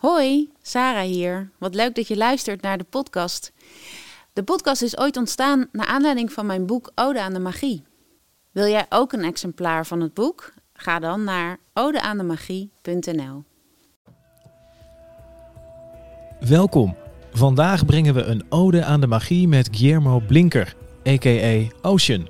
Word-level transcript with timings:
Hoi, 0.00 0.50
Sarah 0.62 1.04
hier. 1.04 1.50
Wat 1.58 1.74
leuk 1.74 1.94
dat 1.94 2.08
je 2.08 2.16
luistert 2.16 2.62
naar 2.62 2.78
de 2.78 2.84
podcast. 2.84 3.52
De 4.32 4.42
podcast 4.42 4.82
is 4.82 4.98
ooit 4.98 5.16
ontstaan 5.16 5.68
naar 5.72 5.86
aanleiding 5.86 6.32
van 6.32 6.46
mijn 6.46 6.66
boek 6.66 6.92
Ode 6.94 7.20
aan 7.20 7.32
de 7.32 7.38
Magie. 7.38 7.82
Wil 8.50 8.66
jij 8.66 8.86
ook 8.88 9.12
een 9.12 9.24
exemplaar 9.24 9.86
van 9.86 10.00
het 10.00 10.14
boek? 10.14 10.52
Ga 10.72 10.98
dan 10.98 11.24
naar 11.24 11.58
odeaandemagie.nl. 11.74 13.44
Welkom. 16.40 16.96
Vandaag 17.32 17.86
brengen 17.86 18.14
we 18.14 18.22
een 18.22 18.44
ode 18.48 18.84
aan 18.84 19.00
de 19.00 19.06
magie 19.06 19.48
met 19.48 19.68
Guillermo 19.72 20.20
Blinker, 20.26 20.74
a.k.a. 21.08 21.88
Ocean. 21.88 22.28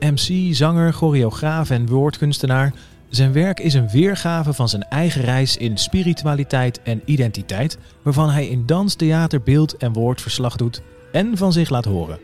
MC, 0.00 0.54
zanger, 0.54 0.92
choreograaf 0.92 1.70
en 1.70 1.86
woordkunstenaar. 1.86 2.72
Zijn 3.12 3.32
werk 3.32 3.60
is 3.60 3.74
een 3.74 3.88
weergave 3.88 4.52
van 4.52 4.68
zijn 4.68 4.82
eigen 4.82 5.22
reis 5.22 5.56
in 5.56 5.78
spiritualiteit 5.78 6.82
en 6.82 7.02
identiteit, 7.04 7.78
waarvan 8.02 8.30
hij 8.30 8.48
in 8.48 8.66
dans, 8.66 8.94
theater, 8.94 9.42
beeld 9.42 9.76
en 9.76 9.92
woord 9.92 10.20
verslag 10.22 10.56
doet 10.56 10.82
en 11.10 11.36
van 11.36 11.52
zich 11.52 11.70
laat 11.70 11.84
horen. 11.84 12.18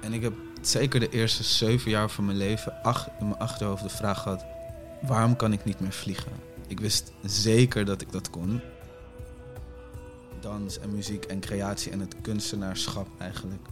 En 0.00 0.12
ik 0.12 0.22
heb 0.22 0.32
zeker 0.60 1.00
de 1.00 1.08
eerste 1.08 1.42
zeven 1.42 1.90
jaar 1.90 2.10
van 2.10 2.26
mijn 2.26 2.36
leven 2.36 2.82
ach- 2.82 3.08
in 3.20 3.28
mijn 3.28 3.40
achterhoofd 3.40 3.82
de 3.82 3.88
vraag 3.88 4.22
gehad: 4.22 4.44
waarom 5.00 5.36
kan 5.36 5.52
ik 5.52 5.64
niet 5.64 5.80
meer 5.80 5.92
vliegen? 5.92 6.32
Ik 6.66 6.80
wist 6.80 7.12
zeker 7.22 7.84
dat 7.84 8.00
ik 8.00 8.12
dat 8.12 8.30
kon. 8.30 8.60
Dans 10.40 10.78
en 10.78 10.94
muziek 10.94 11.24
en 11.24 11.40
creatie 11.40 11.92
en 11.92 12.00
het 12.00 12.14
kunstenaarschap 12.20 13.08
eigenlijk. 13.18 13.66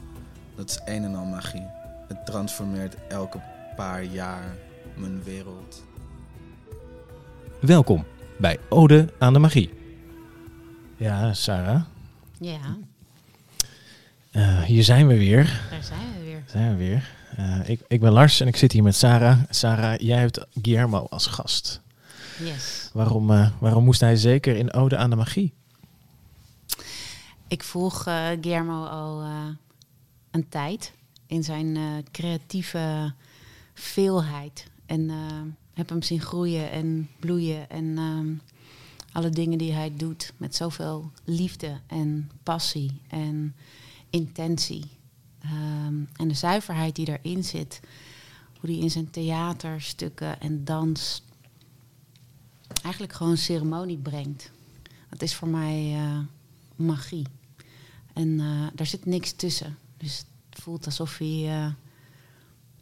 Dat 0.55 0.71
is 0.71 0.81
een 0.85 1.05
en 1.05 1.15
al 1.15 1.25
magie. 1.25 1.67
Het 2.09 2.27
transformeert 2.27 2.97
elke 3.09 3.41
paar 3.77 4.05
jaar 4.05 4.57
mijn 4.95 5.23
wereld. 5.23 5.86
Welkom 7.61 8.05
bij 8.39 8.59
Ode 8.69 9.13
aan 9.19 9.33
de 9.33 9.39
Magie. 9.39 9.71
Ja, 10.97 11.35
Sarah, 11.35 11.83
Ja, 12.41 12.77
eh, 14.31 14.63
hier 14.63 14.85
zijn 14.85 15.07
we 15.07 15.17
weer. 15.19 15.63
daar 15.71 15.83
zijn 15.85 16.13
we 16.19 16.25
weer. 16.25 16.43
Zijn 16.47 16.71
we 16.71 16.77
weer. 16.77 17.11
Eh, 17.37 17.69
ik, 17.69 17.81
ik 17.89 18.01
ben 18.01 18.13
Lars 18.13 18.41
en 18.41 18.47
ik 18.47 18.57
zit 18.57 18.73
hier 18.73 18.83
met 18.83 18.95
Sarah. 18.95 19.39
Sarah, 19.51 19.99
jij 20.01 20.19
hebt 20.19 20.47
Guillermo 20.63 21.07
als 21.11 21.27
gast. 21.27 21.81
Yes. 22.45 22.91
Waarom, 22.93 23.31
eh, 23.31 23.51
waarom 23.59 23.85
moest 23.85 24.01
hij 24.01 24.17
zeker 24.17 24.57
in 24.57 24.73
Ode 24.73 24.97
aan 24.97 25.11
de 25.11 25.17
Magie? 25.17 25.53
Ik 27.49 27.63
volg 27.63 28.07
eh 28.07 28.27
Guillermo 28.41 28.85
al 28.85 29.21
eh, 29.23 29.45
een 30.31 30.49
tijd 30.49 30.93
in 31.27 31.45
zijn 31.45 31.77
eh, 31.77 31.83
creatieve 32.13 33.13
veelheid. 33.75 34.67
En 34.87 35.11
eh, 35.11 35.17
heb 35.77 35.89
hem 35.89 36.03
zien 36.03 36.21
groeien 36.21 36.71
en 36.71 37.09
bloeien. 37.19 37.71
En 37.71 37.99
ehm, 37.99 38.35
alle 39.13 39.31
dingen 39.31 39.59
die 39.59 39.73
hij 39.73 39.97
doet 39.97 40.33
met 40.37 40.55
zoveel 40.55 41.11
liefde 41.25 41.81
en 41.87 42.31
passie 42.43 43.01
en 43.09 43.55
intentie. 44.11 44.85
Ehm, 45.41 45.95
en 46.17 46.29
de 46.29 46.35
zuiverheid 46.35 46.97
die 46.97 47.19
erin 47.19 47.45
zit. 47.45 47.81
Hoe 48.61 48.71
hij 48.71 48.79
in 48.79 48.91
zijn 48.91 49.11
theaterstukken 49.11 50.41
en 50.41 50.65
dans 50.65 51.23
eigenlijk 52.83 53.13
gewoon 53.13 53.37
ceremonie 53.37 53.99
brengt. 53.99 54.51
Dat 55.09 55.23
is 55.23 55.35
voor 55.35 55.49
mij 55.49 55.95
eh, 55.95 56.19
magie. 56.77 57.27
En 58.13 58.41
eh 58.41 58.67
daar 58.75 58.87
zit 58.87 59.05
niks 59.05 59.33
tussen. 59.33 59.79
Dus 59.97 60.25
het 60.51 60.63
voelt 60.63 60.87
alsof 60.87 61.19
hij 61.19 61.45
eh, 61.49 61.73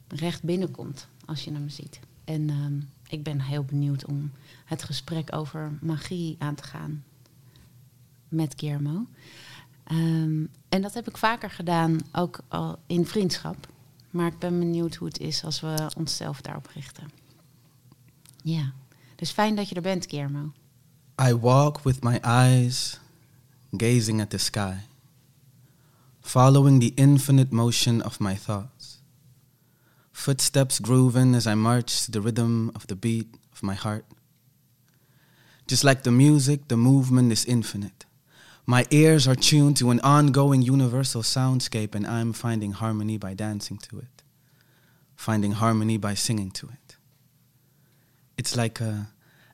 recht 0.09 0.43
binnenkomt 0.43 1.09
als 1.25 1.45
je 1.45 1.53
hem 1.53 1.69
ziet. 1.69 2.01
En 2.25 2.51
ehm, 2.51 2.81
ik 3.09 3.23
ben 3.23 3.41
heel 3.41 3.65
benieuwd 3.65 4.07
om 4.07 4.33
het 4.65 4.83
gesprek 4.83 5.35
over 5.35 5.79
magie 5.81 6.37
aan 6.39 6.55
te 6.55 6.63
gaan 6.63 7.05
met 8.29 8.55
Guillermo. 8.57 9.07
Ehm, 9.85 10.45
en 10.69 10.83
dat 10.83 10.95
heb 10.95 11.09
ik 11.09 11.17
vaker 11.17 11.51
gedaan, 11.51 11.99
ook 12.13 12.41
al 12.49 12.79
in 12.87 13.07
vriendschap. 13.07 13.69
Maar 14.11 14.27
ik 14.27 14.39
ben 14.39 14.59
benieuwd 14.59 14.95
hoe 14.95 15.09
het 15.09 15.19
is 15.19 15.45
als 15.45 15.61
we 15.61 15.91
onszelf 15.97 16.41
daarop 16.41 16.67
richten. 16.75 17.11
Ja, 18.43 18.73
dus 19.17 19.31
fijn 19.31 19.55
dat 19.55 19.69
je 19.69 19.75
er 19.75 19.83
bent, 19.83 20.07
Guillermo. 20.09 20.53
I 21.23 21.35
walk 21.35 21.81
with 21.83 22.03
my 22.03 22.19
eyes 22.23 23.01
gazing 23.77 24.21
at 24.21 24.31
the 24.31 24.39
sky, 24.39 24.75
following 26.21 26.81
the 26.81 26.93
infinite 26.95 27.55
motion 27.55 28.05
of 28.05 28.19
my 28.21 28.35
thoughts. 28.35 28.74
Footsteps 30.15 30.79
grooving 30.79 31.35
as 31.35 31.47
I 31.47 31.55
march 31.55 32.07
to 32.07 32.11
the 32.11 32.23
rhythm 32.23 32.73
of 32.75 32.87
the 32.87 32.97
beat 32.97 33.29
of 33.53 33.63
my 33.63 33.75
heart. 33.75 34.07
Just 35.67 35.85
like 35.85 36.03
the 36.05 36.11
music, 36.11 36.69
the 36.69 36.79
movement 36.79 37.31
is 37.31 37.45
infinite. 37.45 38.07
My 38.65 38.87
ears 38.91 39.29
are 39.29 39.35
tuned 39.35 39.77
to 39.77 39.91
an 39.91 40.01
ongoing 40.01 40.63
universal 40.63 41.21
soundscape, 41.21 41.95
and 41.95 42.07
I'm 42.07 42.33
finding 42.33 42.73
harmony 42.73 43.19
by 43.19 43.35
dancing 43.35 43.77
to 43.89 43.99
it, 43.99 44.23
finding 45.15 45.53
harmony 45.53 45.99
by 45.99 46.15
singing 46.15 46.51
to 46.53 46.69
it. 46.69 46.97
It's 48.39 48.57
like 48.57 48.81
a 48.81 49.09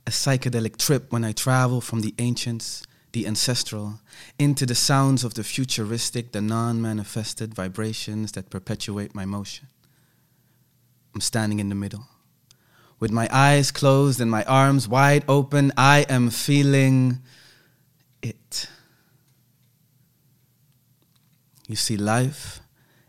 a 0.06 0.10
psychedelic 0.10 0.76
trip 0.76 1.12
when 1.12 1.24
I 1.24 1.32
travel 1.32 1.80
from 1.80 2.00
the 2.00 2.14
ancients, 2.18 2.82
the 3.12 3.26
ancestral, 3.26 4.00
into 4.38 4.66
the 4.66 4.74
sounds 4.74 5.24
of 5.24 5.34
the 5.34 5.44
futuristic, 5.44 6.32
the 6.32 6.40
non 6.40 6.80
manifested 6.80 7.54
vibrations 7.54 8.32
that 8.32 8.50
perpetuate 8.50 9.14
my 9.14 9.24
motion. 9.24 9.68
I'm 11.14 11.20
standing 11.20 11.58
in 11.58 11.68
the 11.68 11.74
middle. 11.74 12.06
With 12.98 13.10
my 13.10 13.28
eyes 13.32 13.70
closed 13.70 14.20
and 14.20 14.30
my 14.30 14.44
arms 14.44 14.86
wide 14.86 15.24
open, 15.26 15.72
I 15.76 16.04
am 16.08 16.28
feeling 16.30 17.20
it. 18.22 18.68
You 21.66 21.76
see, 21.76 21.96
life 21.96 22.60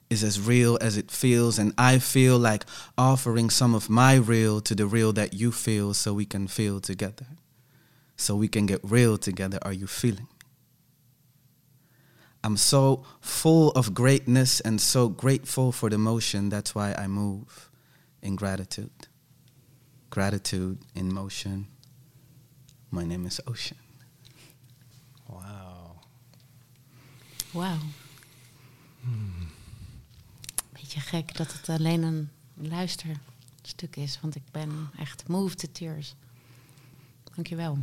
is 0.10 0.24
as 0.24 0.40
real 0.40 0.78
as 0.82 0.98
it 0.98 1.12
feels, 1.12 1.60
and 1.60 1.74
I 1.78 2.00
feel 2.00 2.38
like 2.38 2.66
offering 2.98 3.50
some 3.50 3.76
of 3.76 3.90
my 3.90 4.16
real 4.16 4.62
to 4.62 4.76
the 4.76 4.86
real 4.86 5.12
that 5.14 5.34
you 5.34 5.52
feel 5.52 5.94
so 5.94 6.14
we 6.14 6.26
can 6.26 6.48
feel 6.48 6.80
together. 6.80 7.28
So 8.16 8.36
we 8.36 8.48
can 8.48 8.66
get 8.66 8.80
real 8.84 9.18
together. 9.18 9.60
Are 9.62 9.74
you 9.74 9.88
feeling? 9.88 10.28
I'm 12.44 12.58
so 12.58 13.04
full 13.20 13.72
of 13.72 13.94
greatness 13.94 14.60
and 14.62 14.80
so 14.80 15.10
grateful 15.10 15.72
for 15.72 15.90
the 15.90 15.98
motion. 15.98 16.50
That's 16.50 16.74
why 16.74 16.94
I 16.94 17.08
move 17.08 17.71
in 18.22 18.38
gratitude. 18.38 19.08
Gratitude 20.10 20.78
in 20.94 21.14
motion. 21.14 21.68
My 22.90 23.04
name 23.04 23.26
is 23.26 23.46
Ocean. 23.46 23.80
Wauw. 25.26 26.00
Wauw. 27.52 27.78
Beetje 30.72 31.00
gek 31.00 31.38
dat 31.38 31.54
het 31.54 31.70
alleen 31.70 32.04
een 32.04 32.30
luisterstuk 32.54 33.96
is, 33.96 34.20
want 34.22 34.36
ik 34.36 34.44
ben 34.52 34.90
echt 34.98 35.28
moved 35.28 35.58
to 35.58 35.68
tears. 35.72 36.16
Dankjewel. 37.36 37.78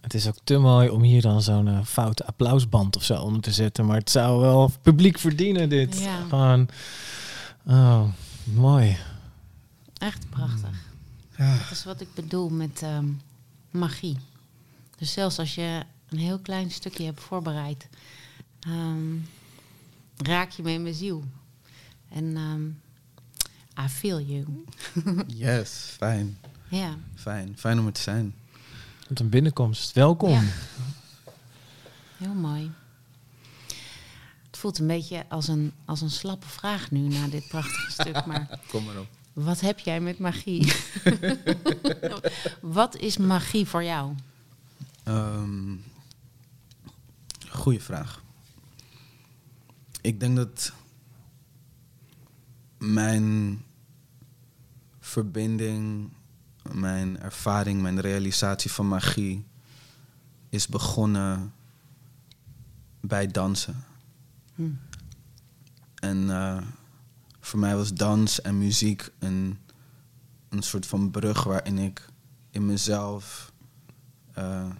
Het 0.00 0.14
is 0.14 0.28
ook 0.28 0.36
te 0.44 0.58
mooi 0.58 0.88
om 0.88 1.02
hier 1.02 1.22
dan 1.22 1.42
zo'n 1.42 1.68
eh, 1.68 1.84
foute 1.84 2.26
applausband 2.26 2.96
of 2.96 3.02
zo 3.04 3.14
onder 3.20 3.42
te 3.42 3.52
zetten. 3.52 3.86
Maar 3.86 3.96
het 3.96 4.10
zou 4.10 4.40
wel 4.40 4.70
publiek 4.82 5.18
verdienen, 5.18 5.68
dit. 5.68 6.00
Ja. 6.00 6.24
Gewoon. 6.28 6.68
Oh, 7.66 8.04
mooi. 8.44 8.96
Echt 9.98 10.30
prachtig. 10.30 10.92
Dat 11.36 11.70
is 11.70 11.84
wat 11.84 12.00
ik 12.00 12.14
bedoel 12.14 12.48
met 12.48 12.82
ehm, 12.82 13.08
magie. 13.70 14.18
Dus 14.98 15.12
zelfs 15.12 15.38
als 15.38 15.54
je 15.54 15.82
een 16.08 16.18
heel 16.18 16.38
klein 16.38 16.70
stukje 16.70 17.04
hebt 17.04 17.20
voorbereid, 17.20 17.88
ehm, 18.60 19.16
raak 20.16 20.50
je 20.50 20.62
me 20.62 20.72
in 20.72 20.82
mijn 20.82 20.94
ziel. 20.94 21.24
En 22.08 22.36
ehm, 22.36 22.66
I 23.84 23.88
feel 23.88 24.20
you. 24.20 24.64
Yes, 25.26 25.70
fijn. 25.70 26.38
Ja. 26.68 26.96
Fijn. 27.14 27.54
Fijn 27.58 27.78
om 27.78 27.86
er 27.86 27.92
te 27.92 28.00
zijn. 28.00 28.34
Wat 29.08 29.18
een 29.18 29.28
binnenkomst. 29.28 29.92
Welkom. 29.92 30.30
Ja. 30.30 30.42
Heel 32.16 32.34
mooi. 32.34 32.70
Het 34.64 34.76
voelt 34.76 34.90
een 34.90 34.96
beetje 34.96 35.24
als 35.28 35.48
een, 35.48 35.72
als 35.84 36.00
een 36.00 36.10
slappe 36.10 36.46
vraag 36.48 36.90
nu 36.90 36.98
na 37.08 37.28
dit 37.28 37.48
prachtige 37.48 37.90
stuk. 38.00 38.26
Maar 38.26 38.60
Kom 38.68 38.84
maar 38.84 38.98
op. 38.98 39.06
wat 39.32 39.60
heb 39.60 39.78
jij 39.78 40.00
met 40.00 40.18
magie? 40.18 40.72
wat 42.60 42.96
is 42.96 43.16
magie 43.16 43.66
voor 43.66 43.84
jou? 43.84 44.14
Ehm 45.02 45.76
goeie 47.48 47.80
vraag. 47.82 48.22
Ik 50.00 50.20
denk 50.20 50.36
dat 50.36 50.72
mijn 52.78 53.62
verbinding, 55.00 56.10
mijn 56.72 57.20
ervaring, 57.20 57.80
mijn 57.82 58.00
realisatie 58.00 58.70
van 58.70 58.88
magie 58.88 59.44
is 60.48 60.66
begonnen 60.66 61.52
bij 63.00 63.26
dansen. 63.26 63.84
En 65.94 66.30
eh, 66.30 66.62
voor 67.40 67.58
mij 67.58 67.76
was 67.76 67.94
dans 67.94 68.40
en 68.40 68.58
muziek 68.58 69.12
een, 69.18 69.58
een 70.48 70.62
soort 70.62 70.86
van 70.86 71.10
brug 71.10 71.44
waarin 71.44 71.78
ik 71.78 72.06
in 72.50 72.66
mezelf 72.66 73.52
eh, 74.32 74.70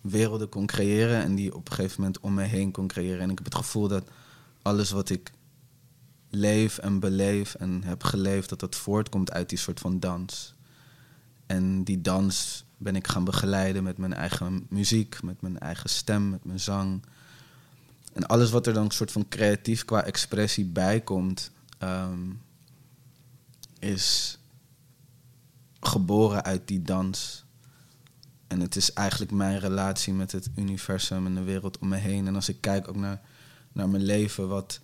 werelden 0.00 0.48
kon 0.48 0.66
creëren 0.66 1.22
en 1.22 1.34
die 1.34 1.54
op 1.54 1.68
een 1.68 1.74
gegeven 1.74 2.00
moment 2.00 2.20
om 2.20 2.34
me 2.34 2.42
heen 2.42 2.70
kon 2.70 2.86
creëren. 2.86 3.20
En 3.20 3.30
ik 3.30 3.36
heb 3.36 3.44
het 3.44 3.54
gevoel 3.54 3.88
dat 3.88 4.10
alles 4.62 4.90
wat 4.90 5.10
ik 5.10 5.32
leef 6.30 6.78
en 6.78 7.00
beleef 7.00 7.54
en 7.54 7.82
heb 7.82 8.04
geleefd, 8.04 8.48
dat 8.48 8.60
dat 8.60 8.76
voortkomt 8.76 9.32
uit 9.32 9.48
die 9.48 9.58
soort 9.58 9.80
van 9.80 10.00
dans. 10.00 10.54
En 11.46 11.84
die 11.84 12.00
dans 12.00 12.64
ben 12.76 12.96
ik 12.96 13.08
gaan 13.08 13.24
begeleiden 13.24 13.82
met 13.82 13.98
mijn 13.98 14.14
eigen 14.14 14.66
muziek, 14.68 15.22
met 15.22 15.40
mijn 15.40 15.58
eigen 15.58 15.90
stem, 15.90 16.30
met 16.30 16.44
mijn 16.44 16.60
zang. 16.60 17.02
En 18.12 18.26
alles 18.26 18.50
wat 18.50 18.66
er 18.66 18.72
dan 18.72 18.90
soort 18.90 19.12
van 19.12 19.28
creatief 19.28 19.84
qua 19.84 20.04
expressie 20.04 20.64
bij 20.64 21.00
komt, 21.00 21.50
ehm, 21.78 22.30
is 23.78 24.38
geboren 25.80 26.44
uit 26.44 26.68
die 26.68 26.82
dans. 26.82 27.44
En 28.46 28.60
het 28.60 28.76
is 28.76 28.92
eigenlijk 28.92 29.32
mijn 29.32 29.58
relatie 29.58 30.12
met 30.12 30.32
het 30.32 30.50
universum 30.56 31.26
en 31.26 31.34
de 31.34 31.42
wereld 31.42 31.78
om 31.78 31.88
me 31.88 31.96
heen. 31.96 32.26
En 32.26 32.34
als 32.34 32.48
ik 32.48 32.60
kijk 32.60 32.88
ook 32.88 32.96
naar, 32.96 33.20
naar 33.72 33.88
mijn 33.88 34.02
leven, 34.02 34.48
wat 34.48 34.80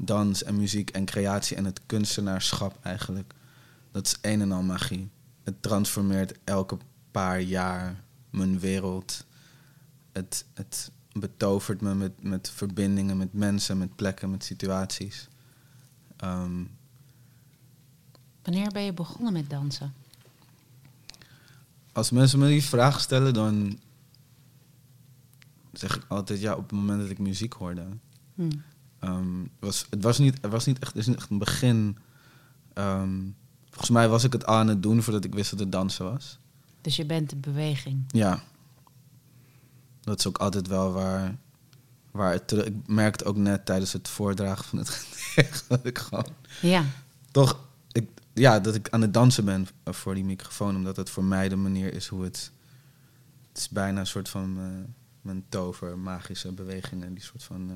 dans 0.00 0.42
en 0.42 0.56
muziek 0.56 0.90
en 0.90 1.04
creatie 1.04 1.56
en 1.56 1.64
het 1.64 1.80
kunstenaarschap 1.86 2.78
eigenlijk, 2.82 3.34
dat 3.90 4.06
is 4.06 4.18
een 4.20 4.40
en 4.40 4.52
al 4.52 4.62
magie. 4.62 5.10
Het 5.42 5.62
transformeert 5.62 6.38
elke 6.44 6.76
paar 7.10 7.40
jaar 7.40 8.02
mijn 8.30 8.58
wereld. 8.58 9.24
Het, 10.12 10.44
het 10.54 10.90
betovert 11.20 11.80
me 11.80 11.94
met, 11.94 12.22
met 12.22 12.50
verbindingen, 12.50 13.16
met 13.16 13.32
mensen, 13.32 13.78
met 13.78 13.96
plekken, 13.96 14.30
met 14.30 14.44
situaties. 14.44 15.28
Ehm, 16.16 16.64
Wanneer 18.42 18.70
ben 18.72 18.82
je 18.82 18.92
begonnen 18.92 19.32
met 19.32 19.50
dansen? 19.50 19.92
als 21.98 22.10
mensen 22.10 22.38
me 22.38 22.48
die 22.48 22.64
vraag 22.64 23.00
stellen, 23.00 23.34
dan 23.34 23.78
zeg 25.72 25.96
ik 25.96 26.04
altijd 26.08 26.40
ja, 26.40 26.54
op 26.54 26.62
het 26.62 26.72
moment 26.72 27.00
dat 27.00 27.10
ik 27.10 27.18
muziek 27.18 27.52
hoorde. 27.52 27.86
Hm. 28.34 28.50
Ehm, 28.98 29.44
was, 29.58 29.86
het 29.90 30.02
was 30.02 30.18
niet, 30.18 30.38
er 30.40 30.50
was 30.50 30.66
niet 30.66 30.78
echt, 30.78 30.92
er 30.92 30.98
is 30.98 31.06
niet 31.06 31.16
echt 31.16 31.30
een 31.30 31.38
begin. 31.38 31.98
Ehm, 32.72 33.20
volgens 33.68 33.90
mij 33.90 34.08
was 34.08 34.24
ik 34.24 34.32
het 34.32 34.44
aan 34.44 34.68
het 34.68 34.82
doen 34.82 35.02
voordat 35.02 35.24
ik 35.24 35.34
wist 35.34 35.50
dat 35.50 35.58
het 35.58 35.72
dansen 35.72 36.04
was. 36.04 36.38
Dus 36.80 36.96
je 36.96 37.06
bent 37.06 37.30
de 37.30 37.36
beweging. 37.36 38.04
Ja. 38.08 38.42
Dat 40.08 40.18
is 40.18 40.26
ook 40.26 40.38
altijd 40.38 40.66
wel 40.66 40.92
waar, 40.92 41.38
waar 42.10 42.32
het 42.32 42.48
terug- 42.48 42.64
Ik 42.66 42.86
merkte 42.86 43.24
ook 43.24 43.36
net 43.36 43.66
tijdens 43.66 43.92
het 43.92 44.08
voordragen 44.08 44.64
van 44.64 44.78
het 44.78 44.88
gedicht 44.98 45.64
dat 45.68 45.84
ik 45.84 45.98
gewoon 45.98 46.26
Ja, 46.60 46.84
toch, 47.30 47.58
ik, 47.92 48.08
ja, 48.34 48.60
dat 48.60 48.74
ik 48.74 48.88
aan 48.90 49.00
het 49.00 49.14
dansen 49.14 49.44
ben 49.44 49.68
voor 49.84 50.14
die 50.14 50.24
microfoon, 50.24 50.76
omdat 50.76 50.96
het 50.96 51.10
voor 51.10 51.24
mij 51.24 51.48
de 51.48 51.56
manier 51.56 51.92
is 51.94 52.06
hoe 52.06 52.24
het. 52.24 52.52
Het 53.48 53.58
is 53.58 53.68
bijna 53.68 54.00
een 54.00 54.06
soort 54.06 54.28
van 54.28 54.56
eh, 54.58 54.90
mijn 55.20 55.44
tover, 55.48 55.98
magische 55.98 56.52
bewegingen, 56.52 57.14
die 57.14 57.22
soort 57.22 57.42
van. 57.44 57.70
eh. 57.70 57.74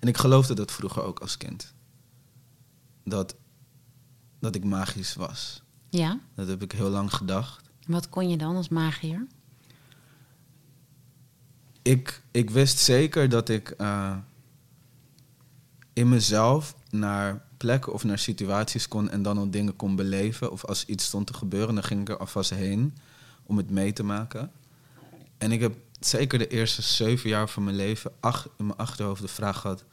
en 0.00 0.08
ik 0.08 0.16
geloofde 0.16 0.54
dat 0.54 0.72
vroeger 0.72 1.02
ook 1.02 1.18
als 1.20 1.36
kind. 1.36 1.74
Dat, 3.04 3.34
dat 4.38 4.54
ik 4.54 4.64
magisch 4.64 5.14
was. 5.14 5.62
ja. 5.90 6.18
Dat 6.34 6.48
heb 6.48 6.62
ik 6.62 6.72
heel 6.72 6.90
lang 6.90 7.14
gedacht. 7.14 7.70
Wat 7.86 8.08
kon 8.08 8.28
je 8.28 8.36
dan 8.36 8.56
als 8.56 8.68
magier? 8.68 9.26
Ik, 11.82 12.22
ik 12.30 12.50
wist 12.50 12.78
zeker 12.78 13.28
dat 13.28 13.48
ik 13.48 13.68
eh, 13.70 14.16
in 15.92 16.08
mezelf 16.08 16.74
naar 16.90 17.42
plekken 17.56 17.92
of 17.92 18.04
naar 18.04 18.18
situaties 18.18 18.88
kon 18.88 19.10
en 19.10 19.22
dan 19.22 19.38
al 19.38 19.50
dingen 19.50 19.76
kon 19.76 19.96
beleven. 19.96 20.52
Of 20.52 20.64
als 20.64 20.84
iets 20.84 21.04
stond 21.04 21.26
te 21.26 21.34
gebeuren, 21.34 21.74
dan 21.74 21.84
ging 21.84 22.00
ik 22.00 22.08
er 22.08 22.16
alvast 22.18 22.50
heen 22.50 22.94
om 23.42 23.56
het 23.56 23.70
mee 23.70 23.92
te 23.92 24.02
maken. 24.02 24.50
En 25.38 25.52
ik 25.52 25.60
heb 25.60 25.74
zeker 26.00 26.38
de 26.38 26.48
eerste 26.48 26.82
zeven 26.82 27.28
jaar 27.30 27.48
van 27.48 27.64
mijn 27.64 27.76
leven 27.76 28.12
ach, 28.20 28.48
in 28.58 28.66
mijn 28.66 28.78
achterhoofd 28.78 29.22
de 29.22 29.28
vraag 29.28 29.58
gehad: 29.60 29.84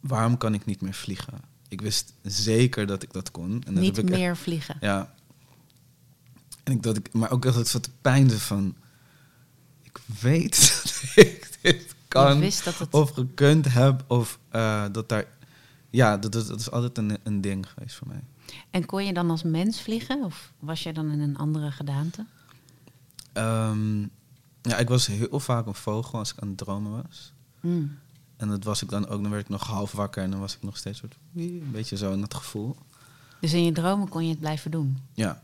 waarom 0.00 0.36
kan 0.36 0.54
ik 0.54 0.64
niet 0.64 0.80
meer 0.80 0.94
vliegen? 0.94 1.34
Ik 1.68 1.80
wist 1.80 2.12
zeker 2.22 2.86
dat 2.86 3.02
ik 3.02 3.12
dat 3.12 3.30
kon. 3.30 3.50
En 3.66 3.74
dat 3.74 3.82
Niet 3.82 3.96
heb 3.96 4.04
ik 4.04 4.10
echt- 4.10 4.20
meer 4.20 4.36
vliegen. 4.36 4.76
ja. 4.80 5.14
En 6.64 6.72
ik, 6.72 6.82
dat 6.82 6.96
ik, 6.96 7.12
maar 7.12 7.30
ook 7.30 7.46
altijd 7.46 7.72
wat 7.72 7.84
de 7.84 7.90
pijn 8.00 8.30
van. 8.30 8.74
Ik 9.96 10.20
weet 10.20 10.56
dat 10.82 11.24
ik 11.24 11.58
dit 11.62 11.94
kan 12.08 12.42
het... 12.42 12.86
of 12.90 13.10
gekund 13.10 13.72
heb 13.72 14.04
of 14.06 14.38
eh, 14.48 14.84
dat 14.92 15.08
daar. 15.08 15.26
Ja, 15.90 16.16
dat, 16.16 16.32
dat, 16.32 16.46
dat 16.46 16.60
is 16.60 16.70
altijd 16.70 16.98
een, 16.98 17.18
een 17.22 17.40
ding 17.40 17.70
geweest 17.70 17.96
voor 17.96 18.06
mij. 18.06 18.22
En 18.70 18.86
kon 18.86 19.04
je 19.04 19.12
dan 19.12 19.30
als 19.30 19.42
mens 19.42 19.82
vliegen? 19.82 20.24
Of 20.24 20.52
was 20.58 20.82
jij 20.82 20.92
dan 20.92 21.10
in 21.10 21.20
een 21.20 21.36
andere 21.36 21.70
gedaante? 21.70 22.24
Ehm, 23.32 24.00
ja, 24.62 24.76
ik 24.78 24.88
was 24.88 25.06
heel 25.06 25.40
vaak 25.40 25.66
een 25.66 25.74
vogel 25.74 26.18
als 26.18 26.32
ik 26.32 26.40
aan 26.40 26.48
het 26.48 26.56
dromen 26.56 27.02
was. 27.02 27.32
Hm. 27.60 27.84
En 28.36 28.48
dat 28.48 28.64
was 28.64 28.82
ik 28.82 28.88
dan 28.88 29.08
ook, 29.08 29.22
dan 29.22 29.30
werd 29.30 29.42
ik 29.42 29.48
nog 29.48 29.66
half 29.66 29.92
wakker 29.92 30.22
en 30.22 30.30
dan 30.30 30.40
was 30.40 30.54
ik 30.54 30.62
nog 30.62 30.76
steeds 30.76 30.98
soort, 30.98 31.16
een 31.34 31.68
beetje 31.72 31.96
zo 31.96 32.12
in 32.12 32.20
dat 32.20 32.34
gevoel. 32.34 32.76
Dus 33.40 33.52
in 33.52 33.64
je 33.64 33.72
dromen 33.72 34.08
kon 34.08 34.24
je 34.24 34.30
het 34.30 34.38
blijven 34.38 34.70
doen. 34.70 34.98
Ja. 35.12 35.42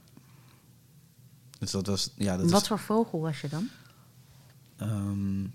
Dus 1.59 1.71
dat 1.71 1.87
was, 1.87 2.11
ja, 2.17 2.37
dat 2.37 2.51
Wat 2.51 2.63
is 2.63 2.69
voor 2.69 2.79
vogel 2.79 3.21
was 3.21 3.41
je 3.41 3.49
dan? 3.49 3.69
Ehm, 4.83 5.47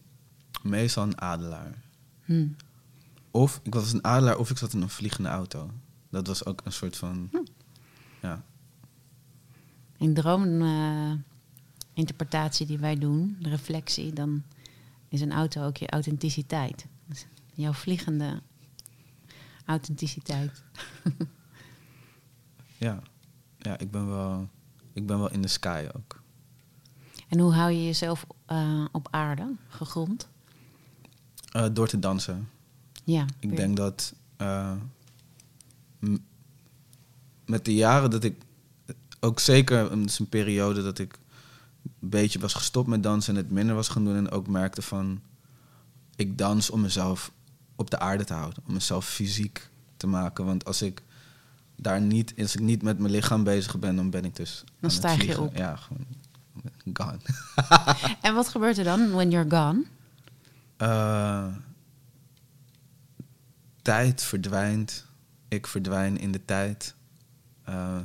meestal 0.61 1.03
een 1.03 1.21
adelaar. 1.21 1.83
Hm. 2.25 2.47
Of 3.31 3.59
ik 3.63 3.73
was 3.73 3.93
een 3.93 4.03
adelaar 4.03 4.37
of 4.37 4.49
ik 4.49 4.57
zat 4.57 4.73
in 4.73 4.81
een 4.81 4.89
vliegende 4.89 5.29
auto. 5.29 5.71
Dat 6.09 6.27
was 6.27 6.45
ook 6.45 6.61
een 6.63 6.71
soort 6.71 6.97
van. 6.97 7.29
Ja. 8.21 8.43
In 9.97 10.13
droominterpretatie 10.13 12.65
die 12.65 12.77
wij 12.77 12.95
doen, 12.95 13.37
de 13.39 13.49
reflectie, 13.49 14.13
dan 14.13 14.43
is 15.09 15.21
een 15.21 15.31
auto 15.31 15.65
ook 15.65 15.77
je 15.77 15.89
authenticiteit. 15.89 16.85
Dus 17.05 17.25
jouw 17.53 17.73
vliegende 17.73 18.41
authenticiteit. 19.65 20.63
Ja. 22.77 22.99
Ja, 23.57 23.77
ik 23.77 23.91
ben 23.91 24.07
wel. 24.07 24.49
Ik 24.93 25.05
ben 25.05 25.17
wel 25.17 25.31
in 25.31 25.41
de 25.41 25.47
sky 25.47 25.87
ook. 25.95 26.21
En 27.27 27.39
hoe 27.39 27.53
hou 27.53 27.71
je 27.71 27.85
jezelf 27.85 28.25
eh, 28.45 28.85
op 28.91 29.07
aarde, 29.11 29.55
gegrond? 29.67 30.27
Eh, 31.51 31.65
door 31.73 31.87
te 31.87 31.99
dansen. 31.99 32.49
Ja. 33.03 33.25
Ik 33.39 33.49
weer. 33.49 33.57
denk 33.57 33.77
dat. 33.77 34.13
eh, 34.37 34.71
met 37.45 37.65
de 37.65 37.73
jaren 37.73 38.09
dat 38.09 38.23
ik. 38.23 38.41
Ook 39.19 39.39
zeker, 39.39 39.91
is 40.05 40.19
een 40.19 40.29
periode 40.29 40.83
dat 40.83 40.99
ik. 40.99 41.19
een 41.83 42.09
beetje 42.09 42.39
was 42.39 42.53
gestopt 42.53 42.87
met 42.87 43.03
dansen 43.03 43.35
en 43.35 43.41
het 43.41 43.51
minder 43.51 43.75
was 43.75 43.87
gaan 43.87 44.03
doen. 44.03 44.15
En 44.15 44.31
ook 44.31 44.47
merkte 44.47 44.81
van. 44.81 45.21
Ik 46.15 46.37
dans 46.37 46.69
om 46.69 46.81
mezelf 46.81 47.31
op 47.75 47.89
de 47.89 47.99
aarde 47.99 48.23
te 48.23 48.33
houden. 48.33 48.63
Om 48.67 48.73
mezelf 48.73 49.05
fysiek 49.07 49.69
te 49.97 50.07
maken. 50.07 50.45
Want 50.45 50.65
als 50.65 50.81
ik 50.81 51.01
daar 51.75 52.01
niet, 52.01 52.33
als 52.37 52.55
ik 52.55 52.61
niet 52.61 52.81
met 52.81 52.99
mijn 52.99 53.11
lichaam 53.11 53.43
bezig 53.43 53.79
ben, 53.79 53.95
dan 53.95 54.09
ben 54.09 54.25
ik 54.25 54.35
dus. 54.35 54.63
het 54.79 54.91
stijg 54.91 55.25
je 55.25 55.41
op. 55.41 55.55
Ja, 55.55 55.75
gewoon 55.75 56.05
gone. 56.93 57.19
En 58.21 58.33
wat 58.33 58.47
gebeurt 58.47 58.77
er 58.77 58.83
dan 58.83 59.11
when 59.11 59.29
you're 59.29 59.49
gone? 59.49 59.85
Eh, 60.77 61.45
tijd 63.81 64.23
verdwijnt. 64.23 65.05
Ik 65.47 65.67
verdwijn 65.67 66.17
in 66.17 66.31
de 66.31 66.45
tijd. 66.45 66.95
Eh, 67.63 67.97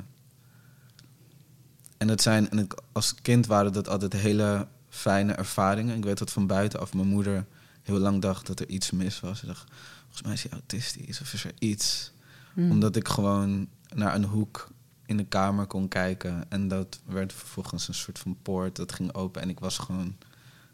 en 1.98 2.06
dat 2.06 2.22
zijn, 2.22 2.50
en 2.50 2.58
ik, 2.58 2.74
als 2.92 3.14
kind 3.14 3.46
waren 3.46 3.72
dat 3.72 3.88
altijd 3.88 4.12
hele 4.12 4.66
fijne 4.88 5.32
ervaringen. 5.32 5.96
Ik 5.96 6.04
weet 6.04 6.18
dat 6.18 6.32
van 6.32 6.46
buitenaf 6.46 6.94
mijn 6.94 7.08
moeder 7.08 7.46
heel 7.82 7.98
lang 7.98 8.22
dacht 8.22 8.46
dat 8.46 8.60
er 8.60 8.68
iets 8.68 8.90
mis 8.90 9.20
was. 9.20 9.38
Ze 9.38 9.46
dacht, 9.46 9.64
volgens 10.00 10.22
mij 10.22 10.32
is 10.32 10.42
hij 10.42 10.52
autistisch 10.52 11.20
of 11.20 11.32
is 11.32 11.44
er 11.44 11.52
iets. 11.58 12.12
Hm. 12.54 12.70
Omdat 12.70 12.96
ik 12.96 13.08
gewoon 13.08 13.68
naar 13.94 14.14
een 14.14 14.24
hoek 14.24 14.68
in 15.12 15.18
de 15.18 15.24
kamer 15.28 15.66
kon 15.66 15.88
kijken. 15.88 16.44
En 16.48 16.68
dat 16.68 17.00
werd 17.04 17.32
vervolgens 17.32 17.88
een 17.88 17.94
soort 17.94 18.18
van 18.18 18.36
poort. 18.42 18.76
Dat 18.76 18.92
ging 18.92 19.14
open 19.14 19.42
en 19.42 19.48
ik 19.48 19.60
was 19.60 19.78
gewoon 19.78 20.16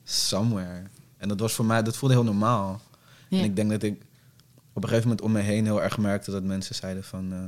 somewhere. 0.04 0.82
En 1.16 1.28
dat 1.28 1.40
was 1.40 1.52
voor 1.52 1.64
mij, 1.64 1.82
dat 1.82 1.96
voelde 1.96 2.14
heel 2.14 2.24
normaal. 2.24 2.80
Ja. 3.28 3.38
En 3.38 3.44
ik 3.44 3.56
denk 3.56 3.70
dat 3.70 3.82
ik 3.82 4.02
op 4.72 4.82
een 4.82 4.88
gegeven 4.88 5.08
moment 5.08 5.26
om 5.26 5.32
me 5.32 5.40
heen 5.40 5.64
heel 5.64 5.82
erg 5.82 5.98
merkte 5.98 6.30
dat 6.30 6.42
mensen 6.42 6.74
zeiden 6.74 7.04
van... 7.04 7.32
eh, 7.32 7.38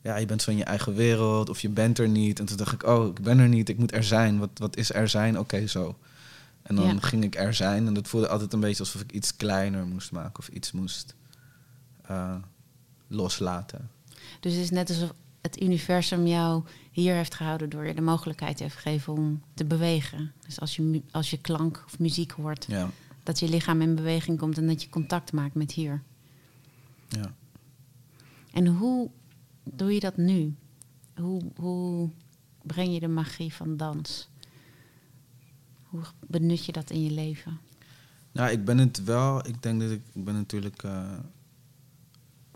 ja, 0.00 0.16
je 0.16 0.26
bent 0.26 0.42
zo 0.42 0.50
in 0.50 0.56
je 0.56 0.64
eigen 0.64 0.94
wereld 0.94 1.48
of 1.48 1.60
je 1.60 1.68
bent 1.68 1.98
er 1.98 2.08
niet. 2.08 2.38
En 2.38 2.44
toen 2.44 2.56
dacht 2.56 2.72
ik, 2.72 2.82
oh, 2.82 3.06
ik 3.06 3.20
ben 3.22 3.38
er 3.38 3.48
niet, 3.48 3.68
ik 3.68 3.78
moet 3.78 3.92
er 3.94 4.04
zijn. 4.04 4.38
Wat, 4.38 4.50
wat 4.54 4.76
is 4.76 4.92
er 4.92 5.08
zijn? 5.08 5.38
Oké, 5.38 5.66
zo. 5.66 5.98
En 6.62 6.74
dan 6.74 6.86
Ja. 6.86 7.00
ging 7.00 7.24
ik 7.24 7.34
er 7.36 7.54
zijn 7.54 7.86
en 7.86 7.94
dat 7.94 8.08
voelde 8.08 8.28
altijd 8.28 8.52
een 8.52 8.60
beetje 8.60 8.82
alsof 8.82 9.00
ik 9.00 9.12
iets 9.12 9.36
kleiner 9.36 9.86
moest 9.86 10.12
maken 10.12 10.38
of 10.38 10.48
iets 10.48 10.72
moest 10.72 11.14
eh, 12.02 12.34
loslaten. 13.08 13.90
Dus 14.40 14.52
het 14.52 14.62
is 14.62 14.70
net 14.70 14.88
alsof 14.88 15.12
het 15.44 15.62
universum 15.62 16.26
jou 16.26 16.64
hier 16.90 17.14
heeft 17.14 17.34
gehouden 17.34 17.70
door 17.70 17.86
je 17.86 17.94
de 17.94 18.00
mogelijkheid 18.00 18.58
heeft 18.58 18.74
gegeven 18.74 19.12
om 19.12 19.42
te 19.54 19.64
bewegen. 19.64 20.32
Dus 20.46 20.60
als 20.60 20.76
je, 20.76 21.02
als 21.10 21.30
je 21.30 21.38
klank 21.40 21.82
of 21.86 21.98
muziek 21.98 22.30
hoort, 22.30 22.64
Ja, 22.68 22.90
dat 23.22 23.38
je 23.38 23.48
lichaam 23.48 23.80
in 23.80 23.94
beweging 23.94 24.38
komt 24.38 24.58
en 24.58 24.66
dat 24.66 24.82
je 24.82 24.88
contact 24.88 25.32
maakt 25.32 25.54
met 25.54 25.72
hier. 25.72 26.02
ja. 27.08 27.34
En 28.52 28.66
hoe 28.66 29.10
doe 29.72 29.92
je 29.94 30.00
dat 30.00 30.16
nu? 30.16 30.54
Hoe, 31.16 31.42
hoe 31.56 32.10
breng 32.62 32.92
je 32.94 33.00
de 33.00 33.08
magie 33.08 33.54
van 33.54 33.76
dans? 33.76 34.28
Hoe 35.82 36.00
benut 36.26 36.64
je 36.64 36.72
dat 36.72 36.90
in 36.90 37.02
je 37.02 37.10
leven? 37.10 37.58
Nou, 38.32 38.50
ik 38.50 38.64
ben 38.64 38.78
het 38.78 39.04
wel. 39.04 39.46
Ik 39.46 39.62
denk 39.62 39.80
dat 39.80 39.90
ik, 39.90 40.00
ik 40.12 40.24
ben 40.24 40.34
natuurlijk 40.34 40.82
eh, 40.82 41.18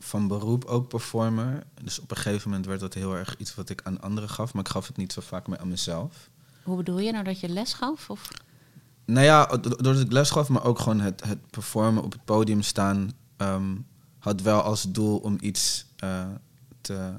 van 0.08 0.28
beroep 0.28 0.64
ook 0.64 0.88
performer. 0.88 1.62
Dus 1.82 2.00
op 2.00 2.10
een 2.10 2.16
gegeven 2.16 2.48
moment 2.50 2.66
werd 2.66 2.80
dat 2.80 2.94
heel 2.94 3.16
erg 3.16 3.36
iets 3.36 3.54
wat 3.54 3.68
ik 3.68 3.80
aan 3.84 4.00
anderen 4.00 4.28
gaf, 4.28 4.54
maar 4.54 4.64
ik 4.64 4.70
gaf 4.70 4.86
het 4.86 4.96
niet 4.96 5.12
zo 5.12 5.20
vaak 5.20 5.46
meer 5.46 5.58
aan 5.58 5.68
mezelf. 5.68 6.28
Hoe 6.62 6.76
bedoel 6.76 6.98
je 6.98 7.12
nou 7.12 7.24
dat 7.24 7.40
je 7.40 7.48
les 7.48 7.72
gaf? 7.72 8.10
Of? 8.10 8.28
Nou 9.04 9.24
ja, 9.24 9.46
do- 9.46 9.60
doordat 9.60 10.00
ik 10.00 10.12
les 10.12 10.30
gaf, 10.30 10.48
maar 10.48 10.64
ook 10.64 10.78
gewoon 10.78 11.00
het, 11.00 11.24
het 11.24 11.50
performen 11.50 12.02
op 12.02 12.12
het 12.12 12.24
podium 12.24 12.62
staan, 12.62 13.10
ehm, 13.36 13.76
had 14.18 14.40
wel 14.40 14.62
als 14.62 14.82
doel 14.82 15.18
om 15.18 15.36
iets 15.40 15.86
eh, 15.96 16.26
te 16.80 17.12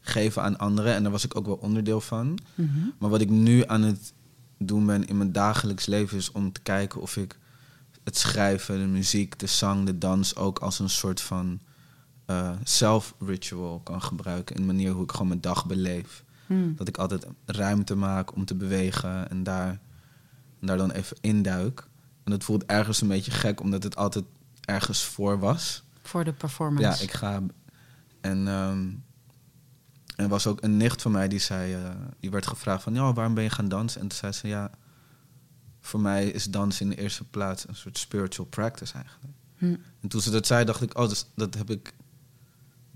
geven 0.00 0.42
aan 0.42 0.58
anderen. 0.58 0.94
En 0.94 1.02
daar 1.02 1.12
was 1.12 1.24
ik 1.24 1.36
ook 1.36 1.46
wel 1.46 1.54
onderdeel 1.60 2.00
van. 2.00 2.38
Mhm. 2.54 2.78
Maar 2.98 3.10
wat 3.10 3.20
ik 3.20 3.30
nu 3.30 3.64
aan 3.66 3.82
het 3.82 4.12
doen 4.58 4.86
ben 4.86 5.06
in 5.06 5.16
mijn 5.16 5.32
dagelijks 5.32 5.86
leven 5.86 6.16
is 6.16 6.32
om 6.32 6.52
te 6.52 6.60
kijken 6.60 7.00
of 7.00 7.16
ik 7.16 7.38
het 8.04 8.16
schrijven, 8.16 8.78
de 8.78 8.86
muziek, 8.86 9.38
de 9.38 9.46
zang, 9.46 9.86
de 9.86 9.98
dans 9.98 10.36
ook 10.36 10.58
als 10.58 10.78
een 10.78 10.90
soort 10.90 11.20
van 11.20 11.60
self-ritual 12.62 13.80
kan 13.80 14.02
gebruiken. 14.02 14.56
In 14.56 14.60
de 14.60 14.66
manier 14.66 14.92
hoe 14.92 15.02
ik 15.02 15.10
gewoon 15.10 15.28
mijn 15.28 15.40
dag 15.40 15.66
beleef. 15.66 16.24
Hmm. 16.46 16.76
Dat 16.76 16.88
ik 16.88 16.96
altijd 16.96 17.26
ruimte 17.44 17.94
maak 17.94 18.34
om 18.34 18.44
te 18.44 18.54
bewegen 18.54 19.30
en 19.30 19.42
daar, 19.42 19.68
en 20.60 20.66
daar 20.66 20.76
dan 20.76 20.90
even 20.90 21.16
induik. 21.20 21.86
En 22.24 22.30
dat 22.30 22.44
voelt 22.44 22.64
ergens 22.64 23.00
een 23.00 23.08
beetje 23.08 23.30
gek, 23.30 23.60
omdat 23.60 23.82
het 23.82 23.96
altijd 23.96 24.24
ergens 24.60 25.04
voor 25.04 25.38
was. 25.38 25.84
Voor 26.02 26.24
de 26.24 26.32
performance. 26.32 26.98
Ja, 26.98 27.04
ik 27.04 27.12
ga. 27.12 27.42
En 28.20 28.48
ehm, 28.48 28.88
er 30.16 30.28
was 30.28 30.46
ook 30.46 30.62
een 30.62 30.76
nicht 30.76 31.02
van 31.02 31.12
mij 31.12 31.28
die 31.28 31.38
zei, 31.38 31.74
eh, 31.74 31.90
die 32.20 32.30
werd 32.30 32.46
gevraagd 32.46 32.82
van, 32.82 32.94
ja, 32.94 33.12
waarom 33.12 33.34
ben 33.34 33.44
je 33.44 33.50
gaan 33.50 33.68
dansen? 33.68 34.00
En 34.00 34.08
toen 34.08 34.18
zei 34.18 34.32
ze, 34.32 34.48
ja, 34.48 34.70
voor 35.80 36.00
mij 36.00 36.26
is 36.26 36.44
dansen 36.44 36.90
in 36.90 36.96
de 36.96 37.02
eerste 37.02 37.24
plaats 37.24 37.68
een 37.68 37.76
soort 37.76 37.98
spiritual 37.98 38.46
practice 38.48 38.94
eigenlijk. 38.94 39.34
Hm. 39.56 39.76
En 40.00 40.08
toen 40.08 40.20
ze 40.20 40.30
dat 40.30 40.46
zei, 40.46 40.64
dacht 40.64 40.82
ik, 40.82 40.98
oh, 40.98 41.08
dus, 41.08 41.26
dat 41.34 41.54
heb 41.54 41.70
ik, 41.70 41.92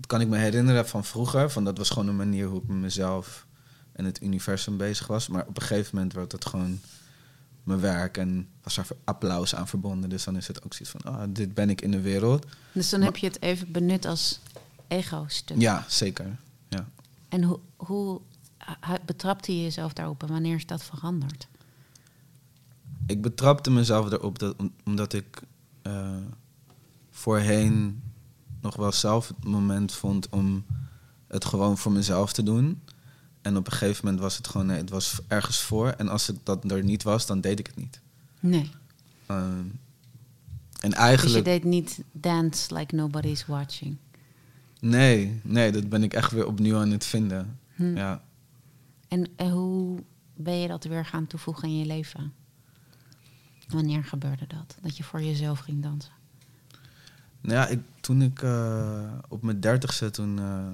dat 0.01 0.05
kan 0.09 0.21
ik 0.21 0.27
me 0.27 0.37
herinneren 0.37 0.87
van 0.87 1.05
vroeger. 1.05 1.49
Van 1.51 1.63
dat 1.63 1.77
was 1.77 1.89
gewoon 1.89 2.07
een 2.07 2.15
manier 2.15 2.47
hoe 2.47 2.61
ik 2.61 2.67
met 2.67 2.77
mezelf 2.77 3.45
en 3.91 4.05
het 4.05 4.21
universum 4.21 4.77
bezig 4.77 5.07
was. 5.07 5.27
Maar 5.27 5.47
op 5.47 5.55
een 5.57 5.61
gegeven 5.67 5.95
moment 5.95 6.13
werd 6.13 6.31
dat 6.31 6.45
gewoon 6.45 6.79
mijn 7.63 7.79
werk 7.79 8.17
en 8.17 8.47
was 8.63 8.77
er 8.77 8.87
applaus 9.03 9.55
aan 9.55 9.67
verbonden. 9.67 10.09
Dus 10.09 10.23
dan 10.23 10.35
is 10.37 10.47
het 10.47 10.63
ook 10.63 10.73
zoiets 10.73 10.95
van, 10.99 11.13
ah, 11.15 11.23
dit 11.29 11.53
ben 11.53 11.69
ik 11.69 11.81
in 11.81 11.91
de 11.91 12.01
wereld. 12.01 12.45
Dus 12.71 12.89
dan 12.89 13.01
heb 13.01 13.17
je 13.17 13.27
het 13.27 13.41
even 13.41 13.71
benut 13.71 14.05
als 14.05 14.39
ego-stuk. 14.87 15.57
Ja, 15.61 15.85
zeker. 15.87 16.37
Ja. 16.69 16.87
En 17.29 17.43
hoe, 17.43 17.59
hoe 17.75 18.21
betrapte 19.05 19.55
je 19.55 19.63
jezelf 19.63 19.93
daarop 19.93 20.23
en 20.23 20.29
wanneer 20.29 20.55
is 20.55 20.65
dat 20.65 20.83
veranderd? 20.83 21.47
Ik 23.05 23.21
betrapte 23.21 23.71
mezelf 23.71 24.11
erop 24.11 24.39
dat, 24.39 24.55
om- 24.57 24.73
omdat 24.85 25.13
ik 25.13 25.41
eh, 25.81 26.17
voorheen 27.11 28.01
nog 28.61 28.75
wel 28.75 28.91
zelf 28.91 29.27
het 29.27 29.43
moment 29.43 29.91
vond 29.93 30.29
om 30.29 30.65
het 31.27 31.45
gewoon 31.45 31.77
voor 31.77 31.91
mezelf 31.91 32.33
te 32.33 32.43
doen. 32.43 32.81
En 33.41 33.57
op 33.57 33.65
een 33.65 33.71
gegeven 33.71 34.05
moment 34.05 34.21
was 34.23 34.37
het 34.37 34.47
gewoon, 34.47 34.67
nee, 34.67 34.77
het 34.77 34.89
was 34.89 35.19
ergens 35.27 35.59
voor. 35.61 35.87
En 35.87 36.07
als 36.09 36.27
het 36.27 36.37
dat 36.43 36.71
er 36.71 36.83
niet 36.83 37.03
was, 37.03 37.25
dan 37.25 37.41
deed 37.41 37.59
ik 37.59 37.67
het 37.67 37.75
niet. 37.75 38.01
Nee. 38.39 38.71
Ehm, 39.25 39.65
en 40.79 40.89
Dus 40.89 40.89
je 40.89 40.95
eigenlijk, 40.95 41.45
deed 41.45 41.63
niet 41.63 42.03
dance 42.11 42.73
like 42.73 42.95
nobody's 42.95 43.45
watching. 43.45 43.97
nee, 44.79 45.39
nee, 45.43 45.71
dat 45.71 45.89
ben 45.89 46.03
ik 46.03 46.13
echt 46.13 46.31
weer 46.31 46.47
opnieuw 46.47 46.77
aan 46.77 46.91
het 46.91 47.05
vinden. 47.05 47.59
Hm. 47.75 47.95
Ja. 47.95 48.23
En, 49.07 49.27
en 49.35 49.49
hoe 49.49 50.03
ben 50.33 50.57
je 50.57 50.67
dat 50.67 50.83
weer 50.83 51.05
gaan 51.05 51.27
toevoegen 51.27 51.67
in 51.67 51.77
je 51.77 51.85
leven? 51.85 52.33
Wanneer 53.67 54.03
gebeurde 54.03 54.47
dat? 54.47 54.77
Dat 54.81 54.97
je 54.97 55.03
voor 55.03 55.21
jezelf 55.21 55.59
ging 55.59 55.83
dansen? 55.83 56.13
Nou 57.41 57.55
ja, 57.55 57.67
ik, 57.67 57.79
toen 58.01 58.21
ik 58.21 58.41
eh, 58.41 59.13
op 59.27 59.41
mijn 59.43 59.59
dertigste, 59.59 60.09
toen 60.09 60.39
eh, 60.39 60.67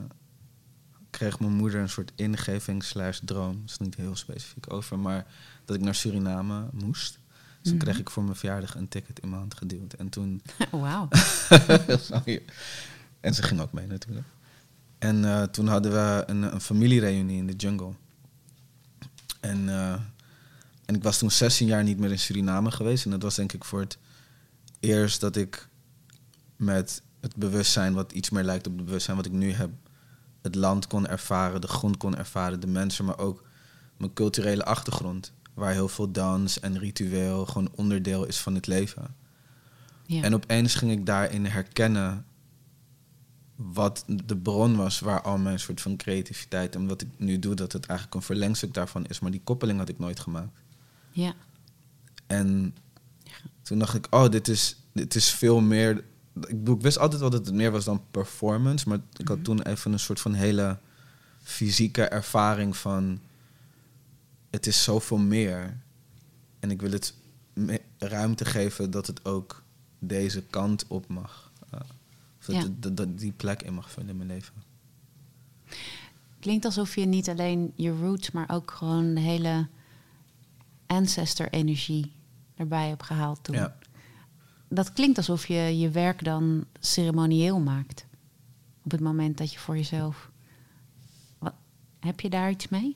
kreeg 1.09 1.39
mijn 1.39 1.53
moeder 1.53 1.79
een 1.79 1.89
soort 1.89 2.11
ingeving 2.15 2.83
slash 2.83 3.19
droom. 3.25 3.61
Dat 3.61 3.69
is 3.69 3.77
niet 3.77 3.95
heel 3.95 4.15
specifiek 4.15 4.73
over, 4.73 4.99
maar 4.99 5.25
dat 5.65 5.75
ik 5.75 5.81
naar 5.81 5.95
Suriname 5.95 6.65
moest. 6.73 7.11
Dus 7.61 7.71
toen 7.71 7.73
Mhm. 7.75 7.83
kreeg 7.83 7.99
ik 7.99 8.09
voor 8.09 8.23
mijn 8.23 8.35
verjaardag 8.35 8.75
een 8.75 8.87
ticket 8.87 9.19
in 9.19 9.27
mijn 9.29 9.41
hand 9.41 9.55
geduwd. 9.57 9.93
En 9.93 10.09
toen... 10.09 10.41
Wauw. 10.71 11.07
En 13.19 13.33
ze 13.33 13.43
ging 13.43 13.59
ook 13.61 13.71
mee 13.73 13.87
natuurlijk. 13.87 14.25
En 14.97 15.25
eh, 15.25 15.43
toen 15.43 15.67
hadden 15.67 15.91
we 15.91 16.23
een, 16.27 16.41
een 16.53 16.61
familiereunie 16.61 17.37
in 17.37 17.47
de 17.47 17.55
jungle. 17.55 17.91
En, 19.39 19.69
en 20.85 20.95
ik 20.95 21.03
was 21.03 21.17
toen 21.17 21.31
16 21.31 21.67
jaar 21.67 21.83
niet 21.83 21.99
meer 21.99 22.11
in 22.11 22.19
Suriname 22.19 22.71
geweest. 22.71 23.05
En 23.05 23.11
dat 23.11 23.21
was 23.21 23.35
denk 23.35 23.53
ik 23.53 23.63
voor 23.63 23.79
het 23.79 23.97
eerst 24.79 25.21
dat 25.21 25.35
ik 25.35 25.66
met 26.57 27.01
het 27.21 27.35
bewustzijn, 27.35 27.93
wat 27.93 28.11
iets 28.11 28.29
meer 28.29 28.43
lijkt 28.43 28.67
op 28.67 28.75
het 28.75 28.85
bewustzijn 28.85 29.17
wat 29.17 29.25
ik 29.25 29.31
nu 29.31 29.51
heb, 29.51 29.69
het 30.41 30.55
land 30.55 30.87
kon 30.87 31.07
ervaren, 31.07 31.61
de 31.61 31.67
grond 31.67 31.97
kon 31.97 32.17
ervaren, 32.17 32.59
de 32.59 32.67
mensen, 32.67 33.05
maar 33.05 33.19
ook 33.19 33.43
mijn 33.97 34.13
culturele 34.13 34.65
achtergrond. 34.65 35.33
Waar 35.53 35.71
heel 35.71 35.87
veel 35.87 36.11
dans 36.11 36.59
en 36.59 36.79
ritueel 36.79 37.45
gewoon 37.45 37.71
onderdeel 37.75 38.25
is 38.25 38.37
van 38.37 38.55
het 38.55 38.67
leven. 38.67 39.15
Ja. 40.05 40.23
En 40.23 40.33
opeens 40.33 40.75
ging 40.75 40.91
ik 40.91 41.05
daarin 41.05 41.45
herkennen 41.45 42.25
wat 43.55 44.03
de 44.25 44.37
bron 44.37 44.75
was 44.75 44.99
waar 44.99 45.21
al 45.21 45.37
mijn 45.37 45.59
soort 45.59 45.81
van 45.81 45.97
creativiteit 45.97 46.75
en 46.75 46.87
wat 46.87 47.01
ik 47.01 47.07
nu 47.17 47.39
doe, 47.39 47.55
dat 47.55 47.71
het 47.71 47.85
eigenlijk 47.85 48.19
een 48.19 48.25
verlengstuk 48.25 48.73
daarvan 48.73 49.05
is. 49.05 49.19
Maar 49.19 49.31
die 49.31 49.41
koppeling 49.43 49.79
had 49.79 49.89
ik 49.89 49.99
nooit 49.99 50.19
gemaakt. 50.19 50.59
ja. 51.11 51.33
En 52.27 52.75
toen 53.61 53.79
dacht 53.79 53.93
ik, 53.95 54.07
oh, 54.09 54.29
dit 54.29 54.47
is, 54.47 54.75
dit 54.93 55.15
is 55.15 55.29
veel 55.29 55.59
meer. 55.59 56.03
Ik, 56.41 56.57
bedoel, 56.57 56.75
ik 56.75 56.81
wist 56.81 56.97
altijd 56.97 57.21
wel 57.21 57.29
dat 57.29 57.45
het 57.45 57.55
meer 57.55 57.71
was 57.71 57.85
dan 57.85 58.01
performance, 58.11 58.89
maar 58.89 58.99
ik 59.17 59.27
had 59.27 59.43
toen 59.43 59.61
even 59.61 59.91
een 59.93 59.99
soort 59.99 60.19
van 60.19 60.33
hele 60.33 60.77
fysieke 61.43 62.03
ervaring 62.03 62.77
van 62.77 63.19
het 64.49 64.67
is 64.67 64.83
zoveel 64.83 65.17
meer. 65.17 65.77
En 66.59 66.71
ik 66.71 66.81
wil 66.81 66.91
het 66.91 67.13
ruimte 67.97 68.45
geven 68.45 68.91
dat 68.91 69.07
het 69.07 69.25
ook 69.25 69.63
deze 69.99 70.43
kant 70.49 70.85
op 70.87 71.07
mag. 71.07 71.51
Uh, 71.73 71.79
of 72.39 72.45
dat, 72.45 72.55
Ja. 72.55 72.61
het- 72.61 72.81
dat, 72.81 72.97
dat 72.97 73.19
die 73.19 73.31
plek 73.31 73.61
in 73.63 73.73
mag 73.73 73.91
vullen 73.91 74.09
in 74.09 74.17
mijn 74.17 74.29
leven. 74.29 74.53
Klinkt 76.39 76.65
alsof 76.65 76.95
je 76.95 77.05
niet 77.05 77.29
alleen 77.29 77.71
je 77.75 77.91
roots, 77.91 78.31
maar 78.31 78.49
ook 78.51 78.71
gewoon 78.71 79.13
de 79.13 79.19
hele 79.21 79.67
ancestor-energie 80.87 82.11
erbij 82.55 82.87
hebt 82.89 83.03
gehaald 83.03 83.43
toen. 83.43 83.55
Ja. 83.55 83.75
Dat 84.69 84.93
klinkt 84.93 85.17
alsof 85.17 85.45
je 85.45 85.79
je 85.79 85.89
werk 85.89 86.23
dan 86.23 86.65
ceremonieel 86.79 87.59
maakt. 87.59 88.05
Op 88.83 88.91
het 88.91 88.99
moment 88.99 89.37
dat 89.37 89.53
je 89.53 89.59
voor 89.59 89.75
jezelf. 89.75 90.29
Wat, 91.39 91.53
heb 91.99 92.19
je 92.19 92.29
daar 92.29 92.49
iets 92.49 92.67
mee? 92.67 92.95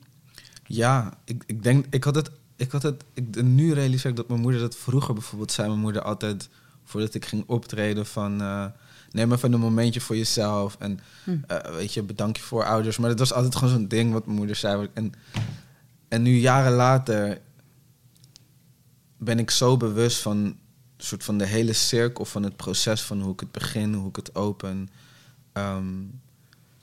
Ja, 0.66 1.18
ik, 1.24 1.44
ik 1.46 1.62
denk, 1.62 1.86
ik 1.90 2.04
had 2.04 2.14
het, 2.14 2.30
ik 2.56 2.70
had 2.70 2.82
het, 2.82 3.04
ik, 3.14 3.42
nu 3.42 3.72
realiseer 3.72 4.10
ik 4.10 4.16
dat 4.16 4.28
mijn 4.28 4.40
moeder 4.40 4.60
dat 4.60 4.76
vroeger 4.76 5.14
bijvoorbeeld 5.14 5.52
zei. 5.52 5.68
Mijn 5.68 5.80
moeder 5.80 6.02
altijd, 6.02 6.48
voordat 6.84 7.14
ik 7.14 7.24
ging 7.24 7.44
optreden, 7.46 8.06
van 8.06 8.40
eh, 8.40 8.66
neem 9.10 9.32
even 9.32 9.52
een 9.52 9.60
momentje 9.60 10.00
voor 10.00 10.16
jezelf. 10.16 10.76
En 10.78 11.00
Hm. 11.24 11.36
eh, 11.46 11.74
weet 11.74 11.94
je, 11.94 12.02
bedank 12.02 12.36
je 12.36 12.42
voor 12.42 12.64
ouders. 12.64 12.98
Maar 12.98 13.08
dat 13.10 13.18
was 13.18 13.32
altijd 13.32 13.56
gewoon 13.56 13.74
zo'n 13.74 13.88
ding 13.88 14.12
wat 14.12 14.24
mijn 14.26 14.38
moeder 14.38 14.56
zei. 14.56 14.88
En, 14.94 15.12
en 16.08 16.22
nu 16.22 16.36
jaren 16.36 16.72
later 16.72 17.40
ben 19.16 19.38
ik 19.38 19.50
zo 19.50 19.76
bewust 19.76 20.22
van, 20.22 20.56
soort 21.04 21.24
van 21.24 21.38
de 21.38 21.46
hele 21.46 21.72
cirkel 21.72 22.24
van 22.24 22.42
het 22.42 22.56
proces 22.56 23.02
van 23.02 23.20
hoe 23.20 23.32
ik 23.32 23.40
het 23.40 23.52
begin, 23.52 23.94
hoe 23.94 24.08
ik 24.08 24.16
het 24.16 24.34
open. 24.34 24.88
Ehm, 25.52 25.94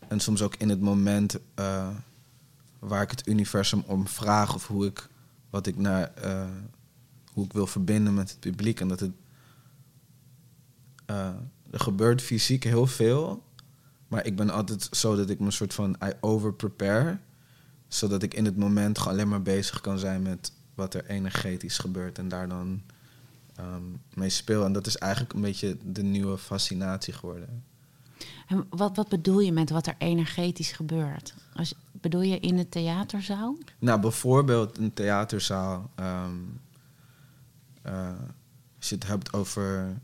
en 0.07 0.19
soms 0.19 0.41
ook 0.41 0.55
in 0.55 0.69
het 0.69 0.81
moment 0.81 1.39
eh, 1.55 1.89
waar 2.79 3.01
ik 3.01 3.09
het 3.09 3.27
universum 3.27 3.83
om 3.85 4.07
vraag 4.07 4.55
of 4.55 4.67
hoe 4.67 4.85
ik 4.85 5.07
wat 5.49 5.67
ik 5.67 5.77
naar 5.77 6.13
eh, 6.13 6.47
hoe 7.33 7.45
ik 7.45 7.53
wil 7.53 7.67
verbinden 7.67 8.13
met 8.13 8.29
het 8.29 8.39
publiek 8.39 8.79
en 8.79 8.87
dat 8.87 8.99
het 8.99 9.11
eh, 11.05 11.29
er 11.71 11.79
gebeurt 11.79 12.21
fysiek 12.21 12.63
heel 12.63 12.87
veel, 12.87 13.43
maar 14.07 14.25
ik 14.25 14.35
ben 14.35 14.49
altijd 14.49 14.89
zo 14.91 15.15
dat 15.15 15.29
ik 15.29 15.39
me 15.39 15.51
soort 15.51 15.73
van 15.73 15.95
I 16.03 16.11
over 16.19 16.53
prepare, 16.53 17.17
zodat 17.87 18.23
ik 18.23 18.33
in 18.33 18.45
het 18.45 18.57
moment 18.57 18.97
gewoon 18.97 19.13
alleen 19.13 19.27
maar 19.27 19.41
bezig 19.41 19.81
kan 19.81 19.99
zijn 19.99 20.21
met 20.21 20.51
wat 20.75 20.93
er 20.93 21.05
energetisch 21.05 21.77
gebeurt 21.77 22.17
en 22.17 22.27
daar 22.27 22.49
dan 22.49 22.81
ehm, 23.59 23.83
mee 24.13 24.29
speel. 24.29 24.65
En 24.65 24.73
dat 24.73 24.87
is 24.87 24.97
eigenlijk 24.97 25.33
een 25.33 25.41
beetje 25.41 25.77
de 25.83 26.03
nieuwe 26.03 26.37
fascinatie 26.37 27.13
geworden. 27.13 27.63
En 28.47 28.65
wat, 28.69 28.95
wat 28.95 29.09
bedoel 29.09 29.39
je 29.39 29.51
met 29.51 29.69
wat 29.69 29.87
er 29.87 29.95
energetisch 29.97 30.71
gebeurt? 30.71 31.33
Als, 31.53 31.73
bedoel 31.91 32.21
je 32.21 32.39
in 32.39 32.55
de 32.55 32.69
theaterzaal? 32.69 33.57
Nou, 33.79 33.99
bijvoorbeeld 33.99 34.77
een 34.77 34.93
theaterzaal. 34.93 35.89
ehm, 35.95 36.35
eh, 37.81 38.19
als 38.77 38.89
je 38.89 38.95
het 38.95 39.07
hebt 39.07 39.33
over. 39.33 39.97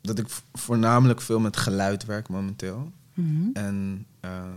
Dat 0.00 0.18
ik 0.18 0.26
voornamelijk 0.52 1.20
veel 1.20 1.40
met 1.40 1.56
geluid 1.56 2.04
werk 2.04 2.28
momenteel. 2.28 2.92
Mhm. 3.14 3.50
En 3.52 4.06
eh, 4.20 4.52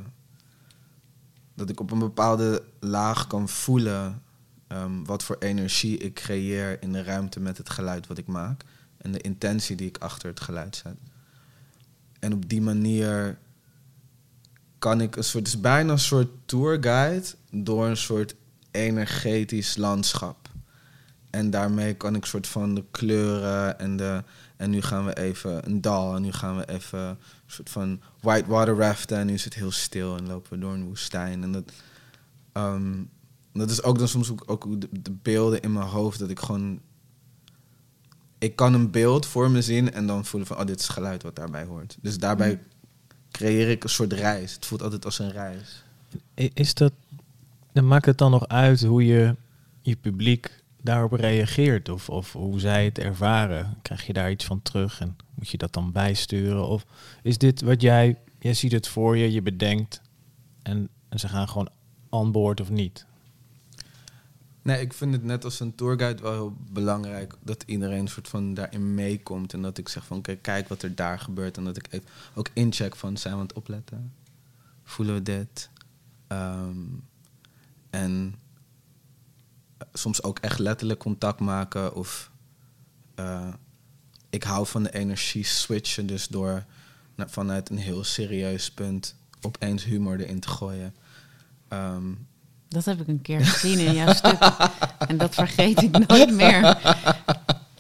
dat 1.54 1.70
ik 1.70 1.80
op 1.80 1.92
een 1.92 2.00
bepaalde 2.00 2.64
laag 2.80 3.28
kan 3.28 3.50
voelen 3.50 4.22
ehm, 4.72 5.04
wat 5.04 5.24
voor 5.24 5.36
energie 5.40 5.98
ik 5.98 6.14
creëer 6.14 6.82
in 6.82 6.92
de 6.92 7.04
ruimte 7.04 7.40
met 7.40 7.58
het 7.58 7.70
geluid 7.70 8.08
wat 8.08 8.18
ik 8.18 8.28
maak. 8.28 8.64
En 8.98 9.12
de 9.12 9.22
intentie 9.22 9.76
die 9.76 9.88
ik 9.88 9.98
achter 9.98 10.30
het 10.30 10.40
geluid 10.40 10.76
zet. 10.76 10.96
En 12.20 12.34
op 12.34 12.50
die 12.50 12.62
manier 12.62 13.38
kan 14.80 15.02
ik 15.02 15.16
een 15.16 15.24
soort, 15.24 15.46
het 15.46 15.56
is 15.56 15.62
bijna 15.62 15.92
een 15.92 16.00
soort 16.00 16.30
tourguide 16.46 17.28
door 17.52 17.86
een 17.86 17.98
soort 17.98 18.36
energetisch 18.72 19.78
landschap. 19.78 20.50
En 21.30 21.50
daarmee 21.50 21.94
kan 21.94 22.16
ik 22.16 22.26
soort 22.26 22.48
van 22.48 22.76
de 22.76 22.84
kleuren 22.92 23.80
en 23.80 23.98
de. 23.98 24.24
En 24.58 24.70
nu 24.70 24.82
gaan 24.82 25.06
we 25.06 25.18
even 25.18 25.66
een 25.66 25.82
dal. 25.82 26.16
En 26.16 26.22
nu 26.22 26.32
gaan 26.32 26.58
we 26.58 26.70
even 26.70 27.00
een 27.00 27.18
soort 27.48 27.70
van 27.70 28.02
whitewater 28.20 28.76
raften. 28.76 29.18
En 29.18 29.28
nu 29.28 29.34
is 29.34 29.44
het 29.44 29.54
heel 29.54 29.72
stil 29.72 30.18
en 30.18 30.28
lopen 30.28 30.52
we 30.54 30.60
door 30.60 30.74
een 30.74 30.86
woestijn. 30.86 31.44
En 31.44 31.52
dat, 31.52 31.72
ehm, 32.52 33.04
dat 33.54 33.70
is 33.70 33.84
ook 33.84 33.98
dan 33.98 34.08
soms 34.08 34.32
ook, 34.32 34.44
ook 34.46 34.82
de, 34.82 34.88
de 35.02 35.12
beelden 35.12 35.62
in 35.62 35.74
mijn 35.74 35.88
hoofd. 35.88 36.20
Dat 36.20 36.30
ik 36.30 36.40
gewoon. 36.40 36.80
Ik 38.38 38.56
kan 38.56 38.74
een 38.74 38.92
beeld 38.92 39.26
voor 39.26 39.52
me 39.52 39.62
zien 39.62 39.92
en 39.92 40.08
dan 40.08 40.26
voelen 40.26 40.48
van, 40.48 40.58
oh, 40.60 40.66
dit 40.66 40.80
is 40.80 40.88
geluid 40.88 41.24
wat 41.24 41.36
daarbij 41.36 41.64
hoort. 41.64 41.98
Dus 42.02 42.18
daarbij 42.18 42.60
creëer 43.32 43.70
ik 43.70 43.84
een 43.84 43.90
soort 43.90 44.14
reis. 44.14 44.54
Het 44.54 44.66
voelt 44.66 44.82
altijd 44.82 45.06
als 45.06 45.20
een 45.20 45.32
reis. 45.32 45.84
Is 46.34 46.74
dat, 46.74 46.94
dan 47.74 47.88
maakt 47.88 48.06
het 48.06 48.18
dan 48.18 48.32
nog 48.32 48.48
uit 48.48 48.82
hoe 48.82 49.06
je 49.06 49.36
je 49.82 49.96
publiek 49.96 50.64
daarop 50.82 51.12
reageert 51.12 51.90
of, 51.90 52.10
of 52.10 52.34
hoe 52.34 52.60
zij 52.60 52.86
het 52.86 53.00
ervaren? 53.00 53.78
Krijg 53.82 54.06
je 54.06 54.14
daar 54.14 54.32
iets 54.32 54.46
van 54.46 54.62
terug 54.62 55.00
en 55.00 55.18
moet 55.36 55.50
je 55.50 55.58
dat 55.58 55.74
dan 55.74 55.92
bijsturen? 55.92 56.68
Of 56.68 56.86
is 57.24 57.38
dit 57.38 57.62
wat 57.62 57.82
jij, 57.82 58.18
jij 58.40 58.54
ziet 58.54 58.72
het 58.72 58.88
voor 58.88 59.18
je, 59.18 59.32
je 59.32 59.42
bedenkt 59.42 60.02
en, 60.64 60.90
en 61.10 61.20
ze 61.20 61.28
gaan 61.28 61.48
gewoon 61.48 61.70
on 62.10 62.32
board 62.32 62.62
of 62.62 62.70
niet? 62.70 63.06
Nee, 64.62 64.82
ik 64.82 64.94
vind 64.94 65.14
het 65.14 65.24
net 65.24 65.44
als 65.44 65.60
een 65.60 65.76
tourguide 65.76 66.22
wel 66.22 66.32
heel 66.32 66.56
belangrijk 66.70 67.34
dat 67.40 67.64
iedereen 67.66 68.08
soort 68.08 68.28
van 68.28 68.54
daarin 68.54 68.96
meekomt. 68.96 69.54
En 69.54 69.62
dat 69.62 69.78
ik 69.78 69.90
zeg 69.90 70.06
van 70.06 70.18
oké, 70.18 70.36
kijk 70.36 70.68
wat 70.68 70.82
er 70.82 70.96
daar 70.96 71.20
gebeurt. 71.20 71.58
En 71.58 71.64
dat 71.64 71.78
ik 71.78 72.02
ook 72.34 72.50
incheck 72.54 72.96
van 72.96 73.18
zijn 73.18 73.34
we 73.34 73.40
aan 73.40 73.46
het 73.46 73.56
opletten? 73.56 74.14
Voelen 74.84 75.16
we 75.16 75.22
dit? 75.22 75.70
Ehm, 76.28 76.78
en 77.90 78.36
eh, 79.78 79.88
soms 79.94 80.24
ook 80.24 80.40
echt 80.40 80.60
letterlijk 80.60 81.00
contact 81.00 81.40
maken. 81.40 81.96
Of 81.96 82.32
eh, 83.16 83.54
ik 84.30 84.44
hou 84.44 84.68
van 84.68 84.84
de 84.84 84.94
energie 84.94 85.44
switchen. 85.44 86.06
Dus 86.06 86.28
door 86.28 86.66
vanuit 87.18 87.70
een 87.70 87.78
heel 87.78 88.04
serieus 88.04 88.72
punt 88.72 89.16
opeens 89.42 89.84
humor 89.84 90.20
erin 90.20 90.40
te 90.40 90.48
gooien. 90.48 90.96
Ehm, 91.68 92.14
Dat 92.72 92.86
heb 92.86 93.02
ik 93.02 93.08
een 93.08 93.22
keer 93.22 93.46
gezien 93.46 93.80
in 93.80 93.94
jouw 93.94 94.14
stuk. 94.14 94.40
En 94.98 95.18
dat 95.18 95.34
vergeet 95.34 95.82
ik 95.82 96.08
nooit 96.08 96.32
meer. 96.34 96.78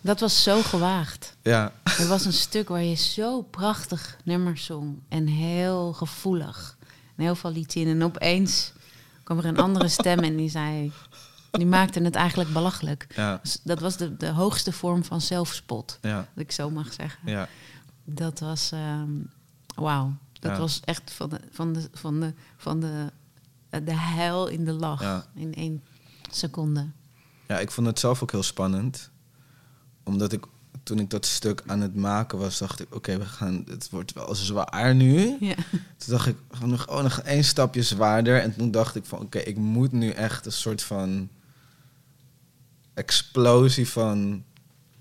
Dat 0.01 0.19
was 0.19 0.43
zo 0.43 0.62
gewaagd. 0.62 1.36
ja, 1.41 1.71
Er 2.00 2.07
was 2.07 2.25
een 2.25 2.33
stuk 2.33 2.67
waar 2.69 2.83
je 2.83 2.95
zo 2.95 3.41
prachtig 3.41 4.17
nummers 4.24 4.65
zong. 4.65 5.00
En 5.10 5.27
heel 5.27 5.93
gevoelig. 5.93 6.77
En 7.15 7.24
heel 7.24 7.36
veel 7.36 7.51
liet 7.51 7.71
zien. 7.71 7.88
En 7.88 8.03
opeens 8.03 8.71
kwam 9.24 9.38
er 9.38 9.45
een 9.45 9.60
andere 9.60 9.88
stem 9.88 10.19
en 10.19 10.36
die 10.36 10.50
zei... 10.50 10.91
Die 11.51 11.65
maakte 11.65 12.01
het 12.01 12.15
eigenlijk 12.15 12.53
belachelijk. 12.53 13.07
ja, 13.15 13.39
Dus 13.43 13.60
dat 13.63 13.79
was 13.79 13.98
de, 13.98 14.17
de 14.17 14.29
hoogste 14.29 14.71
vorm 14.71 15.03
van 15.03 15.21
zelfspot. 15.21 15.98
ja, 16.01 16.15
Dat 16.15 16.43
ik 16.43 16.51
zo 16.51 16.69
mag 16.69 16.93
zeggen. 16.93 17.19
ja. 17.25 17.48
Dat 18.03 18.39
was... 18.39 18.71
ehm, 18.71 19.10
Wauw. 19.75 20.13
Dat 20.39 20.51
Ja. 20.51 20.57
was 20.57 20.79
echt 20.86 21.12
van 21.13 21.29
de, 21.29 21.39
van 21.51 21.74
de, 21.74 21.89
van 21.93 22.19
de, 22.19 22.33
van 22.57 22.79
de, 22.79 23.12
de 23.71 23.97
hel 23.97 24.47
in 24.47 24.65
de 24.65 24.71
lach. 24.71 25.01
Ja. 25.01 25.25
In 25.35 25.53
één 25.53 25.83
seconde. 26.31 26.89
Ja, 27.47 27.59
ik 27.59 27.71
vond 27.71 27.87
het 27.87 27.99
zelf 27.99 28.23
ook 28.23 28.31
heel 28.31 28.43
spannend. 28.43 29.09
Omdat 30.03 30.31
ik, 30.33 30.45
toen 30.83 30.99
ik 30.99 31.09
dat 31.09 31.25
stuk 31.25 31.63
aan 31.65 31.81
het 31.81 31.95
maken 31.95 32.38
was, 32.38 32.57
dacht 32.57 32.79
ik, 32.79 32.95
oké, 32.95 33.17
we 33.17 33.25
gaan, 33.25 33.63
het 33.67 33.89
wordt 33.89 34.13
wel 34.13 34.36
zwaar 34.36 34.95
nu. 34.95 35.38
Ja. 35.39 35.55
Toen 35.97 36.07
dacht 36.13 36.27
ik, 36.27 36.38
nog, 36.65 36.88
oh, 36.88 37.01
nog 37.03 37.19
één 37.19 37.43
stapje 37.43 37.84
zwaarder. 37.84 38.41
En 38.41 38.55
toen 38.55 38.71
dacht 38.71 38.95
ik 38.95 39.05
van, 39.05 39.19
oké, 39.19 39.39
ik 39.39 39.57
moet 39.57 39.91
nu 39.91 40.10
echt 40.10 40.45
een 40.45 40.51
soort 40.51 40.84
van 40.84 41.29
explosie 42.93 43.88
van 43.88 44.43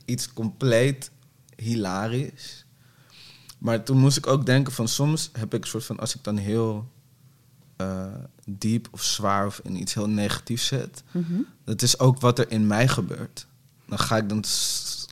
iets 0.04 0.32
compleet 0.32 1.10
hilarisch. 1.56 2.64
Maar 3.58 3.82
toen 3.82 3.98
moest 3.98 4.16
ik 4.16 4.26
ook 4.26 4.46
denken 4.46 4.72
van, 4.72 4.88
soms 4.88 5.30
heb 5.32 5.54
ik 5.54 5.62
een 5.62 5.68
soort 5.68 5.84
van, 5.84 5.98
als 5.98 6.14
ik 6.14 6.24
dan 6.24 6.36
heel 6.36 6.88
eh, 7.80 8.06
diep 8.44 8.88
of 8.90 9.02
zwaar 9.02 9.46
of 9.46 9.60
in 9.64 9.80
iets 9.80 9.94
heel 9.94 10.08
negatiefs 10.08 10.66
zit, 10.66 11.02
Mhm. 11.10 11.40
dat 11.64 11.82
is 11.82 11.98
ook 11.98 12.20
wat 12.20 12.38
er 12.38 12.50
in 12.50 12.66
mij 12.66 12.88
gebeurt. 12.88 13.46
Dan 13.86 13.98
ga 13.98 14.16
ik 14.16 14.28
dan 14.28 14.44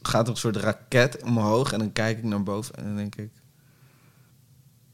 gaat 0.03 0.25
er 0.27 0.31
een 0.33 0.37
soort 0.37 0.57
raket 0.57 1.23
omhoog 1.23 1.73
en 1.73 1.79
dan 1.79 1.93
kijk 1.93 2.19
ik 2.19 2.25
naar 2.25 2.43
boven 2.43 2.75
en 2.75 2.85
dan 2.85 2.97
denk 2.97 3.15
ik, 3.15 3.31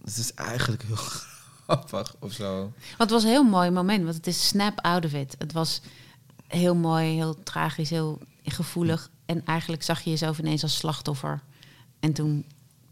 het 0.05 0.17
is 0.17 0.35
eigenlijk 0.35 0.83
heel 0.83 0.97
grappig 1.65 2.17
of 2.19 2.33
zo. 2.33 2.61
Want 2.61 2.73
het 2.99 3.11
was 3.11 3.23
een 3.23 3.29
heel 3.29 3.45
mooi 3.45 3.71
moment, 3.71 4.03
want 4.05 4.17
het 4.17 4.27
is 4.27 4.47
snap 4.47 4.81
out 4.81 5.05
of 5.05 5.13
it. 5.13 5.35
Het 5.39 5.53
was 5.53 5.81
heel 6.47 6.75
mooi, 6.75 7.15
heel 7.15 7.43
tragisch, 7.43 7.91
heel 7.91 8.19
gevoelig. 8.45 9.11
En 9.27 9.45
eigenlijk 9.45 9.83
zag 9.83 10.01
je 10.01 10.11
jezelf 10.11 10.39
ineens 10.39 10.63
als 10.63 10.77
slachtoffer. 10.77 11.41
En 12.01 12.13
toen 12.13 12.45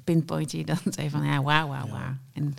pinpoint 0.05 0.51
je 0.53 0.65
dan 0.65 0.79
even 0.85 1.11
van, 1.11 1.25
ja, 1.25 1.43
wauw, 1.43 1.69
wauw, 1.69 1.89
wauw. 1.89 2.17
En 2.33 2.55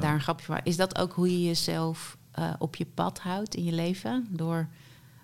daar 0.00 0.14
een 0.14 0.20
grapje 0.20 0.46
voor. 0.46 0.60
Is 0.64 0.76
dat 0.76 0.98
ook 0.98 1.12
hoe 1.12 1.30
je 1.30 1.44
jezelf 1.46 2.16
eh, 2.30 2.52
op 2.58 2.76
je 2.76 2.86
pad 2.86 3.18
houdt 3.18 3.54
in 3.54 3.64
je 3.64 3.72
leven? 3.72 4.26
Door 4.30 4.68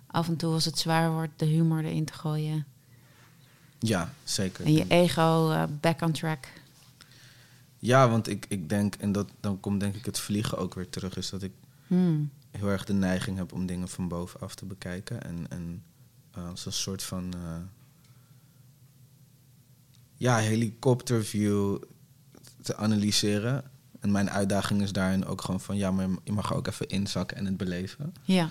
af 0.06 0.28
en 0.28 0.36
toe, 0.36 0.52
als 0.52 0.64
het 0.64 0.78
zwaar 0.78 1.12
wordt, 1.12 1.32
de 1.38 1.44
humor 1.44 1.84
erin 1.84 2.04
te 2.04 2.12
gooien. 2.12 2.66
Ja, 3.78 4.12
zeker. 4.24 4.64
En 4.64 4.72
je 4.72 4.84
ego 4.88 5.50
eh, 5.50 5.62
back 5.80 6.00
on 6.02 6.12
track. 6.12 6.48
Ja, 7.78 8.08
want 8.08 8.28
ik, 8.28 8.46
ik 8.48 8.68
denk, 8.68 8.94
en 8.94 9.12
dat, 9.12 9.30
dan 9.40 9.60
komt 9.60 9.80
denk 9.80 9.94
ik 9.94 10.04
het 10.04 10.18
vliegen 10.18 10.58
ook 10.58 10.74
weer 10.74 10.88
terug, 10.88 11.16
is 11.16 11.30
dat 11.30 11.42
ik 11.42 11.52
Hmm. 11.86 12.30
heel 12.50 12.68
erg 12.68 12.84
de 12.84 12.92
neiging 12.92 13.36
heb 13.36 13.52
om 13.52 13.66
dingen 13.66 13.88
van 13.88 14.08
bovenaf 14.08 14.54
te 14.54 14.64
bekijken. 14.64 15.22
En, 15.22 15.46
en 15.48 15.82
eh, 16.30 16.48
als 16.48 16.66
een 16.66 16.72
soort 16.72 17.02
van 17.02 17.34
ja, 20.16 20.36
helikopterview 20.36 21.78
te 22.62 22.76
analyseren. 22.76 23.70
En 24.00 24.10
mijn 24.10 24.30
uitdaging 24.30 24.82
is 24.82 24.92
daarin 24.92 25.24
ook 25.26 25.40
gewoon 25.40 25.60
van 25.60 25.76
ja, 25.76 25.90
maar 25.90 26.08
je 26.24 26.32
mag 26.32 26.54
ook 26.54 26.66
even 26.66 26.88
inzakken 26.88 27.36
en 27.36 27.44
het 27.44 27.56
beleven. 27.56 28.14
Ja. 28.22 28.48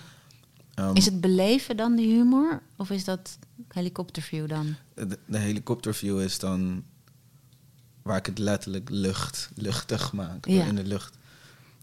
Ehm, 0.74 0.94
Is 0.96 1.04
het 1.04 1.20
beleven 1.20 1.76
dan 1.76 1.96
die 1.96 2.14
humor? 2.14 2.62
Of 2.76 2.90
is 2.90 3.04
dat 3.04 3.38
helikopterview 3.68 4.48
dan? 4.48 4.74
de, 4.94 5.18
de 5.26 5.38
helikopterview 5.38 6.20
is 6.20 6.38
dan 6.38 6.84
waar 8.02 8.16
ik 8.16 8.26
het 8.26 8.38
letterlijk 8.38 8.88
lucht, 8.90 9.50
luchtig 9.54 10.12
maak. 10.12 10.46
Ja. 10.46 10.64
In 10.64 10.74
de 10.74 10.84
lucht. 10.86 11.16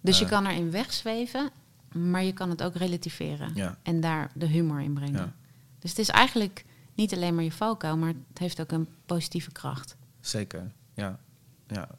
Dus 0.02 0.18
je 0.20 0.24
Eh. 0.26 0.32
kan 0.32 0.46
erin 0.46 0.72
wegzweven, 0.72 1.50
maar 1.94 2.24
je 2.24 2.34
kan 2.34 2.50
het 2.50 2.64
ook 2.64 2.76
relativeren. 2.76 3.52
Ja. 3.56 3.78
En 3.84 4.00
daar 4.02 4.32
de 4.34 4.46
humor 4.46 4.82
in 4.82 4.94
brengen. 4.94 5.20
Ja. 5.22 5.34
Dus 5.80 5.90
het 5.90 6.00
is 6.00 6.10
eigenlijk 6.10 6.66
niet 6.96 7.14
alleen 7.14 7.36
maar 7.36 7.44
je 7.44 7.52
valkuil, 7.52 7.98
maar 7.98 8.14
het 8.30 8.40
heeft 8.40 8.62
ook 8.62 8.72
een 8.72 8.88
positieve 9.06 9.52
kracht. 9.52 9.96
Zeker, 10.20 10.72
ja. 10.94 11.20
ja. 11.68 11.90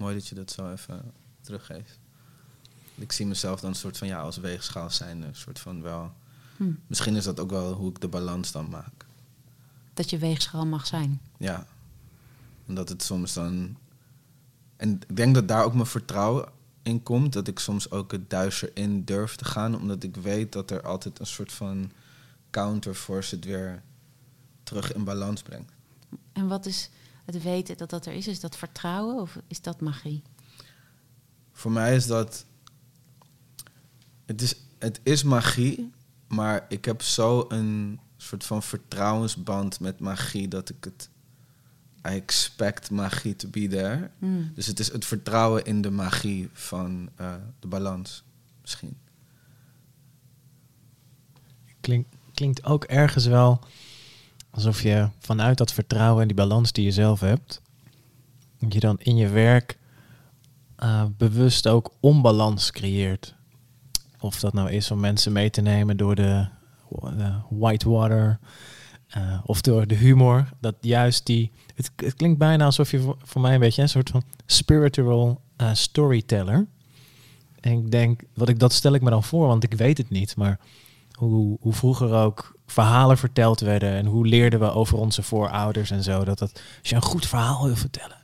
Mooi 0.00 0.14
dat 0.14 0.26
je 0.26 0.34
dat 0.34 0.50
zo 0.50 0.72
even 0.72 1.12
teruggeeft. 1.40 1.98
Ik 2.94 3.12
zie 3.12 3.26
mezelf 3.26 3.60
dan 3.60 3.70
een 3.70 3.76
soort 3.76 3.98
van 3.98 4.08
ja, 4.08 4.20
als 4.20 4.36
weegschaal 4.36 4.90
zijn, 4.90 5.22
een 5.22 5.34
soort 5.34 5.58
van 5.58 5.82
wel. 5.82 6.12
Hm. 6.56 6.72
Misschien 6.86 7.16
is 7.16 7.24
dat 7.24 7.40
ook 7.40 7.50
wel 7.50 7.72
hoe 7.72 7.90
ik 7.90 8.00
de 8.00 8.08
balans 8.08 8.52
dan 8.52 8.68
maak. 8.68 9.06
Dat 9.94 10.10
je 10.10 10.18
weegschaal 10.18 10.66
mag 10.66 10.86
zijn. 10.86 11.20
Ja. 11.38 11.66
En 12.66 12.74
dat 12.74 12.88
het 12.88 13.02
soms 13.02 13.32
dan. 13.32 13.76
En 14.76 15.00
ik 15.08 15.16
denk 15.16 15.34
dat 15.34 15.48
daar 15.48 15.64
ook 15.64 15.74
mijn 15.74 15.86
vertrouwen 15.86 16.48
in 16.82 17.02
komt. 17.02 17.32
Dat 17.32 17.48
ik 17.48 17.58
soms 17.58 17.90
ook 17.90 18.12
het 18.12 18.30
duister 18.30 18.70
in 18.74 19.04
durf 19.04 19.36
te 19.36 19.44
gaan. 19.44 19.76
Omdat 19.76 20.02
ik 20.02 20.16
weet 20.16 20.52
dat 20.52 20.70
er 20.70 20.82
altijd 20.82 21.20
een 21.20 21.26
soort 21.26 21.52
van 21.52 21.92
counterforce 22.50 23.34
het 23.34 23.44
weer 23.44 23.82
terug 24.62 24.92
in 24.92 25.04
balans 25.04 25.42
brengt. 25.42 25.72
En 26.32 26.48
wat 26.48 26.66
is 26.66 26.90
het 27.34 27.42
weten 27.42 27.76
dat 27.76 27.90
dat 27.90 28.06
er 28.06 28.12
is? 28.12 28.26
Is 28.26 28.40
dat 28.40 28.56
vertrouwen 28.56 29.20
of 29.20 29.38
is 29.46 29.60
dat 29.60 29.80
magie? 29.80 30.22
Voor 31.52 31.72
mij 31.72 31.96
is 31.96 32.06
dat. 32.06 32.44
Het 34.26 34.42
is, 34.42 34.54
het 34.78 35.00
is 35.02 35.22
magie, 35.22 35.90
maar 36.28 36.66
ik 36.68 36.84
heb 36.84 37.02
zo 37.02 37.44
een 37.48 38.00
soort 38.16 38.44
van 38.44 38.62
vertrouwensband 38.62 39.80
met 39.80 40.00
magie 40.00 40.48
dat 40.48 40.68
ik 40.68 40.84
het. 40.84 41.08
I 42.08 42.14
expect 42.14 42.90
magie 42.90 43.36
to 43.36 43.48
be 43.48 43.68
there. 43.68 44.10
Hmm. 44.18 44.52
Dus 44.54 44.66
het 44.66 44.78
is 44.78 44.92
het 44.92 45.04
vertrouwen 45.04 45.64
in 45.64 45.82
de 45.82 45.90
magie 45.90 46.48
van 46.52 47.10
eh, 47.16 47.34
de 47.58 47.66
balans, 47.66 48.22
misschien. 48.60 48.96
Klink, 51.80 52.06
klinkt 52.34 52.64
ook 52.64 52.84
ergens 52.84 53.26
wel 53.26 53.60
alsof 54.50 54.82
je 54.82 55.08
vanuit 55.18 55.58
dat 55.58 55.72
vertrouwen 55.72 56.22
en 56.22 56.28
die 56.28 56.36
balans 56.36 56.72
die 56.72 56.84
je 56.84 56.90
zelf 56.90 57.20
hebt, 57.20 57.60
je 58.68 58.80
dan 58.80 58.98
in 58.98 59.16
je 59.16 59.28
werk 59.28 59.78
eh, 60.76 61.04
bewust 61.16 61.68
ook 61.68 61.92
onbalans 62.00 62.70
creëert. 62.70 63.34
Of 64.20 64.40
dat 64.40 64.52
nou 64.52 64.70
is 64.70 64.90
om 64.90 65.00
mensen 65.00 65.32
mee 65.32 65.50
te 65.50 65.60
nemen 65.60 65.96
door 65.96 66.14
de 66.14 66.46
uh, 67.02 67.36
Whitewater. 67.48 68.38
Uh, 69.16 69.38
of 69.44 69.60
door 69.60 69.86
de 69.86 69.94
humor. 69.94 70.48
Dat 70.60 70.74
juist 70.80 71.26
die. 71.26 71.52
Het, 71.74 72.14
klinkt 72.14 72.38
bijna 72.38 72.64
alsof 72.64 72.90
je 72.90 73.00
voor, 73.00 73.16
voor, 73.22 73.40
mij 73.40 73.54
een 73.54 73.60
beetje 73.60 73.82
een 73.82 73.88
soort 73.88 74.10
van 74.10 74.22
spiritual 74.46 75.40
uh, 75.56 75.74
storyteller. 75.74 76.66
En 77.60 77.72
ik 77.72 77.90
denk, 77.90 78.22
wat 78.34 78.48
ik, 78.48 78.58
dat 78.58 78.72
stel 78.72 78.94
ik 78.94 79.02
me 79.02 79.10
dan 79.10 79.24
voor, 79.24 79.46
want 79.46 79.62
ik 79.62 79.74
weet 79.74 79.98
het 79.98 80.10
niet. 80.10 80.36
Maar 80.36 80.58
hoe, 81.12 81.56
hoe 81.60 81.72
vroeger 81.72 82.12
ook 82.12 82.58
verhalen 82.70 83.18
verteld 83.18 83.60
werden 83.60 83.90
en 83.90 84.06
hoe 84.06 84.26
leerden 84.26 84.60
we 84.60 84.72
over 84.72 84.98
onze 84.98 85.22
voorouders 85.22 85.90
en 85.90 86.02
zo. 86.02 86.24
Dat, 86.24 86.38
dat 86.38 86.62
als 86.80 86.88
je 86.88 86.94
een 86.94 87.02
goed 87.02 87.26
verhaal 87.26 87.64
wil 87.64 87.76
vertellen, 87.76 88.16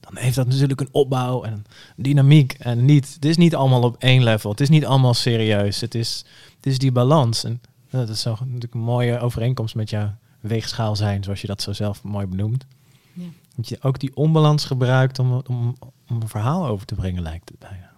dan 0.00 0.16
heeft 0.16 0.36
dat 0.36 0.46
natuurlijk 0.46 0.80
een 0.80 0.88
opbouw 0.92 1.42
en 1.42 1.52
een 1.52 1.64
dynamiek. 1.96 2.52
En 2.52 2.84
niet, 2.84 3.14
het 3.14 3.24
is 3.24 3.36
niet 3.36 3.54
allemaal 3.54 3.82
op 3.82 3.96
één 3.98 4.22
level. 4.22 4.50
Het 4.50 4.60
is 4.60 4.68
niet 4.68 4.86
allemaal 4.86 5.14
serieus. 5.14 5.80
Het 5.80 5.94
is, 5.94 6.24
het 6.56 6.66
is 6.66 6.78
die 6.78 6.92
balans. 6.92 7.44
En 7.44 7.60
dat 7.90 8.08
is 8.08 8.20
zo 8.20 8.30
natuurlijk 8.30 8.74
een 8.74 8.80
mooie 8.80 9.18
overeenkomst 9.18 9.74
met 9.74 9.90
jouw 9.90 10.14
weegschaal 10.40 10.96
zijn, 10.96 11.24
zoals 11.24 11.40
je 11.40 11.46
dat 11.46 11.62
zo 11.62 11.72
zelf 11.72 12.02
mooi 12.02 12.26
benoemt. 12.26 12.66
Ja. 13.12 13.26
Dat 13.56 13.68
je 13.68 13.78
ook 13.82 13.98
die 13.98 14.16
onbalans 14.16 14.64
gebruikt 14.64 15.18
om, 15.18 15.32
om, 15.32 15.76
om 16.08 16.20
een 16.20 16.28
verhaal 16.28 16.66
over 16.66 16.86
te 16.86 16.94
brengen, 16.94 17.22
lijkt 17.22 17.48
het 17.48 17.58
bijna. 17.58 17.92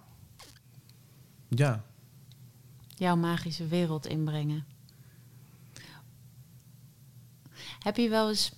Ja. 1.47 1.83
Jouw 2.87 3.15
magische 3.15 3.67
wereld 3.67 4.07
inbrengen. 4.07 4.65
Heb 7.81 7.97
je 7.97 8.09
wel 8.09 8.29
eens 8.29 8.51